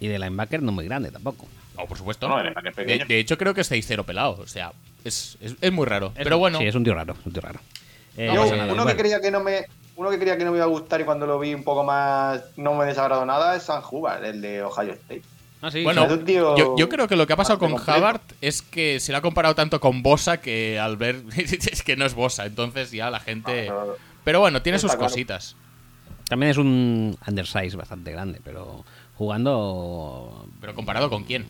[0.00, 1.46] y de linebacker no muy grande tampoco.
[1.76, 2.26] No, por supuesto.
[2.28, 3.04] No, el linebacker de, pequeño.
[3.06, 4.38] de hecho, creo que es 6-0 pelado.
[4.40, 4.72] O sea,
[5.04, 6.12] es, es, es muy raro.
[6.16, 7.60] Pero bueno, Sí, es un tío raro, un tío raro.
[8.16, 10.50] Eh, Yo, eh, uno bueno, que creía que no me uno que creía que no
[10.50, 13.56] me iba a gustar y cuando lo vi un poco más no me desagradó nada
[13.56, 15.22] es San Hubbard, el de Ohio State.
[15.62, 17.74] Ah, sí, bueno yo, yo creo que lo que ha pasado con.
[17.86, 21.22] Havard es que se le ha comparado tanto con Bosa que al ver.
[21.36, 22.46] es que no es Bosa.
[22.46, 23.68] Entonces ya la gente.
[23.68, 25.10] Ah, pero- Pero bueno, tiene Está sus claro.
[25.10, 25.56] cositas.
[26.28, 28.84] También es un undersize bastante grande, pero
[29.16, 31.46] jugando Pero comparado con quién,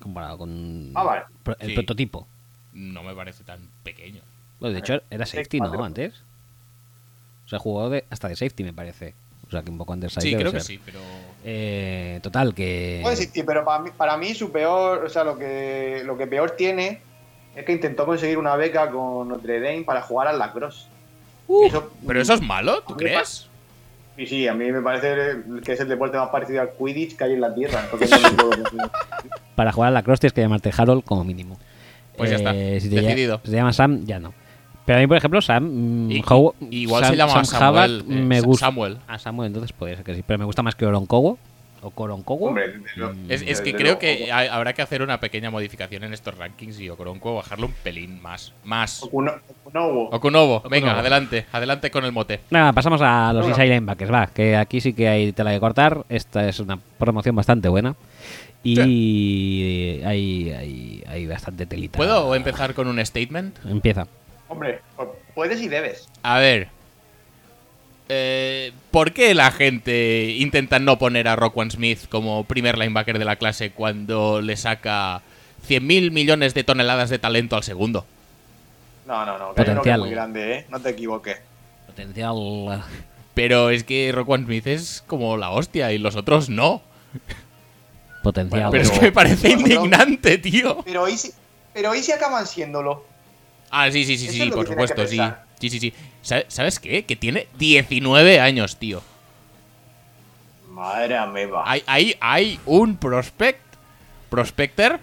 [0.00, 1.22] comparado con Ah, vale.
[1.60, 1.74] el Sí.
[1.74, 2.26] prototipo.
[2.72, 4.20] no me parece tan pequeño.
[4.60, 5.84] Bueno, de hecho, era safety, ¿no?
[5.84, 6.14] Antes.
[7.44, 9.14] O sea, jugó de, hasta de safety, me parece.
[9.46, 11.00] O sea, que un poco undersize Sí, debe creo que sí, pero.
[11.44, 12.98] Eh, total, que...
[13.02, 16.26] Puede existir, pero para mí, para mí su peor, o sea, lo que lo que
[16.26, 17.00] peor tiene
[17.54, 20.86] es que intentó conseguir una beca con Notre Dame para jugar al lacrosse.
[21.64, 22.82] Eso- ¿Pero eso es malo?
[22.86, 23.48] ¿Tú crees?
[24.16, 27.24] Sí, sí, a mí me parece que es el deporte más parecido al Quidditch que
[27.24, 27.86] hay en la Tierra.
[27.92, 28.50] No
[29.54, 31.56] Para jugar a la cross tienes que llamarte Harold como mínimo.
[32.16, 33.40] Pues ya está, Si te, decidido.
[33.44, 34.34] si te llamas Sam, ya no.
[34.88, 35.64] Pero a mí, por ejemplo, Sam...
[36.06, 38.66] mm, Y- How- y- igual Sam- se llama Sam Samuel, Hubbard eh, me gusta.
[38.66, 38.96] Samuel.
[39.06, 40.24] Ah, Samuel, entonces puede ser que sí.
[40.26, 41.36] Pero me gusta más que Oronkowo.
[41.82, 41.92] O
[42.54, 43.12] desde luego.
[43.28, 46.80] Es, es que creo que ha- habrá que hacer una pequeña modificación en estos rankings
[46.80, 48.54] y Okoronko bajarlo un pelín más.
[48.64, 49.02] Más.
[49.02, 50.08] Okuno- Okunowo.
[50.10, 51.00] Okunobo, venga, Okunobo.
[51.00, 52.40] adelante, adelante con el mote.
[52.48, 56.04] Nada, pasamos a los inside linebackers, va, que aquí sí que hay tela que cortar.
[56.08, 57.94] Esta es una promoción bastante buena.
[58.64, 61.96] Y hay, hay, hay bastante telita.
[61.96, 63.54] ¿Puedo empezar con un statement?
[63.66, 64.06] Empieza.
[64.48, 64.80] Hombre,
[65.34, 66.08] puedes y debes.
[66.22, 66.68] A ver.
[68.08, 73.24] Eh, ¿Por qué la gente intenta no poner a Roquan Smith como primer linebacker de
[73.26, 75.20] la clase cuando le saca
[75.68, 78.06] 100.000 millones de toneladas de talento al segundo?
[79.06, 80.00] No, no, no, que hay uno que es Potencial.
[80.00, 80.66] muy grande, ¿eh?
[80.70, 81.38] No te equivoques.
[81.86, 82.82] Potencial.
[83.34, 86.82] Pero es que Roquan Smith es como la hostia y los otros no.
[88.22, 88.70] Potencial.
[88.70, 90.82] Pero es que me parece indignante, tío.
[90.84, 91.30] Pero hoy sí,
[91.72, 93.04] pero hoy sí acaban siéndolo.
[93.70, 95.18] Ah, sí, sí, sí, sí, por supuesto, sí.
[95.60, 95.92] Sí, sí, sí.
[96.22, 97.04] ¿Sabe- ¿Sabes qué?
[97.04, 99.02] Que tiene 19 años, tío.
[100.70, 101.48] Madre mía.
[101.64, 103.60] Hay, hay, hay un prospect,
[104.30, 105.00] prospector,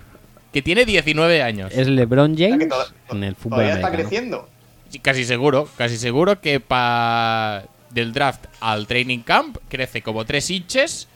[0.53, 1.71] que tiene 19 años.
[1.73, 4.09] Es LeBron James que toda- en el fútbol Todavía está americano.
[4.09, 4.49] creciendo.
[4.89, 10.49] Sí, casi seguro, casi seguro que pa del draft al training camp crece como 3
[10.51, 11.07] inches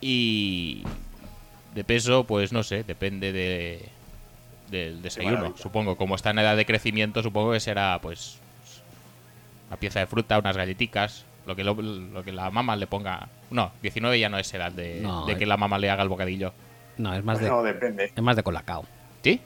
[0.00, 0.82] y
[1.74, 3.88] de peso, pues no sé, depende de
[4.70, 5.96] del desayuno, supongo.
[5.96, 8.38] Como está en edad de crecimiento, supongo que será pues
[9.68, 13.28] una pieza de fruta, unas galletitas, lo que, lo, lo que la mamá le ponga.
[13.50, 15.36] No, 19 ya no es edad de, No, de eh.
[15.38, 16.52] que la mamá le haga el bocadillo.
[16.98, 18.12] No, es más de, No, depende.
[18.14, 18.84] es más de colacao.
[19.22, 19.40] ¿Sí?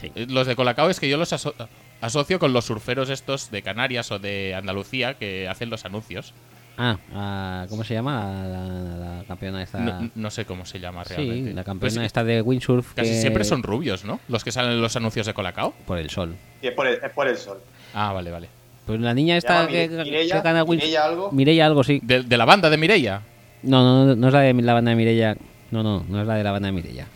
[0.00, 0.10] Sí.
[0.14, 1.54] Eh, Los de Colacao es que yo los aso-
[2.00, 6.32] asocio con los surferos estos de Canarias o de Andalucía que hacen los anuncios.
[6.78, 8.44] Ah, ah, ¿cómo se llama?
[8.46, 9.78] La, la campeona esta.
[9.78, 11.34] No, no sé cómo se llama realmente.
[11.50, 12.94] sí, la Pues campeona sí, esta de windsurf.
[12.94, 14.20] Casi que- siempre son rubios, ¿no?
[14.28, 15.74] Los que salen en los anuncios de Colacao.
[15.86, 16.34] Por el sol.
[16.62, 17.60] Y es por el, es por el sol.
[17.94, 18.48] Ah, vale, vale.
[18.86, 20.82] Pues la niña esta que, Mire- que Mireia, gana windsurf.
[20.88, 21.30] Mireia algo.
[21.32, 22.00] Mireia algo, sí.
[22.02, 23.20] De, de la banda de Mireia.
[23.62, 25.36] No, no, no, no es la de la banda de Mireia.
[25.70, 27.06] No, no, no es la de la banda de Mireia.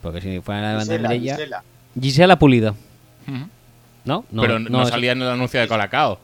[0.00, 1.34] Porque si fuera la banda Gisela, de Mireia.
[1.36, 1.62] Gisela.
[2.00, 2.76] Gisela Pulido.
[4.04, 4.24] ¿No?
[4.30, 6.20] No, Pero no, salía en el anuncio de Colacao.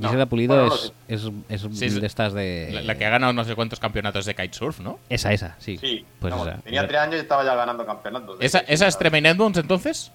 [0.00, 0.92] Gisela Pulido bueno, es,
[1.22, 2.70] es, es Sí, es de estas de.
[2.72, 4.98] La, la que ha ganado no sé cuántos campeonatos de kitesurf, ¿no?
[5.10, 5.76] Esa, esa, sí.
[5.78, 6.58] Sí, Pues esa.
[6.58, 8.38] tenía tres años y estaba ya ganando campeonatos.
[8.40, 10.10] ¿Esa, esa es Tremaine Edmonds entonces?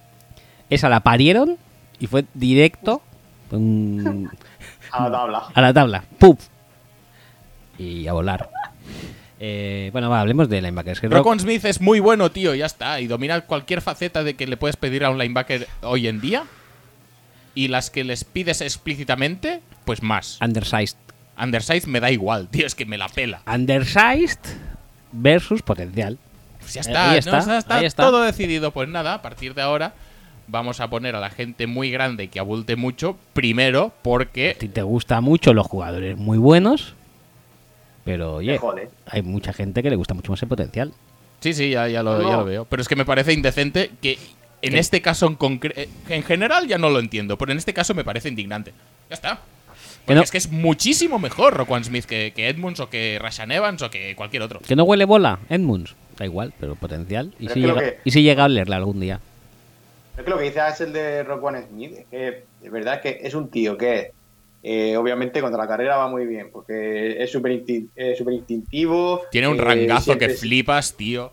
[0.70, 1.56] Esa la parieron
[2.00, 3.02] y fue directo
[4.90, 5.42] A la tabla.
[5.54, 6.04] a la tabla.
[6.18, 6.38] ¡Puf!
[7.78, 8.50] Y a volar.
[9.40, 11.00] Eh, bueno, va, hablemos de linebackers.
[11.02, 13.00] Roquan Smith es muy bueno, tío, ya está.
[13.00, 16.44] Y domina cualquier faceta de que le puedes pedir a un linebacker hoy en día.
[17.54, 20.38] Y las que les pides explícitamente, pues más.
[20.40, 20.96] Undersized.
[21.40, 23.42] Undersized me da igual, tío, es que me la pela.
[23.52, 24.38] Undersized
[25.12, 26.18] versus potencial.
[26.60, 27.18] Pues ya Eh, está, ahí ¿no?
[27.18, 28.02] está, está, está ahí está.
[28.04, 28.72] todo decidido.
[28.72, 29.94] Pues nada, a partir de ahora
[30.48, 33.16] vamos a poner a la gente muy grande y que abulte mucho.
[33.34, 36.94] Primero, porque A ti te gusta mucho los jugadores muy buenos,
[38.04, 38.58] pero oye,
[39.06, 40.92] hay mucha gente que le gusta mucho más el potencial.
[41.40, 42.28] Sí, sí, ya, ya, lo, No.
[42.30, 42.64] ya lo veo.
[42.64, 44.18] Pero es que me parece indecente que
[44.62, 44.78] en ¿Qué?
[44.78, 45.80] este caso en concreto.
[46.08, 48.72] En general ya no lo entiendo, pero en este caso me parece indignante.
[49.08, 49.34] Ya está.
[49.36, 53.18] Que Porque no- es que es muchísimo mejor Roquan Smith que, que Edmunds o que
[53.20, 54.60] Rashan Evans o que cualquier otro.
[54.60, 55.94] Que no huele bola, Edmunds.
[56.18, 57.32] Da igual, pero potencial.
[57.38, 59.20] Y Pero si, es llega, que- y si llega a olerle algún día.
[60.16, 63.20] Es que lo que dice Axel de Roquan Smith es que de verdad es que
[63.26, 64.10] es un tío que
[64.64, 69.22] eh, obviamente contra la carrera va muy bien, porque es súper eh, instintivo.
[69.30, 71.32] Tiene un eh, rangazo que flipas, tío.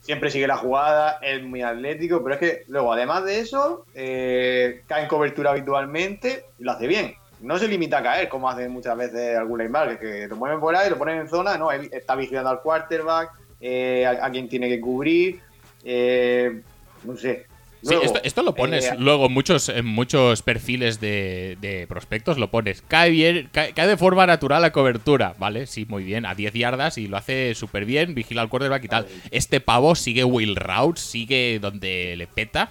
[0.00, 4.82] Siempre sigue la jugada, es muy atlético, pero es que luego, además de eso, eh,
[4.86, 7.14] cae en cobertura habitualmente y lo hace bien.
[7.40, 10.74] No se limita a caer, como hace muchas veces algún linebacker, que lo mueven por
[10.74, 13.30] ahí, lo ponen en zona, no, está vigilando al quarterback,
[13.60, 15.40] eh, a, a quien tiene que cubrir,
[15.84, 16.62] eh,
[17.04, 17.47] no sé.
[17.82, 22.36] Sí, esto, esto lo pones eh, luego en muchos, en muchos perfiles de, de prospectos,
[22.38, 22.82] lo pones.
[22.82, 25.66] Cae bien, cae, cae de forma natural a cobertura, ¿vale?
[25.66, 28.88] Sí, muy bien, a 10 yardas y lo hace súper bien, vigila al quarterback y
[28.88, 29.06] tal.
[29.30, 32.70] Este pavo sigue Will Routes, sigue donde le peta.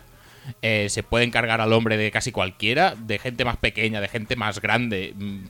[0.62, 4.36] eh, se puede encargar al hombre de casi cualquiera, de gente más pequeña, de gente
[4.36, 5.14] más grande.
[5.16, 5.46] mm,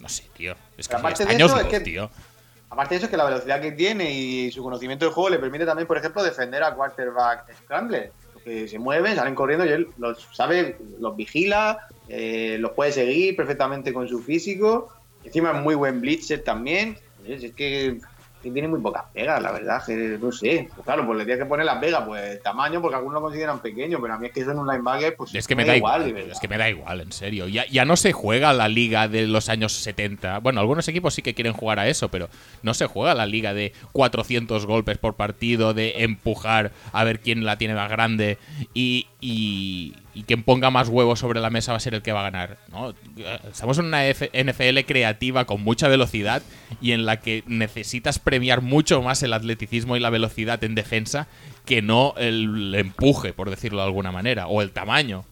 [0.00, 0.56] No sé, tío.
[0.78, 2.10] Es que aparte de eso, es que- tío.
[2.70, 5.38] Aparte de eso, es que la velocidad que tiene y su conocimiento del juego le
[5.40, 8.12] permite también, por ejemplo, defender a quarterback scrambler.
[8.44, 13.36] Que se mueven, salen corriendo y él los sabe, los vigila, eh, los puede seguir
[13.36, 14.88] perfectamente con su físico.
[15.24, 16.96] Encima es muy buen blitzer también.
[17.26, 17.98] Es que,
[18.42, 20.68] que tiene muy pocas pegas, la verdad, que no sé.
[20.74, 23.60] Pues claro, pues le tienes que poner las pegas, pues tamaño, porque algunos lo consideran
[23.60, 25.76] pequeño, pero a mí es que eso en un linebacker, pues Es que me da
[25.76, 26.32] igual, verdad.
[26.32, 27.48] es que me da igual, en serio.
[27.48, 30.38] Ya, ya no se juega la liga de los años 70.
[30.40, 32.28] Bueno, algunos equipos sí que quieren jugar a eso, pero
[32.62, 37.44] no se juega la liga de 400 golpes por partido, de empujar a ver quién
[37.44, 38.38] la tiene más grande
[38.74, 42.12] y, y, y quien ponga más huevos sobre la mesa va a ser el que
[42.12, 42.58] va a ganar.
[42.70, 42.92] ¿no?
[43.50, 46.42] Estamos en una NFL creativa con mucha velocidad
[46.82, 51.26] y en la que necesitas premiar mucho más el atleticismo y la velocidad en defensa
[51.64, 55.24] que no el empuje, por decirlo de alguna manera, o el tamaño.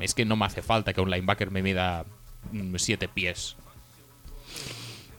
[0.00, 2.06] Es que no me hace falta que un linebacker me mida
[2.74, 3.56] 7 pies.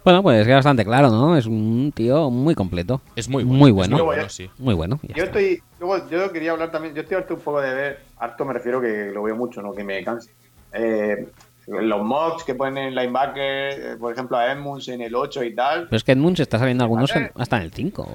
[0.03, 1.37] Bueno, pues queda bastante claro, ¿no?
[1.37, 3.01] Es un tío muy completo.
[3.15, 3.57] Es muy bueno.
[3.57, 3.95] Muy es bueno.
[3.97, 4.49] muy bueno, sí.
[4.57, 4.99] Muy bueno.
[5.01, 5.23] Yo está.
[5.39, 8.53] estoy, luego, yo quería hablar también, yo estoy harto un poco de ver, harto me
[8.53, 10.31] refiero que lo veo mucho, no que me canse.
[10.73, 11.27] Eh,
[11.67, 15.55] los mocks que ponen en linebacker, eh, por ejemplo a Edmunds en el 8 y
[15.55, 18.05] tal, Pero es que Edmunds está saliendo algunos en- hasta en el 5.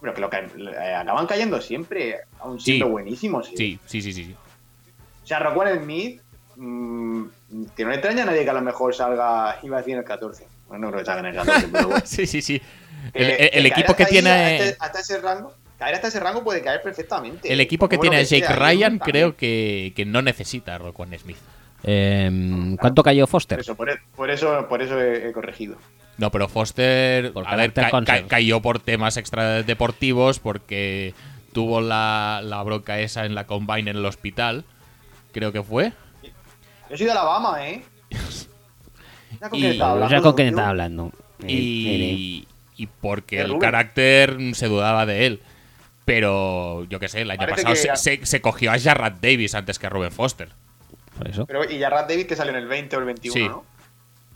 [0.00, 2.64] pero que lo que eh, acaban cayendo siempre, aún Sí.
[2.72, 3.46] siendo buenísimos.
[3.48, 3.56] ¿sí?
[3.56, 4.24] Sí, sí, sí, sí.
[4.24, 4.36] sí.
[5.22, 6.20] O sea, Rockwell Smith,
[6.56, 7.24] mm,
[7.76, 9.98] que no le extraña a nadie que a lo mejor salga, iba a decir en
[10.00, 10.46] el 14.
[10.78, 12.02] No creo que salga en el 14, pero bueno.
[12.06, 12.60] sí, sí, sí.
[13.14, 14.30] El, Eh, el- el equipo que ahí, tiene.
[14.70, 17.52] Hasta, hasta ese rango, caer hasta ese rango puede caer perfectamente.
[17.52, 21.16] El equipo que tiene que Jake sea, Ryan creo que, que no necesita a Roquan
[21.18, 21.36] Smith.
[21.84, 23.58] Eh, ¿Cuánto cayó Por Foster?
[23.60, 25.76] eso, por, e- por eso, por eso he, he corregido.
[26.18, 31.14] No, pero Foster Por a ver, ca- ca- cayó por temas extradeportivos porque
[31.52, 34.64] tuvo la, la bronca esa en la combine en el hospital,
[35.32, 35.92] creo que fue.
[36.88, 37.82] Yo soy de Alabama, ¿eh?
[39.32, 40.56] Mira con Y- quién estaba hablando, ¿con quién tío.
[40.56, 41.12] estaba hablando?
[41.42, 43.60] Eh, Y, y porque el Rubén.
[43.60, 45.40] carácter se dudaba de él.
[46.04, 49.12] Pero yo qué sé, el año Parece pasado que- se, se- se cogió a Jarrad
[49.20, 50.48] Davis antes que a Ruben Foster.
[51.16, 51.46] Por eso.
[51.46, 53.48] Pero, y Jarrad Davis que salió en el 20 o el 21, Sí.
[53.48, 53.60] ¿no?
[53.62, 53.66] Que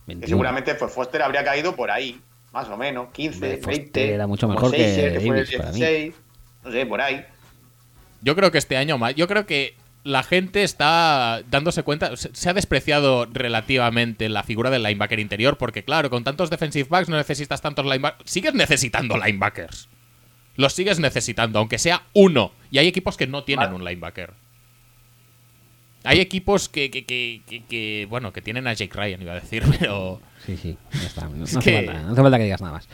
[0.09, 0.29] 21.
[0.29, 2.21] seguramente pues, Foster habría caído por ahí,
[2.53, 4.15] más o menos, 15, Hombre, Foster 20.
[4.15, 5.79] era mucho mejor que Seiser, fue el Davis para mí.
[5.81, 6.15] 16,
[6.65, 7.25] No sé, por ahí.
[8.23, 9.15] Yo creo que este año más.
[9.15, 9.75] Yo creo que
[10.07, 12.17] la gente está dándose cuenta.
[12.17, 15.59] Se, ha despreciado relativamente la figura del linebacker interior.
[15.59, 18.31] Porque, claro, con tantos defensive backs no necesitas tantos linebackers.
[18.31, 19.89] Sigues necesitando linebackers.
[20.55, 22.53] Los sigues necesitando, aunque sea uno.
[22.71, 23.77] Y hay equipos que no tienen Vale.
[23.77, 24.33] un linebacker.
[26.07, 29.41] Hay equipos que, que, que, que- que, bueno, que tienen a Jake Ryan, iba a
[29.41, 30.21] decir, pero.
[30.45, 31.29] Sí, sí, ya está.
[31.29, 32.89] No, no hace, que- falta, no hace falta que digas nada más.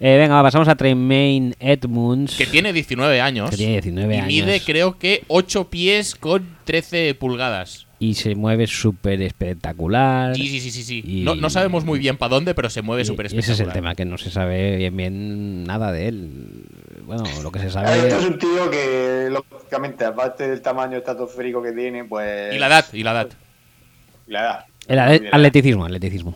[0.00, 2.36] Eh, venga, va, pasamos a Tremaine Edmunds.
[2.36, 3.50] Que tiene 19 años.
[3.50, 4.64] Que tiene 19 y mide, años.
[4.66, 7.86] creo que, 8 pies con 13 pulgadas.
[8.04, 10.34] Y se mueve súper espectacular.
[10.34, 10.82] Sí, sí, sí, sí.
[10.82, 11.02] sí.
[11.06, 13.38] Y- No, no sabemos muy bien para dónde, pero se mueve Y- súper y ese
[13.38, 13.74] es el espectacular.
[13.74, 16.64] tema, que no se sabe bien, bien nada de él.
[17.04, 18.26] Bueno, lo que se A ver, Esto es sabe.
[18.26, 22.52] un tío que lógicamente, aparte del tamaño estratosférico que tiene, pues.
[22.54, 23.28] Y la edad, y la edad.
[24.26, 24.64] La edad.
[24.88, 24.98] El
[25.32, 26.34] atleticismo, atleticismo.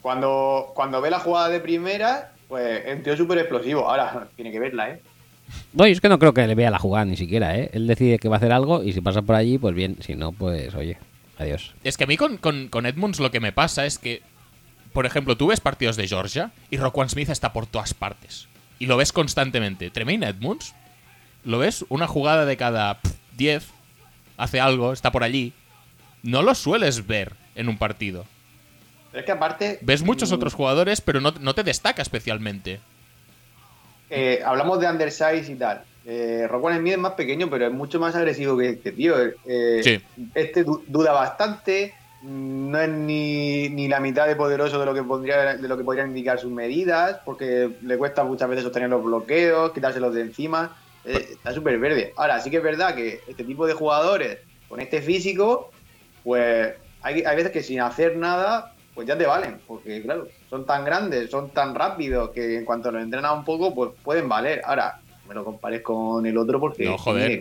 [0.00, 3.86] Cuando, cuando ve la jugada de primera, pues es un tío súper explosivo.
[3.88, 5.02] Ahora, tiene que verla, ¿eh?
[5.72, 7.70] No, yo es que no creo que le vea la jugada ni siquiera, ¿eh?
[7.72, 9.96] Él decide que va a hacer algo y si pasa por allí, pues bien.
[10.00, 10.98] Si no, pues oye,
[11.38, 11.74] adiós.
[11.84, 14.22] Es que a mí con, con, con Edmunds lo que me pasa es que,
[14.92, 18.48] por ejemplo, tú ves partidos de Georgia y Roquan Smith está por todas partes.
[18.78, 19.90] Y lo ves constantemente.
[19.90, 20.74] Tremaine Edmunds,
[21.44, 23.66] lo ves una jugada de cada pff, 10,
[24.36, 25.52] hace algo, está por allí.
[26.22, 28.26] No lo sueles ver en un partido.
[29.10, 29.78] Pero es que aparte.
[29.82, 32.80] Ves muchos mm, otros jugadores, pero no, no te destaca especialmente.
[34.10, 35.82] Eh, hablamos de undersize y tal.
[36.04, 39.14] Eh, Rockwell Smith es más pequeño, pero es mucho más agresivo que este tío.
[39.44, 40.00] Eh, Sí.
[40.34, 41.94] Este du- duda bastante.
[42.22, 45.84] No es ni, ni la mitad de poderoso de lo que podría, de lo que
[45.84, 50.76] podrían indicar sus medidas, porque le cuesta muchas veces sostener los bloqueos, quitárselos de encima.
[51.04, 52.12] Eh, está súper verde.
[52.16, 54.38] Ahora, sí que es verdad que este tipo de jugadores
[54.68, 55.70] con este físico,
[56.24, 56.72] pues
[57.02, 60.82] hay, hay veces que sin hacer nada, pues ya te valen, porque claro, son tan
[60.82, 64.62] grandes, son tan rápidos que en cuanto los entrenas un poco, pues pueden valer.
[64.64, 67.38] Ahora, me lo compares con el otro porque No, joder.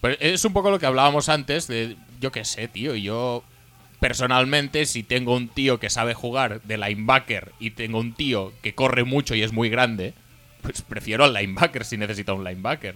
[0.00, 3.42] Pero es un poco lo que hablábamos antes de, yo qué sé, tío, yo
[3.98, 8.76] personalmente si tengo un tío que sabe jugar de linebacker y tengo un tío que
[8.76, 10.14] corre mucho y es muy grande,
[10.62, 12.94] pues prefiero al linebacker si necesito un linebacker.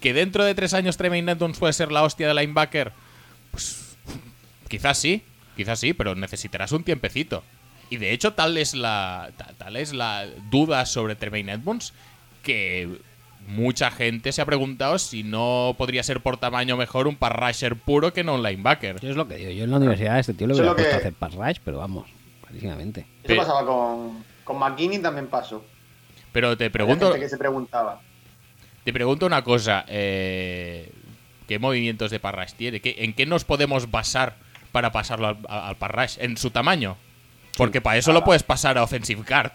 [0.00, 2.92] Que dentro de tres años Tremaine Edmonds puede ser la hostia de linebacker,
[3.50, 3.96] pues
[4.68, 5.24] quizás sí,
[5.58, 7.42] quizás sí, pero necesitarás un tiempecito.
[7.90, 11.92] Y de hecho tal es la ta- tal es la duda sobre Tremaine Edmonds
[12.42, 12.88] que
[13.46, 17.76] mucha gente se ha preguntado si no podría ser por tamaño mejor un pass rusher
[17.76, 19.00] puro que no un linebacker.
[19.00, 19.50] Yo es lo que digo.
[19.50, 21.34] Yo en la universidad a este tío le hubiera lo que- puesto a hacer pass
[21.34, 22.06] rush, pero vamos,
[22.42, 23.00] clarísimamente.
[23.00, 25.64] Eso Pero- pasaba con, con McKinney también pasó.
[26.32, 28.00] Pero te pregunto, gente que se preguntaba.
[28.84, 30.92] te pregunto una cosa, eh,
[31.46, 32.80] ¿qué movimientos de pass rush tiene?
[32.80, 34.36] ¿Qué- ¿En qué nos podemos basar
[34.78, 35.76] para pasarlo al, al?
[36.18, 36.96] ¿En su tamaño?
[37.56, 39.50] Porque para eso lo puedes pasar a offensive guard.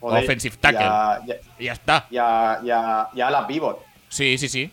[0.00, 0.80] Joder, Offensive tackle.
[0.80, 2.06] Ya, ya, Y ya está.
[2.10, 3.82] ya, ya, ya la pivot.
[4.10, 4.70] Sí, sí, sí.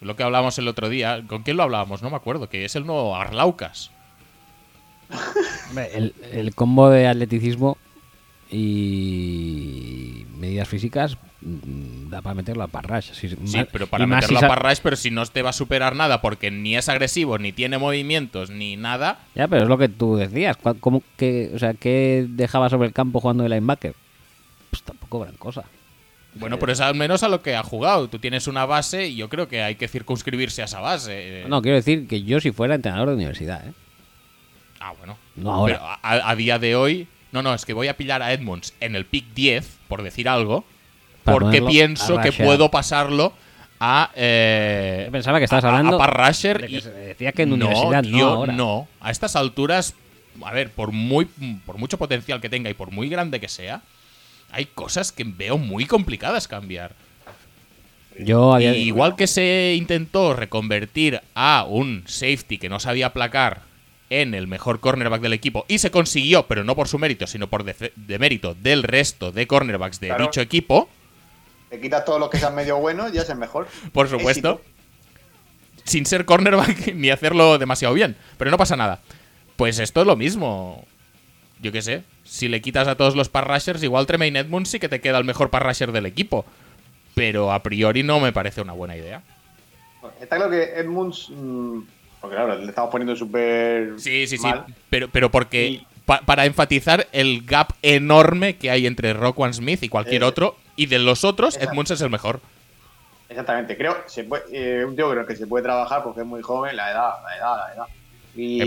[0.00, 1.20] Lo que hablábamos el otro día.
[1.26, 2.00] ¿Con quién lo hablábamos?
[2.00, 2.48] No me acuerdo.
[2.48, 3.90] Que es el nuevo Arlaucas.
[5.76, 7.76] El, el combo de atleticismo
[8.52, 13.12] y medidas físicas mm, da para meterlo a pass rush.
[13.12, 16.20] Sí, más- pero para meterlo si a pero si no te va a superar nada
[16.20, 19.20] porque ni es agresivo, ni tiene movimientos, ni nada.
[19.34, 20.56] Ya, pero es lo que tú decías.
[20.56, 23.94] ¿Cuál- ¿Cómo que, o sea, ¿qué dejaba sobre el campo jugando de linebacker?
[24.70, 25.64] Pues tampoco gran cosa.
[26.34, 28.08] Bueno, pero es al menos a lo que ha jugado.
[28.08, 31.44] Tú tienes una base y yo creo que hay que circunscribirse a esa base.
[31.46, 33.72] No, quiero decir que yo si fuera entrenador de universidad, ¿eh?
[34.80, 35.18] Ah, bueno.
[35.36, 35.74] No ahora.
[35.74, 35.86] Pero
[36.24, 37.06] a, a día de hoy.
[37.32, 40.28] No, no, es que voy a pillar a Edmonds en el pick 10, por decir
[40.28, 40.64] algo.
[41.24, 43.32] Para porque pienso que puedo pasarlo
[43.80, 44.10] a.
[44.14, 46.06] eh, Yo pensaba que estabas a- hablando A,
[46.66, 48.52] que y- se decía que en no, universidad no ahora.
[48.52, 48.88] no.
[49.00, 49.94] A estas alturas,
[50.44, 51.26] a ver, por muy
[51.64, 53.82] por mucho potencial que tenga y por muy grande que sea,
[54.50, 56.92] hay cosas que veo muy complicadas cambiar.
[58.18, 58.76] Yo había...
[58.76, 63.62] Igual que se intentó reconvertir a un safety que no sabía aplacar
[64.20, 67.48] en el mejor cornerback del equipo y se consiguió, pero no por su mérito, sino
[67.48, 70.24] por defe- de del resto de cornerbacks de Claro.
[70.24, 70.88] dicho equipo,
[71.70, 73.66] Te quitas todos los que sean medio buenos, ya es el mejor.
[73.92, 74.72] por supuesto, Éxito.
[75.84, 79.00] sin ser cornerback ni hacerlo demasiado bien, pero no pasa nada.
[79.56, 80.86] Pues esto es lo mismo.
[81.60, 84.78] Yo qué sé, si le quitas a todos los pass rushers, igual Tremaine Edmonds sí
[84.80, 86.44] que te queda el mejor pass rusher del equipo.
[87.14, 89.22] Pero a priori no me parece una buena idea.
[90.20, 91.28] Está claro que Edmunds.
[91.30, 91.80] mm,
[92.22, 94.00] porque claro, le estamos poniendo súper.
[94.00, 94.46] Sí, sí, sí.
[94.46, 94.64] mal.
[94.88, 95.66] Pero, pero porque.
[95.66, 100.26] Y- pa- para enfatizar el gap enorme que hay entre Rockwan Smith y cualquier Eh,
[100.26, 100.56] otro.
[100.76, 102.40] Y de los otros, Edmunds es el mejor.
[103.28, 103.76] Exactamente.
[103.76, 106.76] Creo se puede, eh, un tío creo que se puede trabajar porque es muy joven,
[106.76, 107.84] la edad, la edad, la edad.
[108.34, 108.60] Y,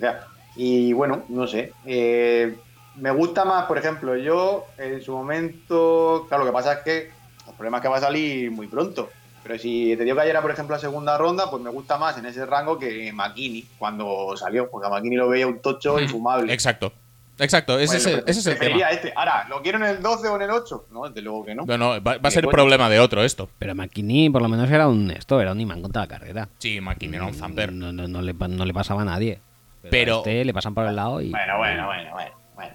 [0.00, 0.26] sea,
[0.56, 1.72] y bueno, no sé.
[1.86, 2.56] eh,
[2.96, 6.24] me gusta más, por ejemplo, yo en su momento.
[6.28, 6.98] Claro, lo que pasa es que
[7.46, 9.10] el problema es que va a salir muy pronto.
[9.48, 12.16] Pero si te dio que ayer, por ejemplo, a segunda ronda, pues me gusta más
[12.18, 14.70] en ese rango que McKinney cuando salió.
[14.70, 16.52] Porque a McKinney lo veía un tocho infumable.
[16.52, 16.92] Exacto.
[17.40, 18.96] Exacto, ese, es, el- ese es el preferiría tema.
[19.00, 19.12] este.
[19.16, 20.86] Ahora, ¿lo quiero en el 12 o en el 8?
[20.90, 21.64] No, desde luego que no.
[21.66, 22.52] No, no, va, va a ser coño.
[22.52, 23.48] problema de otro esto.
[23.60, 26.48] Pero McKinney por lo menos era un esto, era un imán contra la carrera.
[26.58, 27.72] Sí, McKinney era un zamper.
[27.72, 29.38] No, no, no le, pa- no le pasaba a nadie.
[29.82, 31.30] Pero, Pero- a este le pasan por el lado y...
[31.30, 32.30] Bueno, bueno, bueno, bueno.
[32.56, 32.74] bueno.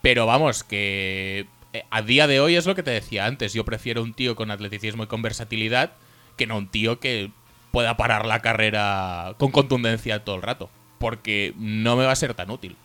[0.00, 3.52] Pero vamos, que eh, a día de hoy es lo que te decía antes.
[3.52, 5.90] Yo prefiero un tío con atleticismo y con versatilidad
[6.36, 7.30] que no un tío que
[7.70, 10.70] pueda parar la carrera con contundencia todo el rato.
[10.98, 12.76] Porque no me va a ser tan útil.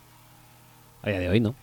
[1.03, 1.55] A día de hoy no.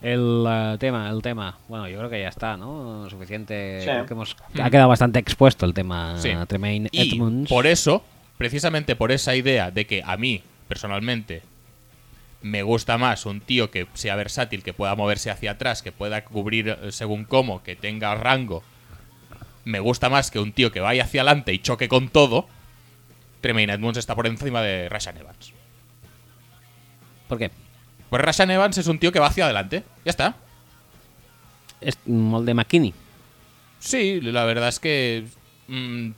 [0.00, 1.58] El eh, tema, el tema.
[1.68, 3.08] Bueno, yo creo que ya está, ¿no?
[3.08, 3.80] Suficiente.
[3.80, 3.86] Sí.
[3.86, 6.30] Creo que hemos, ha quedado bastante expuesto el tema Sí.
[6.48, 7.48] Tremaine Y Edmonds.
[7.48, 8.02] por eso,
[8.36, 11.42] precisamente por esa idea de que a mí, personalmente,
[12.40, 16.24] me gusta más un tío que sea versátil, que pueda moverse hacia atrás, que pueda
[16.24, 18.64] cubrir eh, según cómo, que tenga rango.
[19.64, 22.48] Me gusta más que un tío que vaya hacia adelante y choque con todo.
[23.40, 25.52] Tremaine Edmonds está por encima de Rashan Evans.
[27.28, 27.50] ¿Por qué?
[28.10, 29.84] Pues Rashan Evans es un tío que va hacia adelante.
[30.04, 30.34] Ya está.
[31.80, 32.92] Es molde McKinney.
[33.78, 35.24] Sí, la verdad es que.
[35.68, 36.10] mm,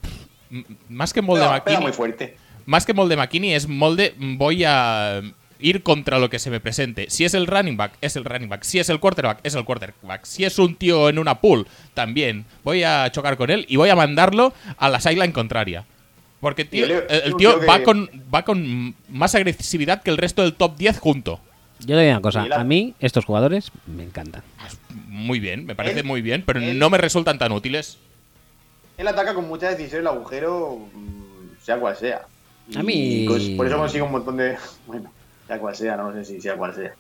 [0.91, 1.83] más que molde Pega- pega McKinney.
[1.83, 2.37] muy fuerte.
[2.67, 4.15] Más que molde McKinney es molde.
[4.19, 5.23] Voy a
[5.61, 7.07] ir contra lo que se me presente.
[7.11, 8.63] Si es el running back, es el running back.
[8.65, 10.25] Si es el quarterback, es el quarterback.
[10.25, 12.45] Si es un tío en una pool, también.
[12.65, 15.85] Voy a chocar con él y voy a mandarlo a la sideline contraria.
[16.41, 20.43] Porque tío, le- el, tío que- va con, va con más agresividad que el resto
[20.43, 21.41] del top 10 junto.
[21.81, 22.47] Yo le digo una cosa.
[22.55, 24.43] A mí, estos jugadores me encantan.
[25.09, 27.99] Muy bien, me parece Él- muy bien, pero él- no me resultan tan útiles.
[28.99, 32.23] Él ataca con mucha decisión el agujero, mm, sea cual sea.
[32.69, 34.57] Y A mí- cos- Por eso consigue un montón de.
[34.87, 35.11] Bueno,
[35.47, 36.93] sea cual sea, no sé si sea cual sea.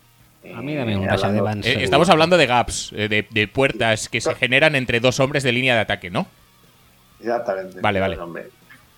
[0.55, 1.67] A mí dame un Eh, Rashan hablando- Evans.
[1.67, 5.43] Eh, estamos hablando de gaps, eh, de, de puertas que se generan entre dos hombres
[5.43, 6.27] de línea de ataque, ¿no?
[7.21, 7.81] Exactamente.
[7.81, 8.19] Vale, vale.
[8.19, 8.49] Hombre.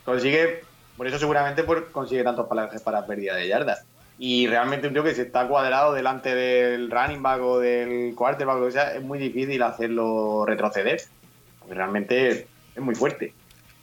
[0.04, 0.62] Consigue,
[0.96, 3.84] por eso seguramente por- consigue tantos palajes para pérdida de yardas.
[4.18, 8.56] Y realmente un tío que si está cuadrado delante del running back o del quarterback
[8.56, 11.02] o lo que sea, es muy difícil hacerlo retroceder.
[11.60, 12.28] Porque realmente
[12.74, 13.34] es muy fuerte.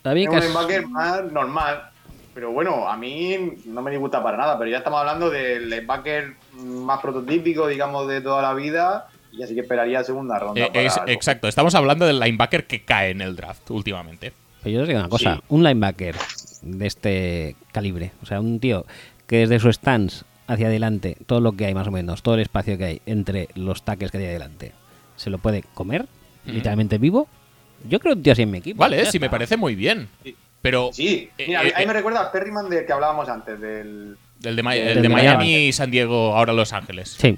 [0.03, 1.89] David, Es un linebacker más normal.
[2.33, 4.57] Pero bueno, a mí no me disgusta para nada.
[4.57, 6.33] Pero ya estamos hablando del linebacker
[6.63, 9.07] más prototípico, digamos, de toda la vida.
[9.31, 10.61] Y así que esperaría segunda ronda.
[10.61, 14.31] Eh, para es- exacto, estamos hablando del linebacker que cae en el draft últimamente.
[14.61, 15.41] Pero yo os digo una cosa, Sí.
[15.49, 16.15] un linebacker
[16.61, 18.85] de este calibre, o sea, un tío
[19.27, 22.41] que desde su stance hacia adelante, todo lo que hay más o menos, todo el
[22.41, 24.71] espacio que hay entre los tackles que hay adelante,
[25.15, 26.05] se lo puede comer,
[26.45, 27.27] literalmente vivo.
[27.89, 28.79] Yo creo un tío así en mi equipo.
[28.79, 30.07] Vale, sí, me parece muy bien.
[30.63, 31.87] Pero Sí, Eh, mira, eh, a mí eh.
[31.87, 35.01] me recuerda al Perryman del que hablábamos antes, del, el de, Ma- Del el de
[35.03, 37.15] de Miami y San Diego, ahora Los Ángeles.
[37.19, 37.37] Sí,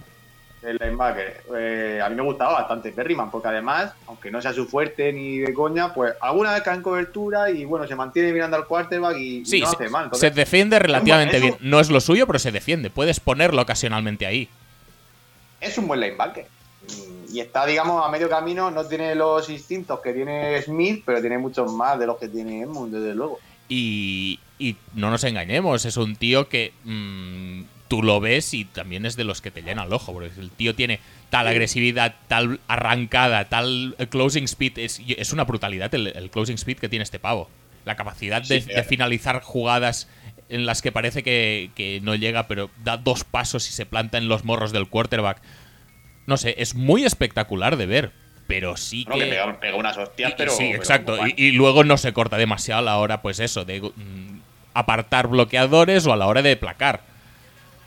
[0.61, 1.41] del linebacker.
[1.57, 5.39] Eh, a mí me gustaba bastante Perryman, porque además, aunque no sea su fuerte ni
[5.39, 9.17] de coña, pues alguna vez cae en cobertura y bueno, se mantiene mirando al quarterback
[9.17, 10.03] y, no se, hace mal.
[10.03, 11.57] se Entonces, defiende relativamente eso- bien.
[11.61, 12.89] No es lo suyo, pero se defiende.
[12.91, 14.47] Puedes ponerlo ocasionalmente ahí.
[15.61, 16.45] es un buen linebacker.
[17.35, 21.37] Y está, digamos, a medio camino, no tiene los instintos que tiene Smith, pero tiene
[21.37, 23.39] muchos más de los que tiene Edmund, desde luego.
[23.67, 29.05] Y, y no nos engañemos, es un tío que mm, tú lo ves y también
[29.05, 32.61] es de los que te llena el ojo, porque el tío tiene tal agresividad, tal
[32.69, 37.19] arrancada, tal closing speed, es, es una brutalidad el, el closing speed que tiene este
[37.19, 37.49] pavo.
[37.83, 40.07] La capacidad de, Sí, de finalizar jugadas
[40.47, 44.17] en las que parece que, que no llega, pero da dos pasos y se planta
[44.17, 45.41] en los morros del quarterback.
[46.25, 48.11] No sé, es muy espectacular de ver,
[48.47, 49.25] pero sí Bueno, que...
[49.29, 50.51] que pega, pega unas hostias, Y- pero.
[50.51, 51.17] sí, pero exacto.
[51.27, 54.39] Y, y luego no se corta demasiado a la hora, pues eso, de mm,
[54.73, 57.01] apartar bloqueadores o a la hora de placar.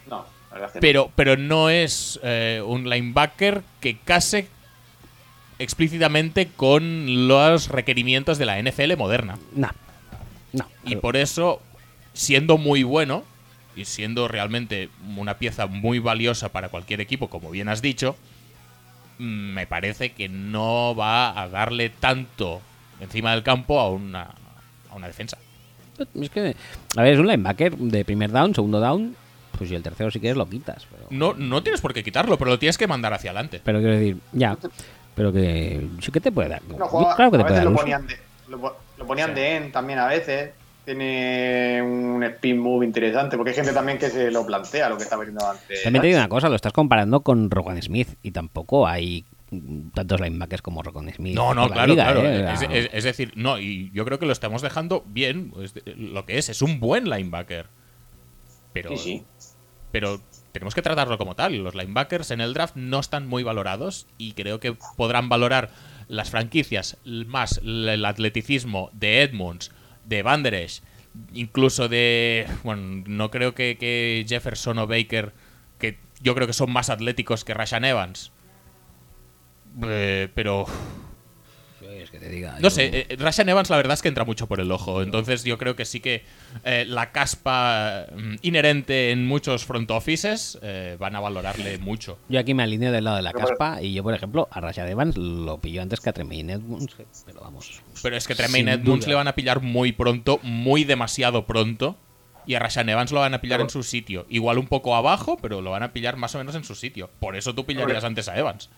[0.09, 0.81] No, la verdad es que no.
[0.81, 4.49] Pero, pero no es eh, un linebacker que case
[5.59, 9.39] explícitamente con los requerimientos de la NFL moderna.
[9.55, 9.69] no.
[10.51, 10.67] No.
[10.83, 11.61] Y por eso,
[12.15, 13.23] siendo muy bueno
[13.77, 18.17] y siendo realmente una pieza muy valiosa para cualquier equipo, como bien has dicho,
[19.19, 19.23] mm,
[19.55, 22.61] me parece que no va a darle tanto
[23.01, 24.29] encima del campo a una,
[24.91, 25.39] a una defensa.
[26.21, 26.55] Es que,
[26.97, 29.17] a ver, es un linebacker de primer down, segundo down,
[29.57, 30.87] pues y el tercero si quieres lo quitas.
[30.91, 33.61] Pero, No, no tienes por qué quitarlo, pero lo tienes que mandar hacia adelante.
[33.65, 34.57] pero quiero decir, ya,
[35.17, 36.63] pero que sí que te puede dar.
[36.63, 38.17] No, claro que te a puede veces dar lo ponían, de,
[38.49, 39.35] lo, po- lo ponían Sí.
[39.35, 40.51] de end también a veces.
[40.93, 45.03] Tiene un spin move interesante, porque hay gente también que se lo plantea, lo que
[45.03, 45.83] estaba viendo antes.
[45.83, 49.27] También te digo una cosa, lo estás comparando con Rogan Smith y tampoco hay
[49.95, 51.35] tantos linebackers como Rogan Smith.
[51.35, 52.23] No, no, claro, liga, claro.
[52.27, 52.53] ¿eh?
[52.55, 55.53] Es, es- es decir, no, y yo creo que lo estamos dejando bien.
[55.97, 57.67] lo que es, es un buen linebacker.
[58.73, 59.23] Pero, Sí, sí.
[59.93, 60.21] pero
[60.53, 61.55] tenemos que tratarlo como tal.
[61.63, 65.71] Los linebackers en el draft no están muy valorados y creo que podrán valorar
[66.09, 69.71] las franquicias más el atleticismo de Edmunds,
[70.09, 70.83] de Van Der Esch,
[71.35, 72.47] incluso de...
[72.65, 75.33] Bueno, no creo que, que Jefferson o Baker,
[75.79, 78.33] que yo creo que son más atléticos que Rashan Evans.
[79.83, 80.67] Eh, pero
[82.19, 84.47] que te diga, no yo- sé, eh, Rashan Evans la verdad es que entra mucho
[84.47, 85.03] por el ojo.
[85.03, 86.25] Entonces yo creo que sí que
[86.65, 92.19] eh, la caspa mm, inherente en muchos front offices eh, van a valorarle mucho.
[92.29, 94.89] Yo aquí me alineo del lado de la caspa y yo, por ejemplo, a Rashad
[94.89, 96.95] Evans lo pillo antes que a Tremaine Edmonds,
[97.27, 97.81] pero vamos.
[98.03, 99.09] Pero es que Tremaine Edmonds duda.
[99.11, 101.97] le van a pillar muy pronto, muy demasiado pronto.
[102.47, 104.25] Y a Rashan Evans lo van a pillar en su sitio.
[104.31, 107.11] Igual un poco abajo, pero lo van a pillar más o menos en su sitio.
[107.21, 108.71] Por eso tú pillarías antes a Evans.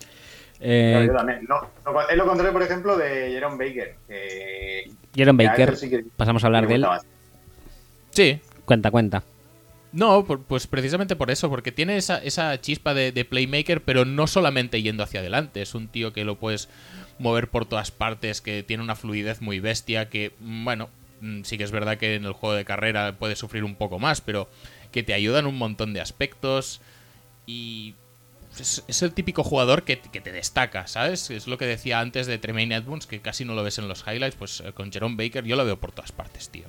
[0.60, 1.40] Eh, Pero yo también.
[1.48, 3.96] No, no, es lo contrario, por ejemplo, de Jerome Baker.
[5.14, 6.80] Jerome a Baker, eso sí que- pasamos a hablar de él.
[6.82, 7.02] más.
[8.10, 8.40] Sí.
[8.64, 9.22] Cuenta, cuenta.
[9.92, 14.04] No, por- pues precisamente por eso, porque tiene esa, esa chispa de, de playmaker, pero
[14.04, 15.62] no solamente yendo hacia adelante.
[15.62, 16.68] Es un tío que lo puedes
[17.18, 20.88] mover por todas partes, que tiene una fluidez muy bestia, que, mm, bueno,
[21.20, 23.98] mm, sí que es verdad que en el juego de carrera puede sufrir un poco
[23.98, 24.48] más, pero
[24.92, 26.80] que te ayuda en un montón de aspectos
[27.46, 27.94] y
[28.60, 31.30] es, es el típico jugador que, que te destaca, ¿sabes?
[31.30, 34.04] Es lo que decía antes de Tremaine Edmonds, que casi no lo ves en los
[34.06, 36.68] highlights, pues eh, con Jerome Baker yo lo veo por todas partes, tío.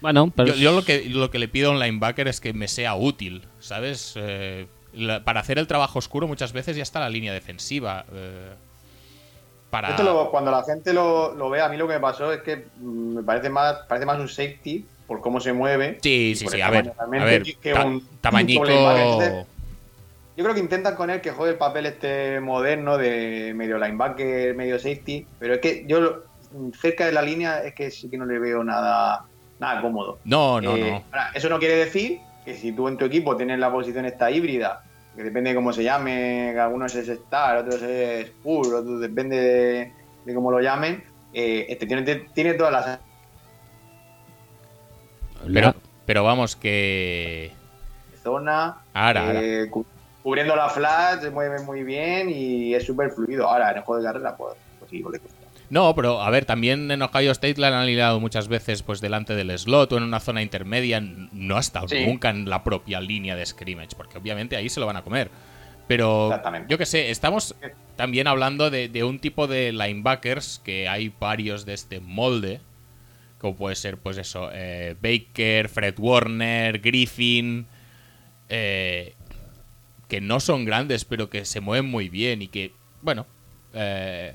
[0.00, 2.52] Bueno, pero Yo, yo lo, que, lo que le pido a un linebacker es que
[2.52, 4.14] me sea útil, ¿sabes?
[4.16, 8.04] Eh, la- para hacer el trabajo oscuro muchas veces ya está la línea defensiva.
[8.12, 8.50] eh,
[9.70, 9.90] para...
[9.90, 12.42] Esto lo- cuando la gente lo, lo ve, a mí lo que me pasó es
[12.42, 15.98] que mm, me parece más, parece más un safety por cómo se mueve.
[16.02, 19.46] Sí, sí, sí, a ver, a ver, que ta- un- tamañico...
[20.40, 24.54] Yo creo que intentan con él que juegue el papel este moderno de medio linebacker,
[24.54, 26.22] medio safety, pero es que yo
[26.80, 29.26] cerca de la línea es que sí que no le veo nada,
[29.58, 30.20] nada cómodo.
[30.24, 31.04] No, no, Eh, no.
[31.12, 34.30] ahora, eso no quiere decir que si tú en tu equipo tienes la posición esta
[34.30, 34.80] híbrida,
[35.14, 39.36] que depende de cómo se llame, que algunos es Star, otros es Full, otros depende
[39.36, 39.92] de,
[40.24, 41.04] de cómo lo llamen,
[41.34, 42.02] eh, este tiene,
[42.32, 42.98] tiene todas las
[45.52, 45.74] Pero,
[46.06, 47.52] pero vamos, que...
[48.22, 49.84] zonas, Ahora, eh, cu-
[50.22, 53.48] cubriendo la flat, se mueve muy bien y es súper fluido.
[53.48, 55.28] Ahora, en el juego de carrera, pues, pues sí, le cuesta.
[55.70, 59.36] No, pero a ver, también en Ohio State la han alineado muchas veces pues delante
[59.36, 61.00] del slot o en una zona intermedia.
[61.00, 62.04] No ha estado Sí.
[62.04, 65.30] nunca en la propia línea de scrimmage, porque obviamente ahí se lo van a comer.
[65.86, 66.66] Pero Exactamente.
[66.70, 67.54] yo que sé, estamos
[67.96, 72.60] también hablando de, de un tipo de linebackers que hay varios de este molde.
[73.38, 77.66] Como puede ser, pues eso, eh, Baker, Fred Warner, Griffin.
[78.48, 79.14] eh,
[80.10, 83.24] que no son grandes, pero que se mueven muy bien y que, bueno,
[83.72, 84.34] eh,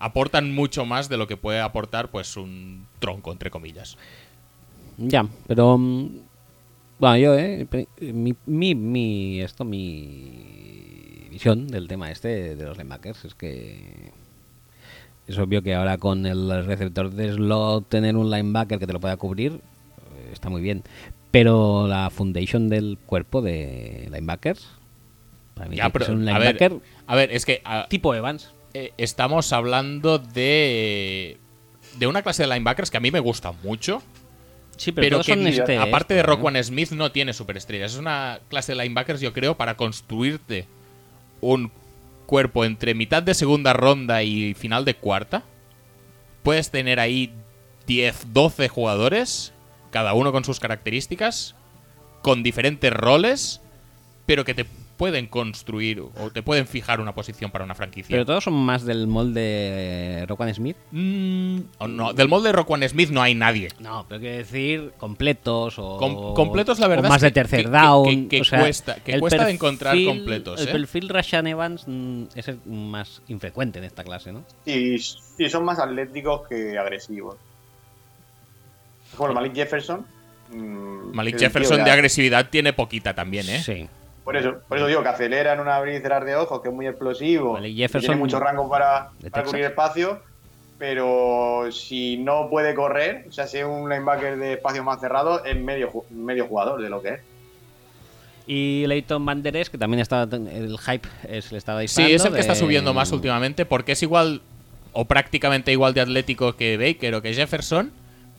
[0.00, 3.96] aportan mucho más de lo que puede aportar, pues, un tronco, entre comillas.
[4.98, 5.78] Ya, pero.
[5.78, 6.08] mm,
[6.98, 7.66] Bueno, yo, ¿eh?
[8.12, 14.12] Mi, mi, mi- Esto, mi visión del tema este de los linebackers es que.
[15.26, 19.00] Es obvio que ahora con el receptor de slot tener un linebacker que te lo
[19.00, 20.82] pueda cubrir eh, está muy bien.
[21.30, 24.68] Pero la foundation del cuerpo de linebackers.
[25.54, 28.50] Para mí Ya, pero, un a ver, linebacker a ver, es que a- tipo Evans.
[28.74, 31.38] eh, estamos hablando de
[31.98, 34.02] de una clase de linebackers que a mí me gusta mucho,
[34.78, 36.36] Sí, pero, pero, que son este aparte de esto, ¿no?
[36.36, 37.92] Roquan Smith no tiene superestrellas.
[37.92, 40.66] Es una clase de linebackers, yo creo, para construirte
[41.42, 41.70] un
[42.26, 45.42] cuerpo entre mitad de segunda ronda y final de cuarta.
[46.42, 47.32] Puedes tener ahí
[47.86, 49.52] 10, 12 jugadores,
[49.90, 51.54] cada uno con sus características,
[52.22, 53.60] con diferentes roles,
[54.24, 54.64] pero que te
[55.02, 58.14] pueden construir o te pueden fijar una posición para una franquicia.
[58.14, 60.76] Pero todos son más del molde Roquan Smith.
[60.92, 63.70] Mm, oh, no, del molde de Roquan Smith no hay nadie.
[63.80, 65.96] No, pero quiero decir completos o.
[65.98, 68.04] Com- completos, la verdad o más es de que- tercer que- down.
[68.04, 70.70] que- que o sea, cuesta- que cuesta de encontrar completos, El ¿eh?
[70.72, 74.44] perfil Rashan Evans mm, es el más infrecuente en esta clase, ¿no?
[74.66, 77.34] Y, y son más atléticos que agresivos.
[79.18, 80.06] Bueno, Malik Jefferson.
[80.52, 83.60] mm, Malik Jefferson de que- agresividad tiene poquita también, ¿eh?
[83.64, 83.88] Sí.
[84.24, 86.68] Por eso, por eso digo que acelera en un abrir y cerrar de ojos, que
[86.68, 87.60] es muy explosivo.
[87.60, 89.10] Que Jefferson tiene mucho rango para,
[89.44, 90.20] cubrir espacio.
[90.78, 95.44] Pero si no puede correr, o sea, si es un linebacker de espacio más cerrado,
[95.44, 97.20] es medio, medio jugador de lo que es.
[98.46, 100.24] Y Leighton Banderes, que también estaba.
[100.24, 102.08] El hype es, le estaba disparando.
[102.08, 104.42] Sí, es el que está subiendo más últimamente porque es igual
[104.92, 107.92] o prácticamente igual de atlético que Baker o que Jefferson,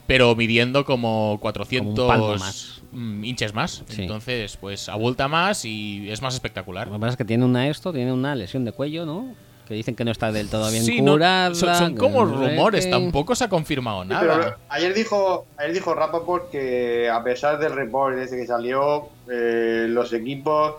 [0.05, 2.82] pero midiendo como 400 Como un palmo más.
[2.93, 3.83] Mm, inches más.
[3.87, 4.03] Sí.
[4.03, 6.87] Entonces, pues abulta más y es más espectacular.
[6.87, 9.33] Lo que pasa es que tiene una esto, tiene una lesión de cuello, ¿no?
[9.67, 11.55] Que dicen que no está del todo bien Sí, no, curada.
[11.55, 14.21] son, como rumores, tampoco se ha confirmado Sí, nada.
[14.21, 19.85] pero ayer dijo, ayer dijo Rappaport que a pesar del report ese que salió, eh,
[19.87, 20.75] los equipos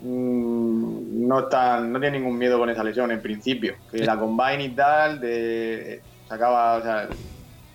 [0.00, 3.74] mm, no están, no tienen ningún miedo con esa lesión en principio.
[3.90, 7.08] Que la combine y tal, de sacaba, o sea,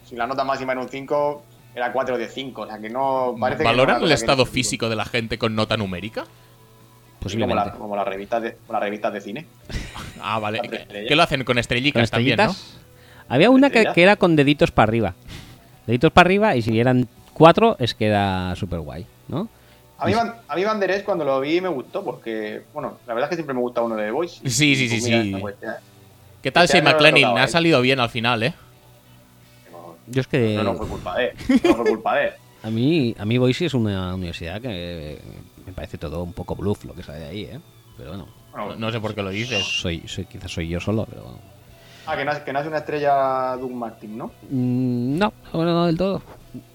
[0.07, 1.43] si la nota máxima era un 5,
[1.75, 2.61] era 4 de 5.
[2.61, 5.05] O sea que no parece que no es ¿Valoran una el estado físico de la
[5.05, 6.21] gente con nota numérica?
[6.23, 7.65] Como, Posiblemente.
[7.65, 9.45] la- como las revistas de, como las revistas de cine.
[10.25, 10.61] Ah, vale.
[10.61, 12.43] ¿Qué, qué lo hacen con Con estrellicas también, no?
[12.51, 12.79] estrellitas.
[13.27, 15.15] Había una que, era con deditos para arriba.
[15.85, 19.49] Deditos para arriba y si eran cuatro es que era súper guay, ¿no?
[19.97, 23.27] A mí, Van- a mí Banderes cuando lo vi me gustó porque, bueno, la verdad
[23.27, 24.49] es que siempre me gusta uno de The Voice.
[24.49, 25.57] Sí, sí, sí, mira, sí.
[26.41, 27.37] ¿Qué tal Este le McLennan?
[27.37, 27.47] Ha ¿eh?
[27.49, 28.53] salido bien al final, ¿eh?
[30.07, 30.55] No, Yo es que.
[30.55, 31.33] No, no fue culpa de él.
[31.63, 32.33] No fue culpa de él.
[32.63, 35.19] A mí, a mí Boise es una universidad que
[35.65, 37.59] me parece todo un poco bluff lo que sale de ahí, ¿eh?
[37.97, 39.63] Pero bueno, No sé por qué lo dices.
[39.65, 41.39] soy, soy quizás soy yo solo, pero bueno.
[42.05, 44.27] Ah, que nace, que nace una estrella Doug Martin, ¿no?
[44.49, 46.21] Mm, no, bueno, no del todo.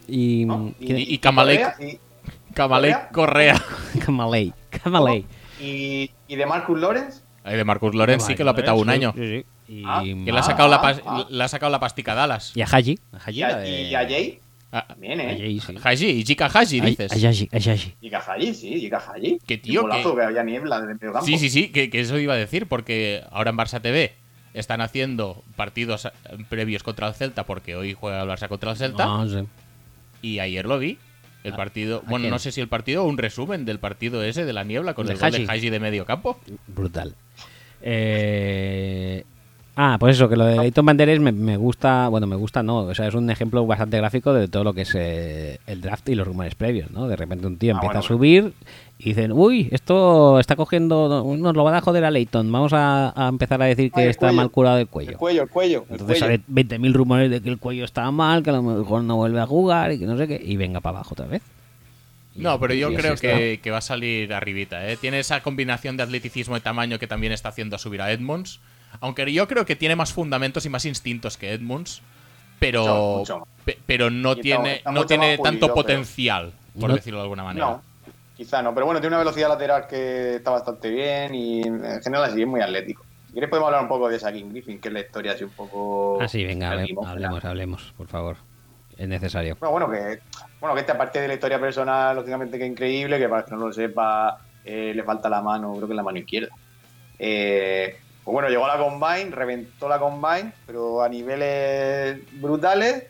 [0.06, 0.72] Y, ¿No?
[0.78, 1.18] ¿quién- y y-
[2.54, 3.62] Kamalek Correa.
[4.04, 4.52] Kamalei,
[4.82, 5.24] Kamalei.
[5.60, 7.22] Y, y de Marcus Lawrence.
[7.48, 9.12] Ay, de Marcus Lorenz sí que lo ha petado un Sí, año.
[9.16, 9.26] sí,
[9.66, 9.72] sí.
[9.80, 11.26] Y, Ah, Que le ha sacado, la, Ah, ah.
[11.28, 12.52] le ha sacado la pastica Dallas.
[12.56, 12.98] y a Haji.
[13.12, 14.38] A Haji Y a, de- y a Jay.
[14.70, 15.34] A, También, a ¿eh?
[15.34, 15.74] Haji, sí.
[15.82, 17.10] Haji, y Jika Haji, A- dices.
[17.12, 17.94] a Haji, a Haji.
[18.02, 19.38] Y Haji, sí, y Haji.
[19.46, 21.22] Que tío, que- que había niebla el campo.
[21.22, 24.14] Sí, sí, sí, que, que eso iba a decir, porque ahora en Barça TV
[24.54, 26.10] están haciendo partidos eh,
[26.48, 29.44] previos contra el Celta, porque hoy juega el Barça contra el Celta, No sé.
[30.22, 30.98] y ayer lo vi.
[31.44, 32.30] El Ah, partido, ¿a bueno, quién?
[32.32, 35.06] no sé si el partido o un resumen del partido ese de la niebla con
[35.06, 35.46] De el gol de Haji.
[35.48, 36.38] Haji de medio campo.
[36.66, 37.14] Brutal.
[37.82, 39.24] Eh,
[39.80, 42.78] Ah, pues eso, que lo de Leighton Banderes me, me gusta, bueno, me gusta no,
[42.78, 46.08] o sea, es un ejemplo bastante gráfico de todo lo que es eh, el draft
[46.08, 47.06] y los rumores previos, ¿no?
[47.06, 48.52] De repente un tío Ah, empieza bueno, a subir
[48.98, 53.12] y dicen, uy, esto está cogiendo, nos lo van a joder a Leighton, vamos a,
[53.14, 54.36] a empezar a decir que Ah, está cuello.
[54.36, 55.10] mal curado el cuello.
[55.12, 55.84] El cuello, el cuello.
[55.88, 56.38] El Entonces cuello.
[56.38, 59.38] sale 20.000 rumores de que el cuello está mal, que a lo mejor no vuelve
[59.38, 61.42] a jugar y que no sé qué, y venga para abajo otra vez.
[62.42, 64.88] No, pero yo así creo que, que va a salir arribita.
[64.88, 64.96] ¿eh?
[64.96, 68.60] Tiene esa combinación de atleticismo y tamaño que también está haciendo subir a Edmonds.
[69.00, 72.00] Aunque yo creo que tiene más fundamentos y más instintos que Edmonds.
[72.58, 73.48] Pero, Mucho, mucho más.
[73.64, 77.18] pe- pero no está- tiene, está no tiene pulido, tanto pero- potencial, por No- decirlo
[77.18, 77.66] de alguna manera.
[77.66, 77.82] No,
[78.36, 78.74] quizá no.
[78.74, 82.48] Pero bueno, tiene una velocidad lateral que está bastante bien y en general así es
[82.48, 83.04] muy atlético.
[83.28, 85.50] Si quieres podemos hablar un poco de Shaquille Griffin, que es la historia así un
[85.50, 86.18] poco...
[86.20, 88.36] Ah, sí, venga, hablemos, hablemos, por favor.
[88.98, 89.56] Es necesario.
[89.60, 90.18] Bueno, bueno, que,
[90.60, 93.52] bueno, que esta parte de la historia personal, lógicamente que es increíble, que para que
[93.52, 96.48] no lo sepa, eh, le falta la mano, creo que es la mano izquierda.
[97.18, 103.04] Eh, pues bueno, llegó a la Combine, reventó la Combine, pero a niveles brutales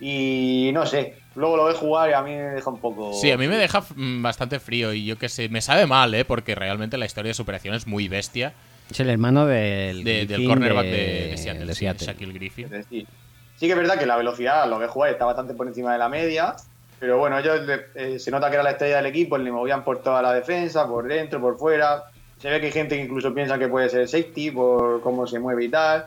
[0.00, 3.12] y no sé, luego lo ve jugar y a mí me deja un poco...
[3.14, 6.12] Sí, a mí me deja mm, bastante frío y yo qué sé, me sabe mal,
[6.14, 6.24] ¿eh?
[6.24, 8.52] Porque realmente la historia de superación es muy bestia
[8.90, 12.06] Es el hermano del, de- del cornerback de, de, de Seattle, de sí, Seattle.
[12.06, 12.64] Shaquille Griffin.
[12.64, 13.06] Es decir,
[13.56, 15.98] sí que es verdad que la velocidad, lo que juega está bastante por encima de
[15.98, 16.54] la media,
[17.00, 17.60] pero bueno, ellos
[17.94, 20.86] eh, se nota que era la estrella del equipo, le movían por toda la defensa,
[20.86, 22.04] por dentro, por fuera.
[22.38, 25.38] Se ve que hay gente que incluso piensa que puede ser safety por cómo se
[25.38, 26.06] mueve y tal.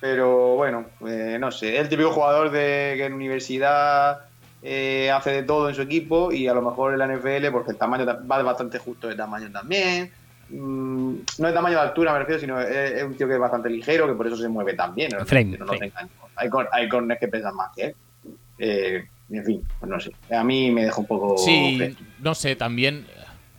[0.00, 4.20] Pero bueno, eh, no sé, es el típico jugador de que en universidad
[4.62, 7.70] eh, hace de todo en su equipo y a lo mejor en la NFL, porque
[7.72, 10.10] el tamaño ta- va bastante justo de tamaño también.
[10.52, 13.40] Mm, no de tamaño de altura, me refiero, sino es, es un tío que es
[13.40, 15.10] bastante ligero, que por eso se mueve tan bien.
[15.12, 15.24] ¿no?
[15.24, 15.92] Frame, No frame.
[16.36, 17.96] Hay, cor- hay corners que pesan más que él.
[18.58, 20.12] Eh, en fin, pues no sé.
[20.30, 21.38] A mí me deja un poco.
[21.38, 23.06] Sí, no sé, también.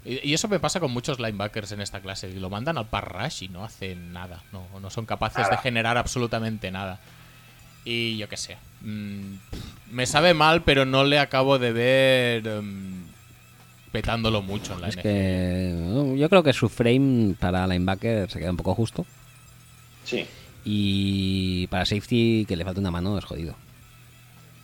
[0.06, 2.30] Y eso me pasa con muchos linebackers en esta clase.
[2.30, 4.44] y Lo mandan al parrash y no hacen nada.
[4.52, 7.00] No, no son capaces de generar absolutamente nada.
[7.86, 8.58] Y yo qué sé.
[8.82, 9.36] mm,
[9.92, 13.03] me sabe mal, pero no le acabo de ver mm,
[13.94, 15.02] petándolo mucho en la Es NFL.
[15.04, 19.06] que yo creo que su frame para linebacker se queda un poco justo.
[20.04, 20.26] Sí,
[20.66, 23.56] Y para safety, que le falta una mano, es jodido.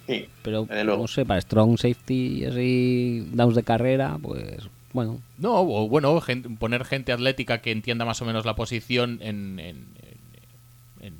[0.07, 0.27] sí.
[0.41, 5.21] Pero no sé, para strong safety y así, downs de carrera, pues bueno.
[5.37, 6.21] No, o bueno,
[6.59, 11.13] poner gente atlética que entienda más o menos la posición en, en- en- en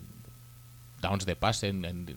[1.02, 2.16] downs de pase, en, en-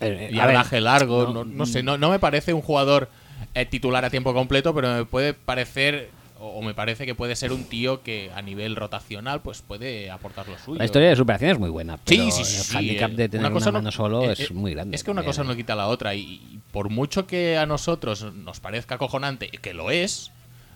[0.00, 1.24] Eh, y a ver, yardaje largo.
[1.24, 3.16] no, No, no sé, no, no me parece un jugador eh,
[3.64, 7.64] titular a tiempo completo, pero me puede parecer, o, me parece que puede ser un
[7.64, 10.78] tío que a nivel rotacional pues puede aportar lo suyo.
[10.78, 12.70] La historia de superación es muy buena, pero Sí, sí, sí.
[12.72, 14.94] el handicap eh, de tener una, cosa no- mano solo eh, es eh, muy grande.
[14.94, 15.56] Es que una también, cosa no ¿eh?
[15.56, 16.14] quita la otra.
[16.14, 20.30] Y, y por mucho que a nosotros nos parezca acojonante, que lo es,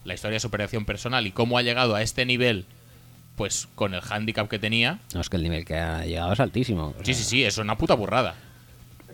[0.05, 2.65] la historia de superación personal y cómo ha llegado a este nivel,
[3.36, 4.98] pues con el handicap que tenía.
[5.15, 6.94] No, es que el nivel que ha llegado es altísimo.
[7.02, 8.35] Sí, sea, sí, sí, es una puta burrada.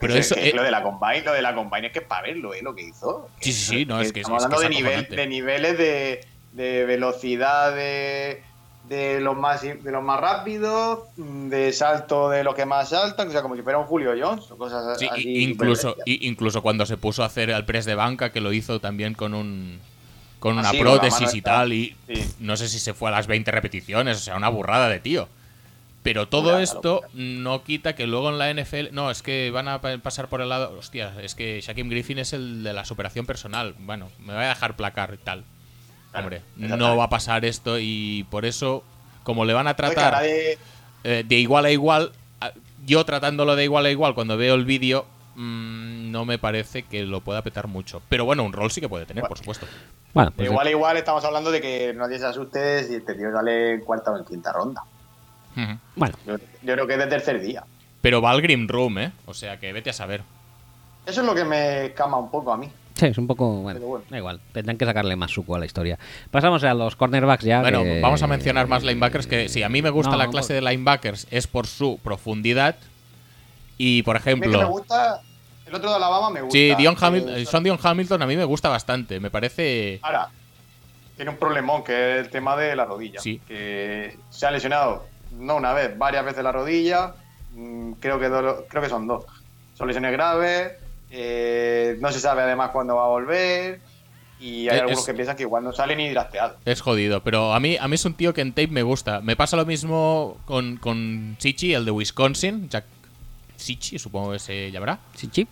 [0.01, 0.35] Pero Es eso.
[0.41, 2.61] eh, lo de la Combine, lo de la Combine es que es para verlo, ¿eh?
[2.63, 3.29] Lo que hizo.
[3.41, 5.79] Sí, sí, sí, no, es que es- Estamos es hablando es de, nivel, de niveles
[5.79, 8.43] de, de velocidad de,
[8.89, 13.33] de los más de los más rápidos, de salto de los que más saltan, o
[13.33, 15.43] sea, como si fuera un Julio Jones o cosas Sí, así.
[15.43, 19.15] incluso, incluso cuando se puso a hacer el press de banca, que lo hizo también
[19.15, 19.81] con un
[20.39, 22.15] con Ah, una prótesis y tal, y Sí.
[22.15, 25.01] pff, no sé si se fue a las 20 repeticiones, o sea, una burrada de
[25.01, 25.29] tío.
[26.07, 28.93] Pero todo esto no quita que luego en la NFL.
[28.93, 30.73] No, es que van a pa- pasar por el lado.
[30.79, 33.75] Hostia, es que Shaquem Griffin es el de la superación personal.
[33.81, 35.43] Bueno, me voy a dejar placar y tal.
[36.13, 38.85] Claro, Hombre, no va a pasar esto y por eso,
[39.25, 40.59] como le van a a tratar nadie-
[41.03, 42.53] eh, de igual a igual, a-
[42.87, 47.03] yo tratándolo de igual a igual cuando veo el vídeo, mm, no me parece que
[47.03, 48.01] lo pueda petar mucho.
[48.09, 49.29] Pero bueno, un rol sí que puede tener, Bueno.
[49.31, 49.67] por supuesto.
[50.15, 53.73] Bueno, pues igual, igual estamos hablando de que nadie se asuste si este tío sale
[53.75, 54.83] en cuarta o en quinta ronda.
[55.95, 57.65] Bueno, Yo, yo creo que es de tercer día.
[58.03, 59.13] Pero va al Grim Room, ¿eh?
[59.27, 60.23] O sea que vete a saber.
[61.07, 62.69] Eso es lo que me escama un poco a mí.
[62.95, 63.49] Sí, es un poco.
[63.63, 64.05] Bueno, Pero bueno.
[64.09, 64.41] da igual.
[64.53, 65.99] Tendrán que sacarle más suco a la historia.
[66.31, 67.61] Pasamos a los cornerbacks ya.
[67.61, 70.29] Bueno, que- vamos a mencionar más linebackers que si a mí me gusta No, la
[70.29, 72.77] clase de linebackers es por su profundidad
[73.79, 75.21] y por A mí que me ejemplo, gusta.
[75.67, 76.53] El otro de Alabama me gusta.
[76.57, 80.29] sí, Dion Eh, Hamilton, Son Dion Hamilton a mí me gusta bastante, me parece Ahora,
[81.17, 83.21] tiene un problemón que es el tema de la rodilla.
[83.21, 83.41] Sí.
[83.47, 85.05] Que se ha lesionado,
[85.39, 87.15] no una vez, varias veces la rodilla.
[87.53, 89.25] Mm, Creo que, do- creo que son dos.
[89.75, 90.73] Son lesiones graves.
[91.11, 93.81] eh, no se sabe además cuándo va a volver.
[94.41, 96.57] Y hay Es- algunos que piensan que igual no sale ni drafteado.
[96.65, 99.21] es jodido, pero a mí a mí es un tío que en tape me gusta.
[99.23, 102.85] Me pasa lo mismo con con Chichi, el de Wisconsin, Jack
[103.57, 104.99] Chichi, supongo que se llamará.
[105.31, 105.49] Chip.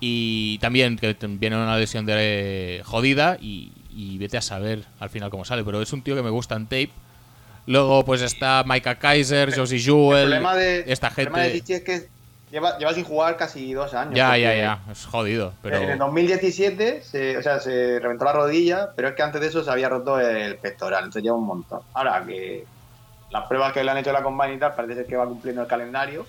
[0.00, 5.30] Y también que viene una lesión de jodida y, y vete a saber al final
[5.30, 5.62] cómo sale.
[5.62, 6.90] Pero es un tío que me gusta en tape.
[7.70, 11.74] Luego pues está Micah Kaiser, Josie el Jewell, problema de, esta el problema de gente...
[11.76, 12.08] Es que
[12.50, 14.16] lleva, lleva sin jugar casi dos años.
[14.16, 15.52] Ya, ya, ya, es jodido.
[15.62, 19.40] Pero En el 2017, se, o sea, se reventó la rodilla, pero es que antes
[19.40, 21.82] de eso se había roto el pectoral, entonces lleva un montón.
[21.94, 22.64] Ahora que
[23.30, 25.62] las pruebas que le han hecho la combine y tal, parece ser que va cumpliendo
[25.62, 26.26] el calendario,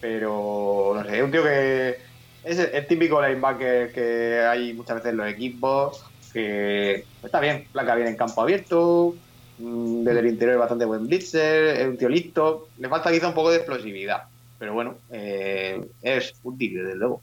[0.00, 1.98] pero no sé, es un tío que
[2.42, 7.68] es el, el típico linebacker que hay muchas veces en los equipos, que está bien,
[7.70, 9.14] placa bien en campo abierto,
[9.58, 13.28] mm, desde el interior es bastante buen blitzer, es un tío listo, le falta quizá
[13.28, 14.22] un poco de explosividad,
[14.58, 17.22] pero bueno, eh, es útil desde luego.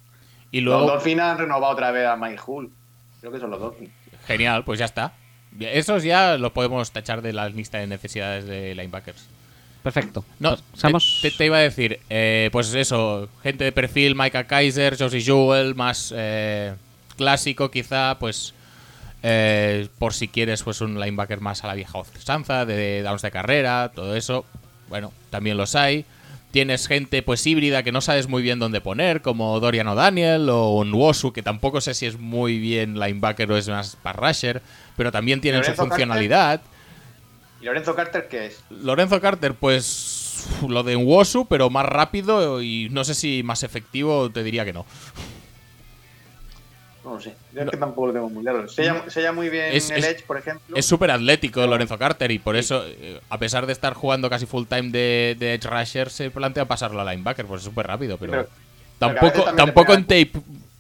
[0.52, 2.70] y Los luego, Dolphins han renovado otra vez a Mike Hull.
[3.20, 3.92] Creo que son los Dolphins.
[4.28, 5.14] genial, pues ya está.
[5.60, 9.28] Esos ya los podemos tachar de la lista de necesidades de linebackers.
[9.84, 10.24] Perfecto.
[10.40, 10.56] No,
[11.22, 15.74] te- te iba a decir, eh, pues eso, gente de perfil, Micah Kaiser, Josie Jewell,
[15.76, 16.74] más eh,
[17.18, 18.54] clásico quizá, pues
[19.24, 23.32] eh, por si quieres pues un linebacker más a la vieja usanza, de downs de
[23.32, 24.46] carrera, todo eso,
[24.90, 26.06] bueno, también los hay.
[26.52, 30.72] Tienes gente pues híbrida que no sabes muy bien dónde poner, como Dorian O'Daniel o
[30.72, 34.62] un Wosu, que tampoco sé si es muy bien linebacker o es más pass rusher,
[34.98, 35.88] pero también tienen su Carter.
[35.88, 36.62] funcionalidad.
[37.62, 38.64] ¿Y Lorenzo Carter qué es?
[38.70, 44.30] Lorenzo Carter, pues lo de Nwosu, pero más rápido y no sé si más efectivo,
[44.30, 44.86] te diría que no.
[47.04, 47.36] No lo sé.
[47.54, 48.68] Yo es que tampoco lo tengo muy claro.
[48.68, 50.76] Se llama, se llama muy bien Es- el es- Edge, por ejemplo.
[50.78, 54.46] Es súper atlético Lorenzo Carter y por eso, eh, a pesar de estar jugando casi
[54.46, 58.18] full time de, de Edge Rusher, se plantea pasarlo a linebacker, pues es súper rápido,
[58.18, 58.46] pero,
[59.00, 60.32] tampoco, tampoco en tape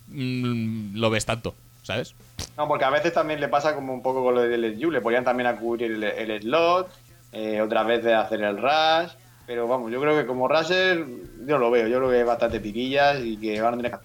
[0.10, 2.14] mm, lo ves tanto, ¿sabes?
[2.58, 4.92] No, porque a veces también le pasa como un poco con lo del SU.
[4.92, 6.90] Le podían también a cubrir el, el slot,
[7.32, 9.12] eh, otras veces hacer el rush.
[9.48, 11.04] Pero vamos, yo creo que como rusher,
[11.46, 11.88] yo lo veo.
[11.88, 13.98] Yo creo que es bastante piquillas y que van a tener que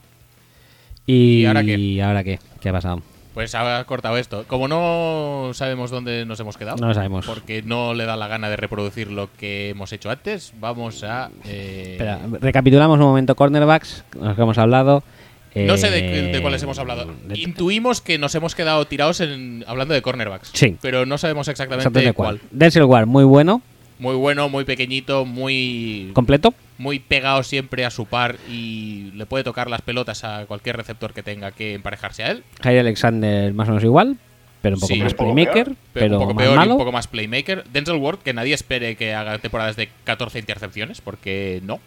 [1.06, 1.76] ¿Y, ¿Y ahora qué?
[1.78, 2.38] ¿Y ahora qué?
[2.60, 3.02] ¿Qué ha pasado?
[3.34, 4.44] Pues ha cortado esto.
[4.48, 7.26] Como no sabemos dónde nos hemos quedado, No lo sabemos.
[7.26, 11.30] porque no le da la gana de reproducir lo que hemos hecho antes, vamos a...
[11.44, 15.02] eh, Espera, recapitulamos un momento cornerbacks, los que hemos hablado.
[15.54, 17.14] No sé de, Eh, de cuáles hemos hablado.
[17.34, 20.50] Intuimos que nos hemos quedado tirados en, hablando de cornerbacks.
[20.52, 20.76] Sí.
[20.82, 22.38] Pero no sabemos exactamente, exactamente cuál.
[22.40, 22.48] cuál.
[22.50, 23.62] Denzel Ward, muy bueno,
[23.98, 26.52] Muy bueno, muy pequeñito, muy, completo.
[26.78, 31.12] Muy pegado siempre a su par y le puede tocar las pelotas a cualquier receptor
[31.12, 32.44] que tenga que emparejarse a él.
[32.62, 34.18] Jair Alexander, más o menos igual,
[34.62, 36.70] pero un poco Sí, más un poco playmaker, peor, pero un poco más peor y
[36.70, 37.64] un poco más playmaker.
[37.72, 41.80] Denzel Ward, que nadie espere que haga temporadas de 14 intercepciones, porque no.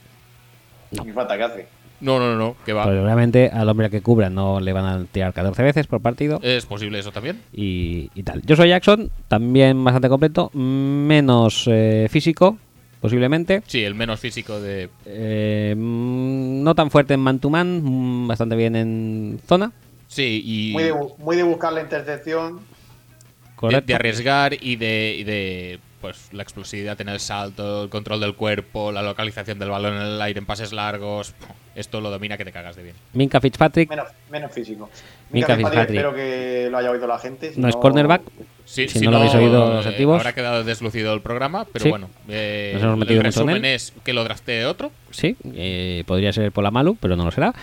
[1.05, 1.67] Ni falta que hace.
[2.01, 2.85] No, no, no, que va.
[2.85, 6.39] Pues obviamente al hombre que cubra no le van a tirar 14 veces por partido.
[6.41, 7.41] Es posible eso también.
[7.51, 8.41] y, y tal.
[8.43, 12.57] Yo soy Jackson, también bastante completo, menos eh, físico,
[13.01, 13.61] posiblemente.
[13.67, 14.89] Sí, el menos físico de.
[15.05, 19.71] Eh, mm, no tan fuerte en man to man, bastante bien en zona.
[20.07, 20.73] Sí, y.
[20.73, 22.57] Muy de, muy de buscar la intercepción.
[22.57, 23.87] de, Correcto.
[23.87, 28.35] de arriesgar y de, y de pues la explosividad en el salto, el control del
[28.35, 31.33] cuerpo, la localización del balón en el aire en pases largos.
[31.75, 32.95] Esto lo domina que te cagas de bien.
[33.13, 34.89] Minka Fitzpatrick, Menos, menos físico.
[35.31, 35.95] Mika Mika Fitzpatrick, Fitzpatrick.
[35.97, 37.53] espero que lo haya oído la gente.
[37.53, 38.21] si no es cornerback.
[38.65, 40.17] Sí, Si no lo habéis oído los eh, activos.
[40.19, 41.89] Habrá quedado deslucido el programa, pero Sí.
[41.89, 42.09] bueno.
[42.27, 43.65] eh, Nos hemos metido el en él.
[43.65, 44.91] es que lo draftee otro.
[45.09, 47.53] Sí, eh, podría ser por la Malu, pero no lo será.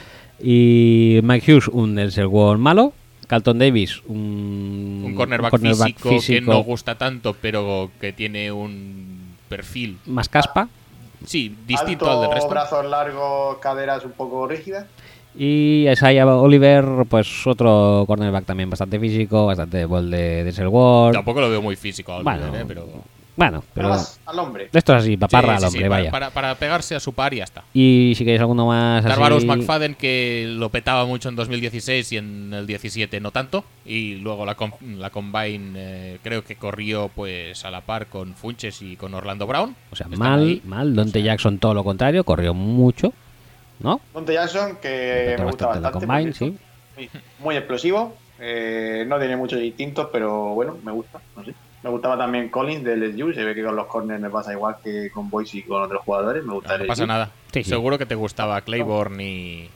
[0.42, 2.92] Y Mike Hughes, un Denzel Ward malo.
[3.26, 8.52] Calton Davis, un, Un cornerback, cornerback físico, que físico no gusta tanto, pero que tiene
[8.52, 10.68] un perfil, más caspa.
[11.24, 12.50] sí, distinto Alto, al del resto.
[12.50, 14.86] brazos largos, caderas un poco rígidas.
[15.38, 21.12] Y Isaiah Oliver, pues otro cornerback también bastante físico, bastante bol de Ward.
[21.12, 22.86] Tampoco lo veo muy físico Oliver, Bueno, eh, pero...
[23.36, 24.70] Bueno, Pero al hombre.
[24.72, 26.10] esto es así, paparra Sí, al hombre, sí, para- vaya.
[26.10, 27.64] Para, para pegarse a su par y ya está.
[27.74, 29.12] Y si queréis alguno más así...
[29.14, 33.64] Tarvarus McFadden, que lo petaba mucho en 2016 y en el 17 no tanto.
[33.84, 38.34] Y luego la, com- la Combine eh, creo que corrió pues a la par con
[38.34, 39.76] Funches y con Orlando Brown.
[39.90, 40.62] O sea, Están mal, ahí.
[40.64, 40.96] mal.
[40.96, 43.12] Dante Jackson todo lo contrario, corrió mucho,
[43.80, 44.00] ¿no?
[44.14, 46.56] Monte Jackson, que Petó me gusta bastante la combine, sí.
[46.96, 47.10] Muy,
[47.40, 48.16] muy explosivo.
[48.40, 51.20] eh, no tiene muchos distintos, pero bueno, me gusta.
[51.36, 51.52] No sé.
[51.86, 53.32] Me gustaba también Collins del LSU.
[53.32, 56.02] Se ve que con los corners me pasa igual que con Boyce y con otros
[56.02, 56.44] jugadores.
[56.44, 57.30] Me gusta No, no pasa nada.
[57.52, 57.70] Sí, sí.
[57.70, 59.70] Seguro que te gustaba Claiborne y.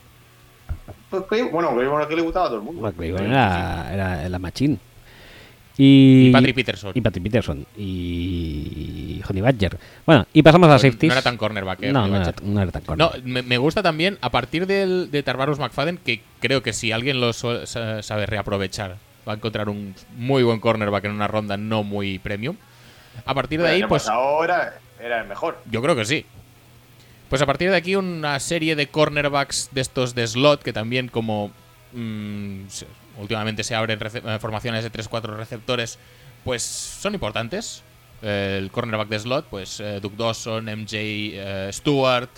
[1.09, 1.23] Pues,
[1.53, 2.81] bueno, Claiborne es que le gustaba a todo el mundo.
[2.81, 4.81] Bueno, Claiborne era, era la machín.
[5.79, 6.91] Y, Y Patrick Peterson.
[6.97, 7.65] Y Patrick Peterson.
[7.79, 9.79] Y Honey Badger.
[10.05, 11.11] Bueno, y pasamos a Pues safeties.
[11.11, 11.93] No era tan cornerback, ¿eh?
[11.93, 13.23] No, no era, no era tan No, cornerback.
[13.25, 17.21] me, me gusta también, a partir del, de Tarvarus McFadden, que creo que si alguien
[17.21, 18.97] lo sabe reaprovechar,
[19.31, 22.57] va a encontrar un muy buen cornerback en una ronda no muy premium.
[23.25, 25.59] A partir de ahí, año pues pasado era, el mejor.
[25.71, 26.27] yo creo que sí.
[27.29, 31.09] Pues a partir de aquí una serie de cornerbacks de estos de slot que también
[31.09, 31.53] como
[31.93, 32.63] mm,
[33.19, 35.99] últimamente se abren eh, formaciones de 3-4 receptores,
[36.45, 37.85] pues son importantes.
[38.23, 42.31] Eh, el cornerback de slot, pues eh, Duke Dawson, MJ eh, Stewart,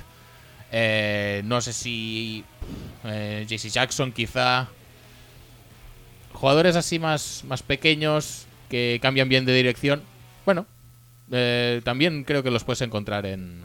[0.71, 2.45] eh, no sé si
[3.03, 4.69] JC Jackson quizá.
[6.43, 10.03] Jugadores así más, más pequeños que cambian bien de dirección.
[10.45, 10.67] Bueno,
[11.31, 13.65] eh, también creo que los puedes encontrar en,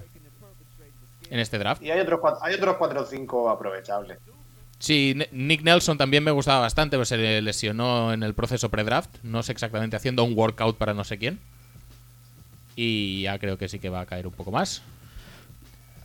[1.31, 1.81] en este draft.
[1.81, 4.19] Y hay otros, hay otros 4 o 5 aprovechables.
[4.77, 9.09] Sí, Nick Nelson también me gustaba bastante, pues se le lesionó en el proceso pre-draft.
[9.23, 11.39] No sé exactamente, haciendo un workout para no sé quién.
[12.75, 14.83] Y ya creo que sí que va a caer un poco más.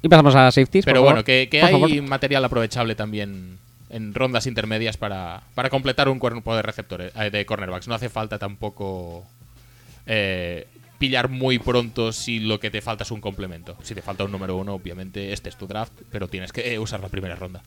[0.01, 0.86] Y pasamos a safeties.
[0.86, 1.24] Pero por bueno, favor.
[1.27, 2.03] que, que Por hay favor.
[2.09, 3.59] material aprovechable también
[3.93, 7.86] en rondas intermedias para, para completar un cuerpo de receptores, eh, de cornerbacks.
[7.89, 9.24] No hace falta tampoco
[10.06, 10.66] eh,
[10.98, 13.77] pillar muy pronto si lo que te falta es un complemento.
[13.82, 16.78] Si te falta un número uno, obviamente este es tu draft, pero tienes que eh,
[16.78, 17.62] usar la primera ronda.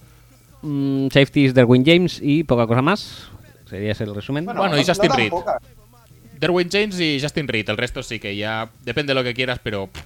[0.61, 3.29] Mm, safeties Derwin James y poca cosa más.
[3.69, 4.45] Sería ese el resumen.
[4.45, 5.31] Bueno, y no- Justin no Reed.
[6.39, 9.59] Derwin James y Justin Reed, el resto sí que ya depende de lo que quieras,
[9.63, 10.03] pero pff,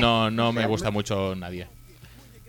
[0.00, 1.66] no, no me gusta mucho nadie.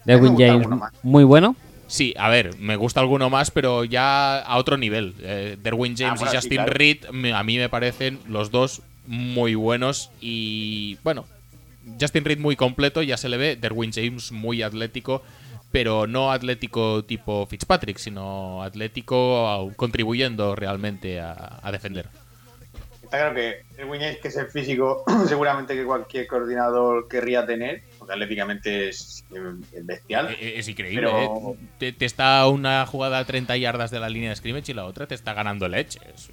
[0.06, 0.68] Derwin James,
[1.02, 1.56] muy bueno.
[1.88, 5.16] Sí, a ver, me gusta alguno más, pero ya a otro nivel.
[5.22, 6.74] Eh, Derwin James Ah, bueno, y sí, Justin claro.
[6.74, 11.26] Reed a mí me parecen los dos muy buenos y bueno,
[12.00, 15.22] Justin Reed muy completo, ya se le ve, Derwin James muy atlético,
[15.72, 22.08] pero no atlético tipo Fitzpatrick, sino atlético contribuyendo realmente a, a defender.
[23.04, 27.84] Está claro que el James, que es el físico, seguramente que cualquier coordinador querría tener,
[28.06, 29.24] porque atléticamente es,
[29.74, 30.30] es bestial.
[30.40, 31.02] Eh, Es increíble.
[31.02, 31.58] Pero- eh.
[31.80, 34.86] Te, te está una jugada a 30 yardas de la línea de scrimmage y la
[34.86, 36.00] otra te está ganando el edge.
[36.14, 36.30] Es-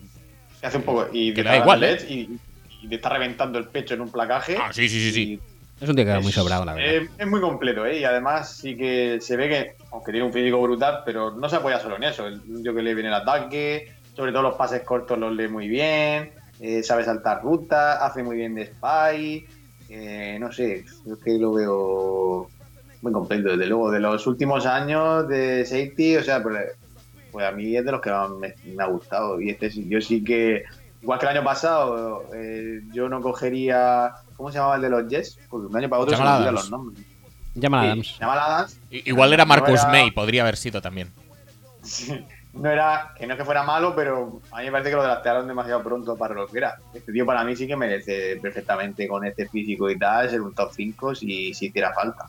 [0.61, 1.09] Se hace un poco.
[1.13, 1.91] Y Que te da igual, ¿eh?
[1.91, 2.39] el edge Y,
[2.83, 4.57] y te está reventando el pecho en un placaje.
[4.61, 5.41] Ah, sí, sí, sí, sí.
[5.81, 6.95] Es un tío que es- muy sobrado, la verdad.
[6.95, 8.01] Es, es muy completo, ¿eh?
[8.01, 11.57] Y además sí que se ve que, aunque tiene un físico brutal, pero no se
[11.57, 12.27] apoya solo en eso.
[12.27, 15.69] El tío que lee bien el ataque, sobre todo los pases cortos los lee muy
[15.69, 19.47] bien, eh, sabe saltar rutas, hace muy bien de spy.
[19.91, 22.49] Eh, no sé, yo es que lo veo
[23.03, 23.91] muy completo, desde luego.
[23.91, 26.57] De los últimos años de safety, o sea, pues,
[27.33, 29.41] pues a mí es de los que más me, me ha gustado.
[29.41, 30.65] Y este sí, yo sí que,
[31.03, 34.13] igual que el año pasado, eh, yo no cogería.
[34.37, 35.39] ¿Cómo se llamaba el de los Jets?
[35.51, 37.05] Porque de un año para otro se me Jamal los nombres.
[37.55, 38.17] Llama a Sí, Adams.
[38.19, 38.81] Jamal Adams.
[38.91, 41.09] Igual era Marcus era- May, podría haber sido también.
[41.83, 44.97] Sí, no era que no es que fuera malo, pero a mí me parece que
[44.97, 46.77] lo draftearon demasiado pronto para lo que era.
[46.93, 50.55] Este tío para mí sí que merece perfectamente con este físico y tal ser un
[50.55, 52.27] top 5 si, si hiciera falta.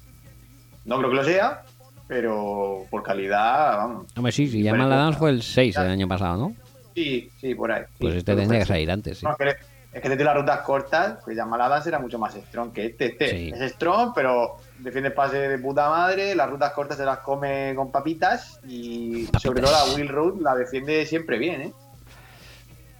[0.86, 1.64] No creo que lo sea,
[2.08, 4.08] pero por calidad, vamos.
[4.16, 6.56] Hombre, sí, Llama a Adams fue el 6 el año pasado, ¿no?
[6.94, 7.84] Sí, sí, por ahí.
[8.00, 9.26] Pues sí, este tendría que salir antes, sí.
[9.26, 9.56] No, es que, es
[10.02, 13.06] que este tío las rutas cortas, pues Jamal Adams era mucho más strong que este.
[13.08, 13.52] Este Sí.
[13.56, 17.74] es strong, pero defiende el pase de puta madre, las rutas cortas se las come
[17.76, 21.74] con papitas y sobre todo la Will Road la defiende siempre bien, ¿eh?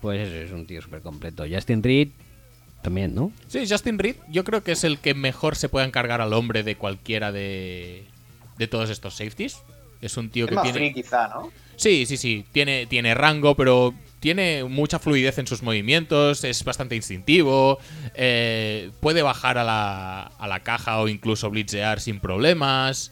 [0.02, 1.44] Pues es un tío súper completo.
[1.50, 2.10] Justin Reed
[2.82, 3.32] también, ¿no?
[3.48, 6.64] Sí, Justin Reed, yo creo que es el que mejor se puede encargar al hombre
[6.64, 8.06] de cualquiera de,
[8.58, 9.62] de todos estos safeties.
[10.02, 10.80] Es un tío Es que más tiene.
[10.80, 11.52] free quizá, ¿no?
[11.76, 12.46] Sí, sí, sí.
[12.52, 16.46] Tiene, tiene rango, pero tiene mucha fluidez en sus movimientos.
[16.46, 17.80] Es bastante instintivo.
[18.16, 23.12] eh, puede bajar a la, a la caja o incluso blitzear sin problemas.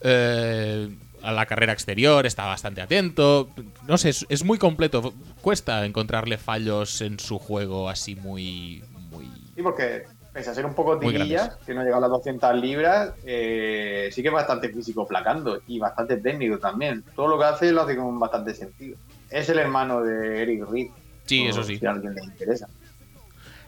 [0.00, 0.88] eh,
[1.22, 3.50] a la carrera exterior está bastante atento.
[3.86, 5.12] No sé, es, es muy completo.
[5.42, 8.82] Cuesta encontrarle fallos en su juego así muy.
[9.10, 12.54] muy Sí, porque pese a ser un poco tirilla, que no llega a las 200
[12.56, 17.02] libras, eh, sí que es bastante físico placando y bastante técnico también.
[17.14, 18.96] Todo lo que hace lo hace con bastante sentido.
[19.36, 20.88] Es el hermano de Eric Reed.
[21.26, 21.76] Sí, eso sí.
[21.78, 22.68] Si a alguien le interesa.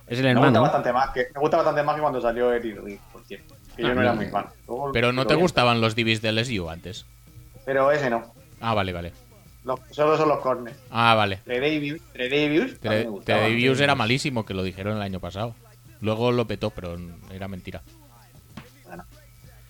[0.06, 0.62] Es el Me gusta hermano.
[0.62, 3.54] bastante más que, me gusta bastante más que cuando salió Eric Reed, por cierto.
[3.76, 4.46] Que yo Ah, no era muy fan.
[4.66, 5.42] Luego- Pero no te bien.
[5.42, 7.04] gustaban los divis de LSU antes.
[7.66, 8.32] Pero ese no.
[8.60, 9.12] Ah, vale, vale.
[9.64, 10.78] Los- solo son los corners.
[10.90, 11.40] Ah, vale.
[11.44, 12.94] Gustaba.
[13.24, 15.54] Tredavious era malísimo, que lo dijeron el año pasado.
[16.00, 16.96] Luego lo petó, pero
[17.30, 17.82] era mentira.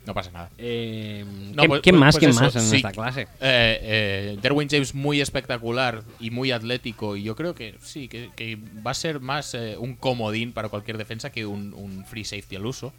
[0.08, 0.48] No pasa nada.
[0.56, 2.14] Eh, No, ¿quién, pues- quién más?
[2.14, 2.68] pues ¿Quién eso, más en sí.
[2.70, 3.20] nuestra clase?
[3.22, 8.30] Eh, eh, Derwin James muy espectacular y muy atlético y yo creo que sí, que,
[8.34, 8.56] que
[8.86, 12.56] va a ser más eh, un comodín para cualquier defensa que un, un free safety
[12.56, 12.94] al uso.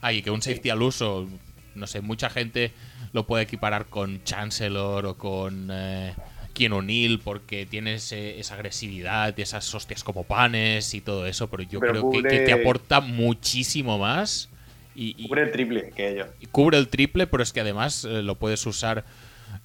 [0.00, 1.28] Ay, que un safety al uso,
[1.74, 2.72] no sé, mucha gente
[3.12, 6.14] lo puede equiparar con Chancellor o con eh,
[6.54, 11.48] Keanu O'Neill porque tiene ese- esa agresividad y esas hostias como panes y todo eso,
[11.50, 14.48] pero yo Pero creo que- te aporta muchísimo más
[14.94, 16.28] y, y- Cubre el triple que ellos.
[16.40, 19.04] y cubre el triple, pero es que además eh, lo puedes usar,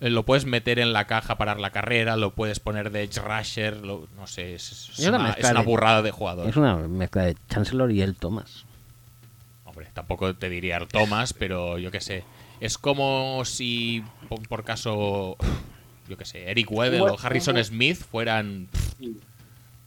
[0.02, 3.20] eh, lo puedes meter en la caja para la carrera, lo puedes poner de edge
[3.22, 6.12] rusher, lo- no sé, es, es Es una una, mezcla es una de- burrada de
[6.12, 6.48] jugador.
[6.50, 8.66] Es una mezcla de Chancellor y el Thomas.
[9.66, 12.24] Hombre, tampoco te diría el Thomas, pero yo qué sé.
[12.60, 15.38] Es como si, por, por caso,
[16.10, 18.68] yo qué sé, Eric Weddle o Harrison Smith fueran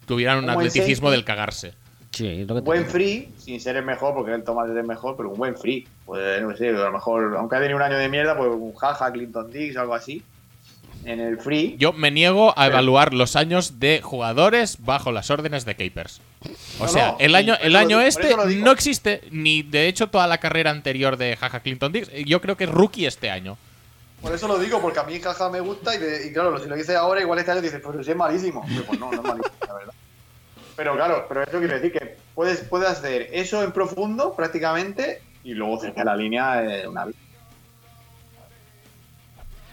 [0.07, 1.75] tuvieran un atleticismo del cagarse.
[2.13, 4.69] Sí, es lo que Un te buen free, sin ser el mejor, porque el Thomas
[4.69, 5.89] es el mejor, pero un buen free.
[6.05, 8.75] Pues no sé, a lo mejor, aunque ha tenido un año de mierda, pues un
[8.75, 10.23] jaja, Clinton Dix o algo así.
[11.05, 11.75] En el free.
[11.79, 16.21] Yo me niego a Pero- evaluar los años de jugadores bajo las órdenes de Capers.
[16.79, 20.27] O No, sea, no, el año, el año este no existe, ni de hecho toda
[20.29, 22.09] la carrera anterior de Jaja Clinton Dix.
[22.27, 23.57] Yo creo que es rookie este año.
[24.21, 26.69] Por eso lo digo, porque a mí jaja me gusta y, de- y claro, si
[26.69, 28.65] lo dices ahora, igual este año dices, pero si es malísimo.
[28.69, 29.95] Pero, pues no, no es malísimo, la verdad.
[30.77, 35.55] Pero claro, pero eso quiere decir que puedes, puedes hacer eso en profundo prácticamente y
[35.55, 37.15] luego cerca de la línea eh, una vez.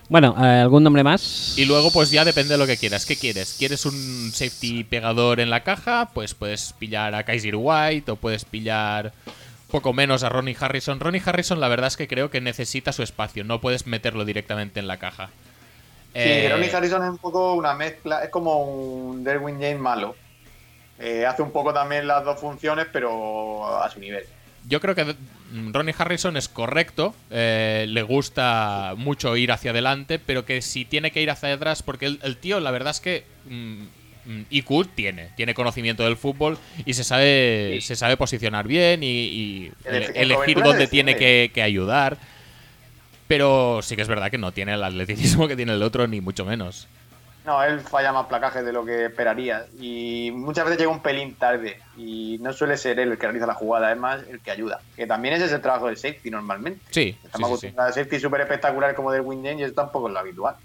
[0.10, 1.54] Bueno, ¿algún nombre más?
[1.56, 3.06] Y luego, pues ya depende de lo que quieras.
[3.06, 3.56] ¿Qué quieres?
[3.60, 6.10] ¿Quieres un safety pegador en la caja?
[6.16, 9.14] Pues puedes pillar a Kaiser White o puedes pillar
[9.70, 11.00] poco menos a Ronnie Harrison.
[11.00, 13.44] Ronnie Harrison, la verdad es que creo que necesita su espacio.
[13.44, 15.28] No puedes meterlo directamente en la caja.
[15.28, 20.16] Sí, Eh, Ronnie Harrison es un poco una mezcla, es como un Derwin James malo.
[21.00, 24.24] Eh, hace un poco también las dos funciones, pero a su nivel.
[24.68, 25.16] Yo creo que
[25.72, 31.12] Ronnie Harrison es correcto, eh, le gusta mucho ir hacia adelante, pero que si tiene
[31.12, 33.84] que ir hacia atrás, porque el, el tío, la verdad es que mm,
[34.26, 37.88] mm, IQ tiene, tiene conocimiento del fútbol y se sabe, Sí.
[37.88, 42.18] se sabe posicionar bien y, elegir dónde tiene que, que ayudar.
[43.28, 46.20] Pero sí que es verdad que no tiene el atleticismo que tiene el otro, ni
[46.20, 46.88] mucho menos.
[47.46, 49.66] No, él falla más placajes de lo que esperaría.
[49.80, 51.80] Y muchas veces llega un pelín tarde.
[51.98, 54.82] Y no suele ser él el que realiza la jugada, es más el que ayuda.
[54.96, 56.82] Que también ese es el trabajo del safety normalmente.
[56.92, 57.68] Sí, Estamos sí, sí.
[57.68, 60.56] acostumbrados a safety súper espectacular como del Win James y eso tampoco es lo habitual.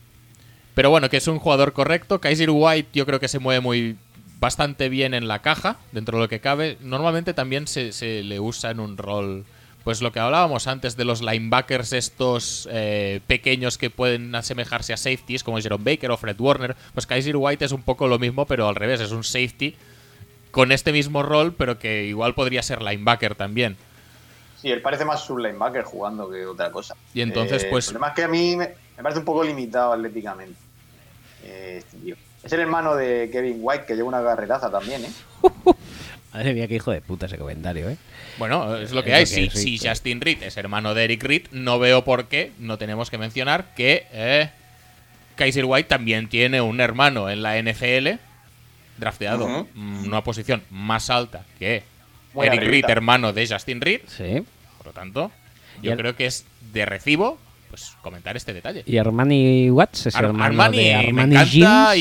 [0.74, 2.20] Pero bueno, que es un jugador correcto.
[2.20, 3.96] Kaiser White yo creo que se mueve muy
[4.40, 6.76] bastante bien en la caja, dentro de lo que cabe.
[6.80, 9.44] Normalmente también se, se le usa en un rol,
[9.84, 14.96] pues lo que hablábamos antes de los linebackers estos eh, pequeños que pueden asemejarse a
[14.96, 16.74] safeties, como Jerome Baker o Fred Warner.
[16.94, 19.76] Pues Kaiser White es un poco lo mismo, pero al revés, es un safety
[20.50, 23.76] con este mismo rol, pero que igual podría ser linebacker también.
[24.60, 26.94] Sí, él parece más un linebacker jugando que otra cosa.
[27.12, 29.44] Y entonces, Eh, pues- El problema es que a mí me, me parece un poco
[29.44, 30.58] limitado atléticamente.
[31.42, 32.16] eh, este tío.
[32.42, 35.12] Es el hermano de Kevin White que lleva una carreraza también, ¿eh?
[36.34, 37.96] Madre mía, qué hijo de puta ese comentario, ¿eh?
[38.38, 39.46] Bueno, es lo que Es hay.
[39.46, 39.88] lo que Si, si.
[39.88, 43.72] Justin Reed es hermano de Eric Reed, no veo por qué no tenemos que mencionar
[43.76, 44.50] que eh,
[45.36, 48.18] Kaiser White también tiene un hermano en la NFL,
[48.98, 51.82] drafteado en una posición más alta que
[52.32, 54.00] Muy Eric Reed, hermano de Justin Reed.
[54.06, 54.42] Sí.
[54.78, 55.30] Por lo tanto,
[55.82, 57.38] yo el- creo que es de recibo
[57.70, 58.84] pues comentar este detalle.
[58.86, 61.96] Y Armani Watts es Ar- hermano Armani, de me Armani encanta Jeans.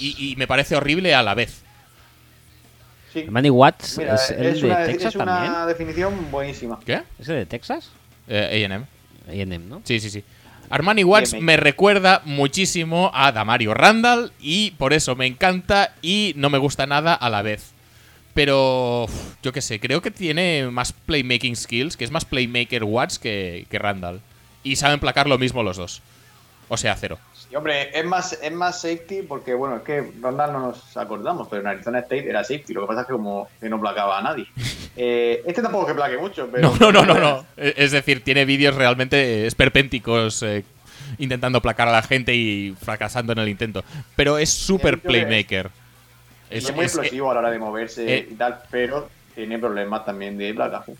[0.00, 1.63] y, y- y me parece horrible a la vez.
[3.14, 3.22] Sí.
[3.22, 5.66] Armani Watts Mira, es el es, de una, Texas es una también.
[5.68, 6.78] definición buenísima.
[6.84, 7.02] ¿Qué?
[7.18, 7.90] ¿Es el de Texas?
[8.28, 8.84] Eh, AM.
[9.28, 9.80] A&M, ¿no?
[9.84, 10.22] Sí, sí, sí.
[10.68, 16.50] Armani Watts me recuerda muchísimo a Damario Randall y por eso me encanta y no
[16.50, 17.70] me gusta nada a la vez.
[18.34, 19.06] Pero
[19.42, 23.66] yo qué sé, creo que tiene más playmaking skills, que es más playmaker Watts que,
[23.70, 24.20] que Randall.
[24.64, 26.02] Y saben placar lo mismo los dos.
[26.68, 27.18] O sea, cero.
[27.54, 31.46] Y hombre, es más, es más safety porque, bueno, es que Rondal no nos acordamos,
[31.48, 32.74] pero en Arizona State era safety.
[32.74, 34.44] Lo que pasa es que como que no placaba a nadie.
[34.96, 36.74] Eh, este tampoco es que plaque mucho, pero...
[36.80, 37.46] No, no, no, no, no.
[37.56, 40.64] E- Es decir, tiene vídeos realmente esperpénticos eh,
[41.18, 43.84] intentando placar a la gente y fracasando en el intento.
[44.16, 45.70] Pero es súper playmaker.
[46.50, 49.60] Es, Es, muy es- explosivo a la hora de moverse eh, y tal, pero tiene
[49.60, 50.94] problemas también de placaje.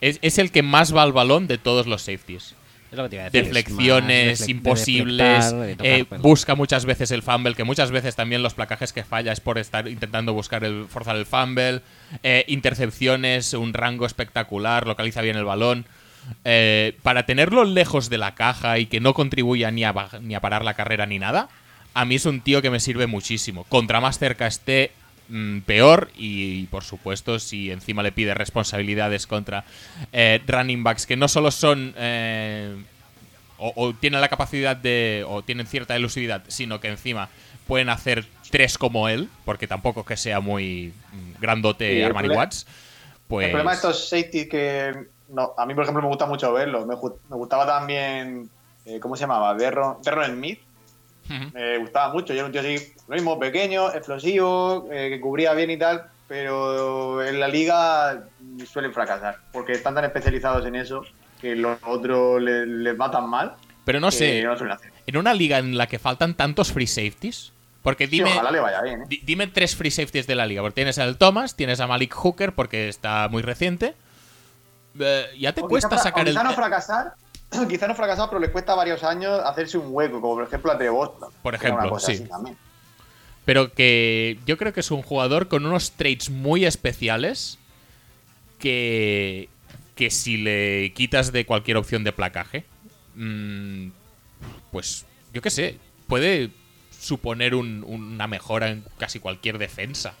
[0.00, 2.54] es- es el que más va al balón de todos los safeties.
[2.90, 3.40] Es lo que te iba a decir.
[3.40, 6.22] es más deflecciones deflec- de imposibles, de eh, pelo.
[6.22, 9.58] busca muchas veces el fumble, que muchas veces también los placajes que falla es por
[9.58, 11.82] estar intentando buscar el forzar el fumble,
[12.22, 15.84] eh, intercepciones, un rango espectacular, localiza bien el balón.
[16.44, 20.40] Eh, para tenerlo lejos de la caja y que no contribuya ni a, ni a
[20.40, 21.48] parar la carrera ni nada,
[21.94, 23.64] a mí es un tío que me sirve muchísimo.
[23.64, 24.92] Contra más cerca esté,
[25.28, 29.64] mm, peor y, por supuesto si encima le pide responsabilidades contra
[30.12, 32.76] eh, running backs que no solo son eh,
[33.58, 37.28] o, o tienen la capacidad de o tienen cierta elusividad sino que encima
[37.66, 42.40] pueden hacer tres como él porque tampoco que sea muy mm, grandote Sí, Armani problema-
[42.42, 42.66] Watts
[43.26, 44.94] pues El problema de estos safety que
[45.28, 46.86] no, a mí, por ejemplo, me gusta mucho verlos.
[46.86, 48.48] Me, me gustaba también,
[48.86, 49.54] eh, ¿cómo se llamaba?
[49.54, 50.40] Derron, Derron
[51.52, 52.32] Me gustaba mucho.
[52.32, 52.76] Yo era un tío así,
[53.08, 56.04] lo mismo, pequeño, explosivo, eh, que cubría bien y tal.
[56.28, 58.24] Pero en la liga
[58.70, 59.38] suelen fracasar.
[59.52, 61.02] Porque están tan especializados en eso
[61.40, 63.54] que los otros les, les matan mal.
[63.84, 64.54] pero no sé No
[65.06, 67.52] en una liga en la que faltan tantos free safeties
[67.82, 69.02] porque Sí, dime ojalá le vaya bien.
[69.02, 69.04] ¿eh?
[69.08, 70.60] Di- Dime tres free safeties de la liga.
[70.60, 73.94] Porque tienes al Thomas, tienes a Malik Hooker porque está muy reciente.
[75.00, 76.34] Eh, ya te O cuesta sacar el.
[76.34, 77.14] no fracasar,
[77.68, 80.90] quizá no fracasar, pero les cuesta varios años hacerse un hueco, como por ejemplo a
[80.90, 81.30] Boston.
[81.42, 82.24] Por ejemplo, sí.
[83.44, 87.58] Pero que yo creo que es un jugador con unos traits muy especiales
[88.58, 89.48] que.
[89.94, 92.64] que si le quitas de cualquier opción de placaje.
[93.16, 93.88] mm,
[94.70, 95.78] pues yo qué sé.
[96.06, 96.50] Puede
[96.98, 100.14] suponer un- una mejora en casi cualquier defensa.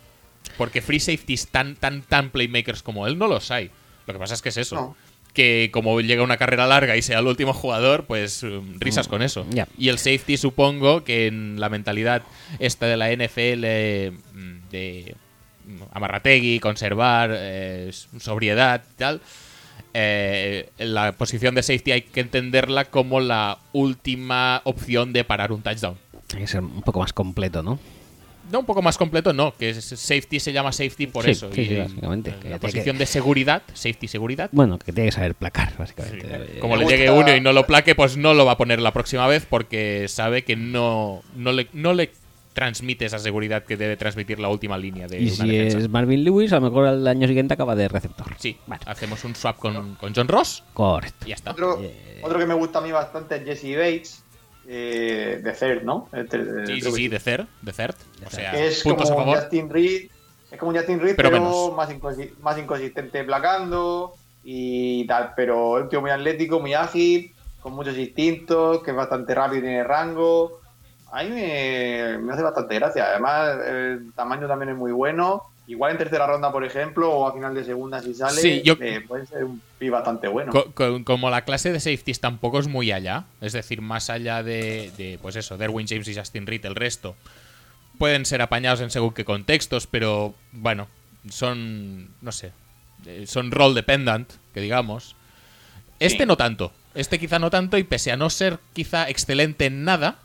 [0.56, 3.70] Porque free safeties tan, tan, tan playmakers como él no los hay.
[4.06, 4.74] Lo que pasa es que es eso.
[4.74, 4.96] No.
[5.34, 9.22] Que como llega una carrera larga y sea el último jugador, pues um, risas con
[9.22, 9.46] eso.
[9.76, 12.22] Y el safety supongo que en la mentalidad
[12.58, 15.14] esta de la NFL mm, de
[15.66, 19.20] mm, amarrategui, conservar, eh, sobriedad y tal,
[19.94, 25.62] eh, la posición de safety hay que entenderla como la última opción de parar un
[25.62, 25.96] touchdown.
[26.34, 27.78] Hay que ser un poco más completo, ¿no?
[28.50, 31.50] No, un poco más completo, no, que es- safety se llama safety por Sí, eso.
[31.52, 34.48] sí, y sí, básicamente, que La posición que- de seguridad, safety seguridad.
[34.52, 36.26] Bueno, que tiene que saber placar, básicamente.
[36.28, 38.52] Eh, Como me le gusta- llegue uno y no lo plaque, pues no lo va
[38.52, 42.10] a poner la próxima vez porque sabe que no, no, le, no le
[42.54, 45.78] transmite esa seguridad que debe transmitir la última línea de y una si defensa.
[45.78, 48.26] es Marvin Lewis, a lo mejor al año siguiente acaba de receptor.
[48.38, 48.82] Sí, Vale.
[48.86, 51.24] hacemos un swap con, con John Ross Correcto.
[51.26, 51.52] y ya está.
[51.52, 54.24] Otro, Eh, otro que me gusta a mí bastante es Jesse Bates,
[54.70, 56.08] eh, de Third, ¿no?
[56.12, 57.94] Este, eh, Sí, sí, sí, de third, de third.
[58.26, 59.42] O sea, es puntos a como un favor.
[59.42, 60.10] Justin Reed,
[60.50, 64.14] es como un Justin Reed, Pero más, inconsi- más inconsistente placando
[64.44, 68.96] y tal, pero es un tío muy atlético, muy ágil, con muchos instintos, que es
[68.96, 70.60] bastante rápido y tiene rango.
[71.10, 73.06] A mí me, me hace bastante gracia.
[73.06, 75.44] Además, el tamaño también es muy bueno.
[75.68, 78.76] Igual en tercera ronda, por ejemplo, o a final de segunda si sale, Sí, yo-
[78.80, 80.50] eh, puede ser un pi bastante bueno.
[80.50, 84.42] Co- co- como la clase de safeties tampoco es muy allá, es decir, más allá
[84.42, 87.14] de, de, pues eso, Derwin James y Justin Reed, el resto
[87.98, 90.88] pueden ser apañados en según qué contextos, pero bueno,
[91.28, 92.52] son, no sé,
[93.06, 95.16] eh, son role dependent, que digamos.
[96.00, 96.26] Este Sí.
[96.26, 100.18] no tanto, este quizá no tanto y pese a no ser quizá excelente en nada,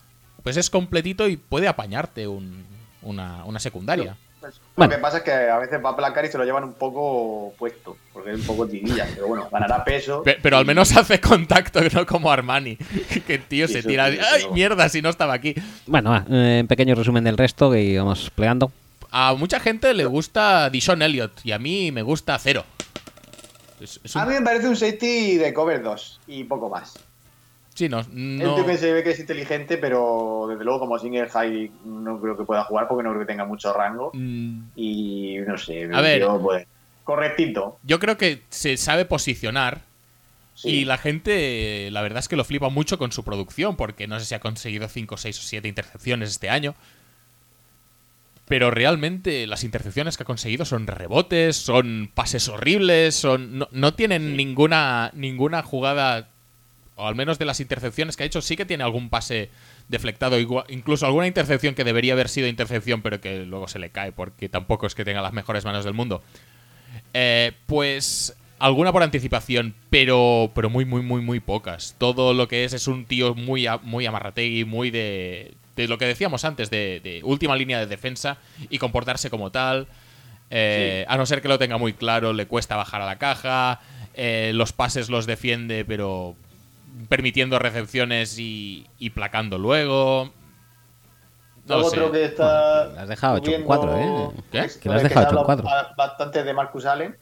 [0.43, 2.63] pues es completito y puede apañarte un-
[3.01, 4.15] una, una secundaria.
[4.51, 4.91] Pues, Bueno.
[4.91, 6.73] Lo que pasa es que a veces va a placar y se lo llevan un
[6.73, 10.23] poco puesto, porque es un poco tirilla, pero bueno, ganará peso.
[10.23, 12.75] Pe- Pero al y- menos hace contacto, no como Armani,
[13.27, 14.11] que el tío Sí, se eso tira...
[14.11, 14.51] sí, ¡Ay, eso.
[14.53, 15.55] mierda, si no estaba aquí!
[15.87, 18.71] Bueno, va, eh, en pequeño resumen del resto que íbamos plegando.
[19.11, 22.65] A mucha gente le gusta Dishon Elliott y a mí me gusta cero.
[23.79, 26.93] Es, es un- A mí me parece un safety de cover 2 y poco más.
[27.73, 31.29] Sí, no, no- tío que se ve que es inteligente, pero desde luego como single
[31.29, 34.11] high no creo que pueda jugar porque no creo que tenga mucho rango.
[34.13, 36.25] Mm, Y no sé, A ver.
[36.41, 36.67] pues,
[37.03, 37.79] correctito.
[37.83, 39.81] Yo creo que se sabe posicionar
[40.55, 40.69] Sí.
[40.69, 44.19] y la gente, la verdad es que lo flipa mucho con su producción, porque no
[44.19, 46.75] sé si ha conseguido 5, 6 o 7 intercepciones este año.
[48.45, 53.93] Pero realmente las intercepciones que ha conseguido son rebotes, son pases horribles, son no, no
[53.93, 56.29] tienen ninguna ninguna jugada
[57.03, 59.49] o al menos de las intercepciones que ha hecho sí que tiene algún pase
[59.89, 60.37] deflectado,
[60.69, 64.49] incluso alguna intercepción que debería haber sido intercepción pero que luego se le cae porque
[64.49, 66.23] tampoco es que tenga las mejores manos del mundo.
[67.13, 71.95] Eh, pues alguna por anticipación, pero, pero muy, muy, muy, muy pocas.
[71.97, 75.97] Todo lo que es es un tío muy, a- muy amarrategui, muy de, de lo
[75.97, 78.37] que decíamos antes, de, de última línea de defensa
[78.69, 79.87] y comportarse como tal.
[80.49, 83.81] Eh, A no ser que lo tenga muy claro, le cuesta bajar a la caja.
[84.15, 86.35] eh, los pases los defiende, pero
[87.09, 90.31] permitiendo recepciones y, y placando luego.
[91.65, 91.97] No lo sé.
[91.97, 92.85] Otro que está.
[92.87, 94.43] Lo has dejado hecho en subiendo- cuatro, ¿eh?
[94.51, 94.79] ¿Qué?
[94.81, 95.63] Que lo has dejado se hecho en habla cuatro.
[95.65, 97.15] ba- Bastante de Marcus Allen.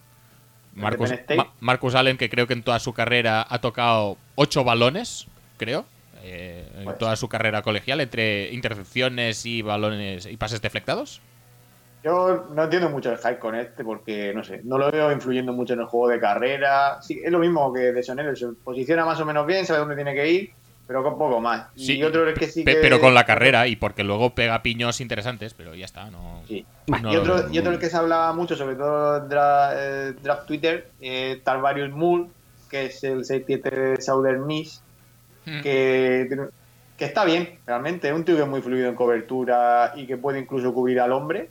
[0.74, 1.12] Marcus.
[1.38, 5.28] Ma- Marcus Allen, que creo que en toda su carrera ha tocado ocho balones,
[5.58, 5.86] creo.
[6.24, 6.98] eh, en Pues.
[7.00, 11.20] toda su carrera colegial, entre intercepciones y balones y pases deflectados.
[12.04, 15.54] Yo no entiendo mucho el hype con este porque, no sé, no lo veo influyendo
[15.54, 17.00] mucho en el juego de carrera.
[17.02, 19.96] Sí, es lo mismo que de Sonero, se posiciona más o menos bien, sabe dónde
[19.96, 20.52] tiene que ir,
[20.88, 21.68] pero con poco más.
[21.76, 22.74] Sí, y otro el que sí que...
[22.82, 26.42] pero con la carrera y porque luego pega piños interesantes, pero ya está, no.
[26.48, 26.66] Sí.
[26.88, 30.14] no y, otro, y otro el que se hablaba mucho, sobre todo en dra- eh,
[30.24, 32.26] draft Twitter, eh, Tarvarius Moore,
[32.68, 34.82] que es el 6-7 Southern Miss,
[35.46, 35.62] Mm.
[35.62, 36.48] que,
[36.98, 38.08] que está bien, realmente.
[38.08, 41.12] Es un tío que es muy fluido en cobertura y que puede incluso cubrir al
[41.14, 41.50] hombre.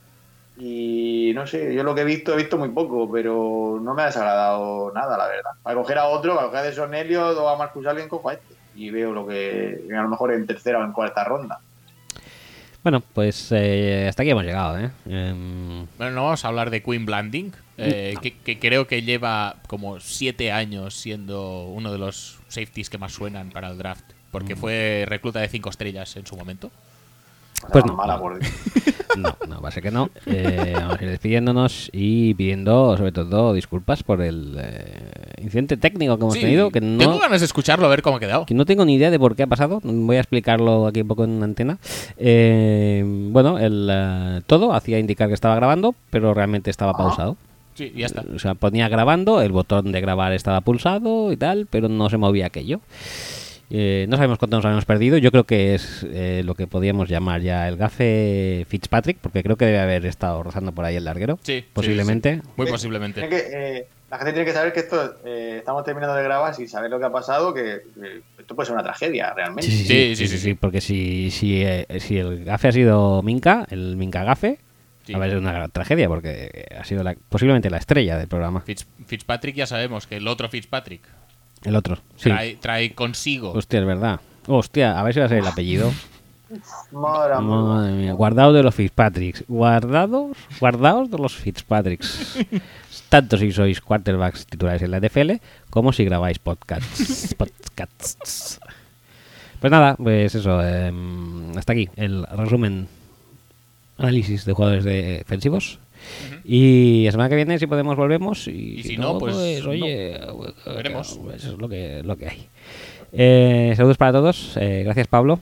[0.60, 4.02] Y no sé, yo lo que he visto, he visto muy poco, pero no me
[4.02, 5.50] ha desagradado nada, la verdad.
[5.62, 8.34] Para coger a otro, para coger a Deson Elliott o a Marcus Allen, cojo a
[8.34, 8.54] este.
[8.76, 11.60] Y veo lo que a lo mejor en tercera o en cuarta ronda.
[12.82, 14.90] Bueno, pues eh, hasta aquí hemos llegado, ¿eh?
[15.06, 19.56] Em, Bueno, no vamos a hablar de Queen Blanding, eh, que, que creo que lleva
[19.66, 24.56] como siete años siendo uno de los safeties que más suenan para el draft, porque
[24.56, 26.70] fue recluta de cinco estrellas en su momento.
[27.72, 28.20] Pues no, mala, no.
[28.20, 28.38] por
[29.18, 30.10] no, no, va a ser que no.
[30.26, 36.16] Eh, vamos a ir despidiéndonos y pidiendo, sobre todo, disculpas por el eh, incidente técnico
[36.16, 38.46] que hemos Sí, tenido, que no, Tengo ganas de escucharlo, a ver cómo ha quedado.
[38.46, 39.80] que no tengo ni idea de por qué ha pasado.
[39.82, 41.78] Voy a explicarlo aquí un poco en antena.
[42.16, 47.36] Eh, bueno, el, eh, todo hacía indicar que estaba grabando, pero realmente estaba pausado.
[47.74, 48.24] Sí, ya está.
[48.34, 52.16] O sea, ponía grabando, el botón de grabar estaba pulsado y tal, pero no se
[52.18, 52.80] movía aquello.
[53.70, 55.16] Eh, no sabemos cuánto nos habíamos perdido.
[55.18, 59.56] Yo creo que es eh, lo que podíamos llamar ya el gafe Fitzpatrick, porque creo
[59.56, 61.38] que debe haber estado rozando por ahí el larguero.
[61.42, 62.40] Sí, posiblemente.
[62.42, 62.48] sí.
[62.56, 63.28] Muy posiblemente.
[63.28, 66.68] que, eh, la gente tiene que saber que esto eh, estamos terminando de grabar sin
[66.68, 67.82] saber lo que ha pasado, que,
[68.38, 69.70] esto puede ser una tragedia realmente.
[69.70, 73.22] Sí, sí, sí, sí, sí, sí, porque si, si, eh, si el gafe ha sido
[73.22, 74.58] Minka, el Minka gafe,
[75.06, 75.14] Sí.
[75.14, 78.62] a ver, es una gran tragedia, porque ha sido la- posiblemente la estrella del programa.
[78.66, 81.02] Fitz- Fitzpatrick ya sabemos que el otro Fitzpatrick
[81.64, 82.30] El otro, sí.
[82.30, 83.52] trae, trae consigo.
[83.52, 84.20] Hostia, es verdad.
[84.46, 85.92] Hostia, a ver si va a ser el apellido.
[86.90, 87.56] Madre mía.
[87.56, 89.44] Madre mía, guardados de los Fitzpatricks.
[89.46, 92.38] Guardados, guardaos de los Fitzpatricks.
[93.08, 97.34] Tanto si sois quarterbacks titulares en la NFL como si grabáis podcasts.
[97.38, 98.60] podcasts.
[99.60, 100.62] Pues nada, pues eso.
[100.62, 102.88] em, hasta aquí el resumen,
[103.98, 105.78] análisis de jugadores defensivos.
[106.44, 108.46] Y la semana que viene, si podemos, volvemos.
[108.48, 109.34] Y, Y si no, pues
[109.66, 110.18] oye,
[110.66, 111.18] Veremos.
[111.22, 112.48] pues es lo que, lo que hay.
[113.12, 114.56] Eh, saludos para todos.
[114.56, 115.40] eh, gracias, Pablo.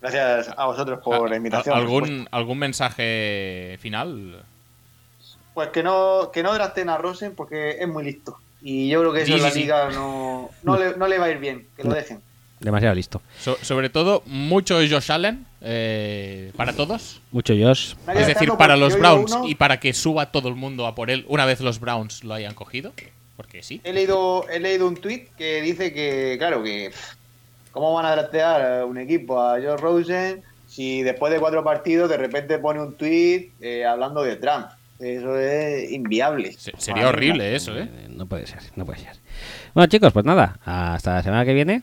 [0.00, 1.76] Gracias a vosotros por la invitación.
[1.76, 4.42] ¿Algún, ¿Algún mensaje final?
[5.52, 8.38] Pues que no, que no draften a Rosen porque es muy listo.
[8.62, 9.60] Y yo creo que eso Sí, en la sí.
[9.60, 12.20] liga no, no, le, no le va a ir bien, que lo dejen.
[12.60, 13.22] Demasiado listo.
[13.40, 17.20] So- sobre todo, mucho Josh Allen eh, para todos.
[17.32, 17.94] Mucho Josh.
[18.14, 21.10] Es decir, para los Browns uno- y para que suba todo el mundo a por
[21.10, 22.92] él una vez los Browns lo hayan cogido.
[23.36, 23.80] Porque sí.
[23.84, 26.90] He leído, he leído un tweet que dice que, claro, que
[27.72, 32.10] ¿cómo van a draftear a un equipo a Joe Rosen si después de cuatro partidos
[32.10, 34.66] de repente pone un tweet eh, hablando de Trump?
[34.98, 36.52] Eso es inviable.
[36.52, 37.88] Se- sería Madre horrible eso, ¿eh?
[37.90, 39.16] Eh, No puede ser, no puede ser.
[39.72, 40.58] Bueno, chicos, pues nada.
[40.66, 41.80] Hasta la semana que viene.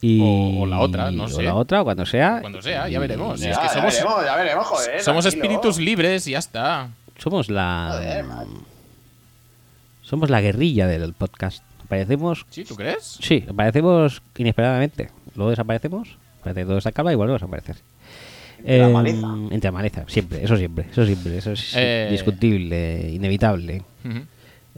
[0.00, 1.42] Y, O- o la otra, no o sé.
[1.42, 2.38] la otra, o cuando sea.
[2.40, 3.40] Cuando sea, ya veremos.
[3.40, 5.00] Ya, es que ya somos, veremos, ya veremos, joder.
[5.02, 5.44] somos tranquilo.
[5.44, 6.88] espíritus libres y ya está.
[7.18, 7.88] Somos la.
[7.92, 8.50] Joder, macho.
[10.02, 11.62] somos la guerrilla del podcast.
[11.84, 12.46] Aparecemos.
[12.50, 13.18] ¿Sí, tú crees?
[13.20, 15.10] Sí, aparecemos inesperadamente.
[15.34, 16.16] Luego desaparecemos.
[16.42, 17.76] Parece que todo está calma y volvemos a aparecer.
[18.58, 19.26] Entre la Em, maleza.
[19.50, 22.08] Entre la maleza, siempre, eso siempre, eso siempre, eso es Eh.
[22.10, 23.82] discutible, inevitable.
[24.04, 24.20] Ujú.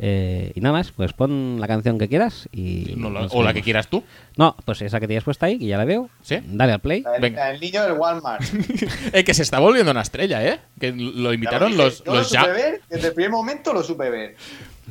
[0.00, 2.94] Eh, y nada más, pues pon la canción que quieras y...
[2.96, 4.04] No la- nos o la que quieras tú.
[4.36, 6.08] No, pues esa que tienes puesta ahí, que ya la veo.
[6.22, 6.38] ¿Sí?
[6.46, 7.00] Dale al play.
[7.02, 7.46] La del- Venga.
[7.46, 8.42] del niño del Walmart.
[9.12, 10.60] Eh, que se está volviendo una estrella, ¿eh?
[10.78, 13.72] Que lo invitaron lo los, dije, yo los lo supe ver, desde el primer momento
[13.72, 14.36] lo supe ver.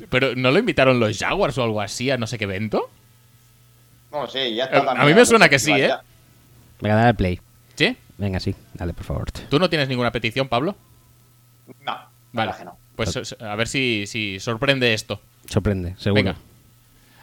[0.10, 2.90] Pero ¿no lo invitaron los Jaguars o algo así a no sé qué evento?
[4.12, 4.80] No sé, ya Eh, está.
[4.80, 5.88] a también mí me suena que sí, ¿eh?
[5.88, 6.02] ya.
[6.82, 7.40] Venga, dale al play.
[7.76, 7.96] ¿Sí?
[8.18, 9.32] Venga, sí, dale, por favor.
[9.32, 10.76] ¿Tú no tienes ninguna petición, Pablo?
[11.86, 11.94] No,
[12.34, 12.52] Vale.
[12.52, 12.52] vale.
[12.58, 12.78] que no.
[12.98, 15.22] Pues a ver si, si sorprende esto.
[15.50, 16.22] Sorprende, seguro.
[16.24, 16.36] Venga.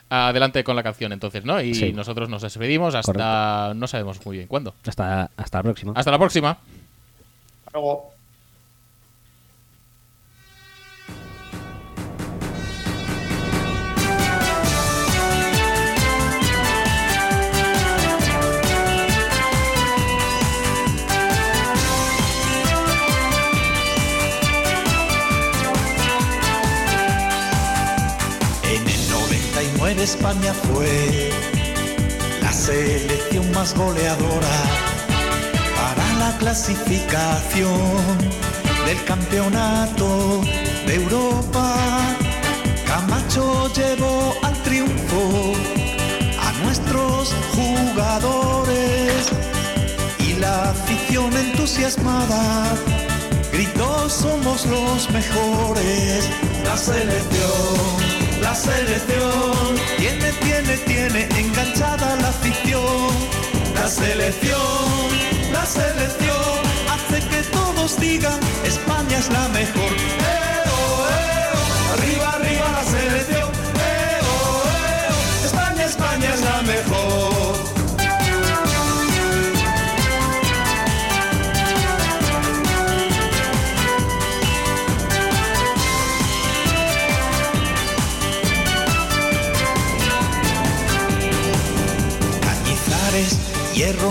[0.09, 1.61] Adelante con la canción entonces, ¿no?
[1.61, 1.93] Y Sí.
[1.93, 3.75] nosotros nos despedimos hasta Correcto.
[3.75, 4.75] no sabemos muy bien cuándo.
[4.87, 5.93] Hasta, hasta la próxima.
[5.97, 6.51] Hasta la próxima.
[6.51, 8.14] Hasta Luego.
[30.05, 31.31] 99 España fue
[32.43, 34.57] la selección más goleadora
[35.77, 37.71] para la clasificación
[38.85, 40.43] del campeonato
[40.87, 41.75] de Europa.
[42.87, 45.55] Camacho llevó al triunfo
[46.39, 49.33] a nuestros jugadores
[50.19, 52.77] y la afición entusiasmada
[53.53, 56.29] gritó somos los mejores.
[56.65, 58.04] La selección,
[58.45, 63.09] La selección tiene, tiene, tiene enganchada la afición.
[63.75, 65.09] La selección,
[65.51, 66.61] la selección
[66.93, 69.93] hace que todos digan España es la mejor.
[70.53, 70.77] ¡Eo,
[71.09, 71.59] eo!
[71.95, 73.04] Arriba, arriba la selección.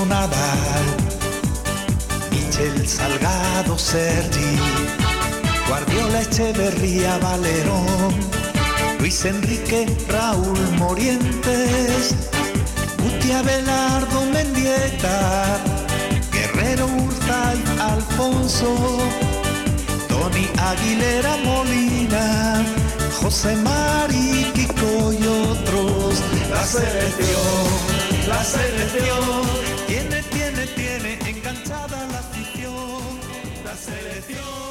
[0.06, 0.86] Nadal,
[2.32, 4.58] Michel Salgado, Sergi,
[5.68, 8.14] Guardiola, Echeverría, Valerón,
[9.00, 12.16] Luis Enrique, Raúl Morientes,
[12.98, 15.60] Gutia, Belardo, Mendieta,
[16.32, 18.76] Guerrero, Urzay, Alfonso,
[20.08, 22.64] Tony Aguilera Molina,
[23.22, 26.22] José Mari, Kiko y otros.
[26.50, 27.68] La selección,
[28.28, 33.20] la selección, tiene, tiene, tiene enganchada la afición.
[33.64, 34.63] La selección.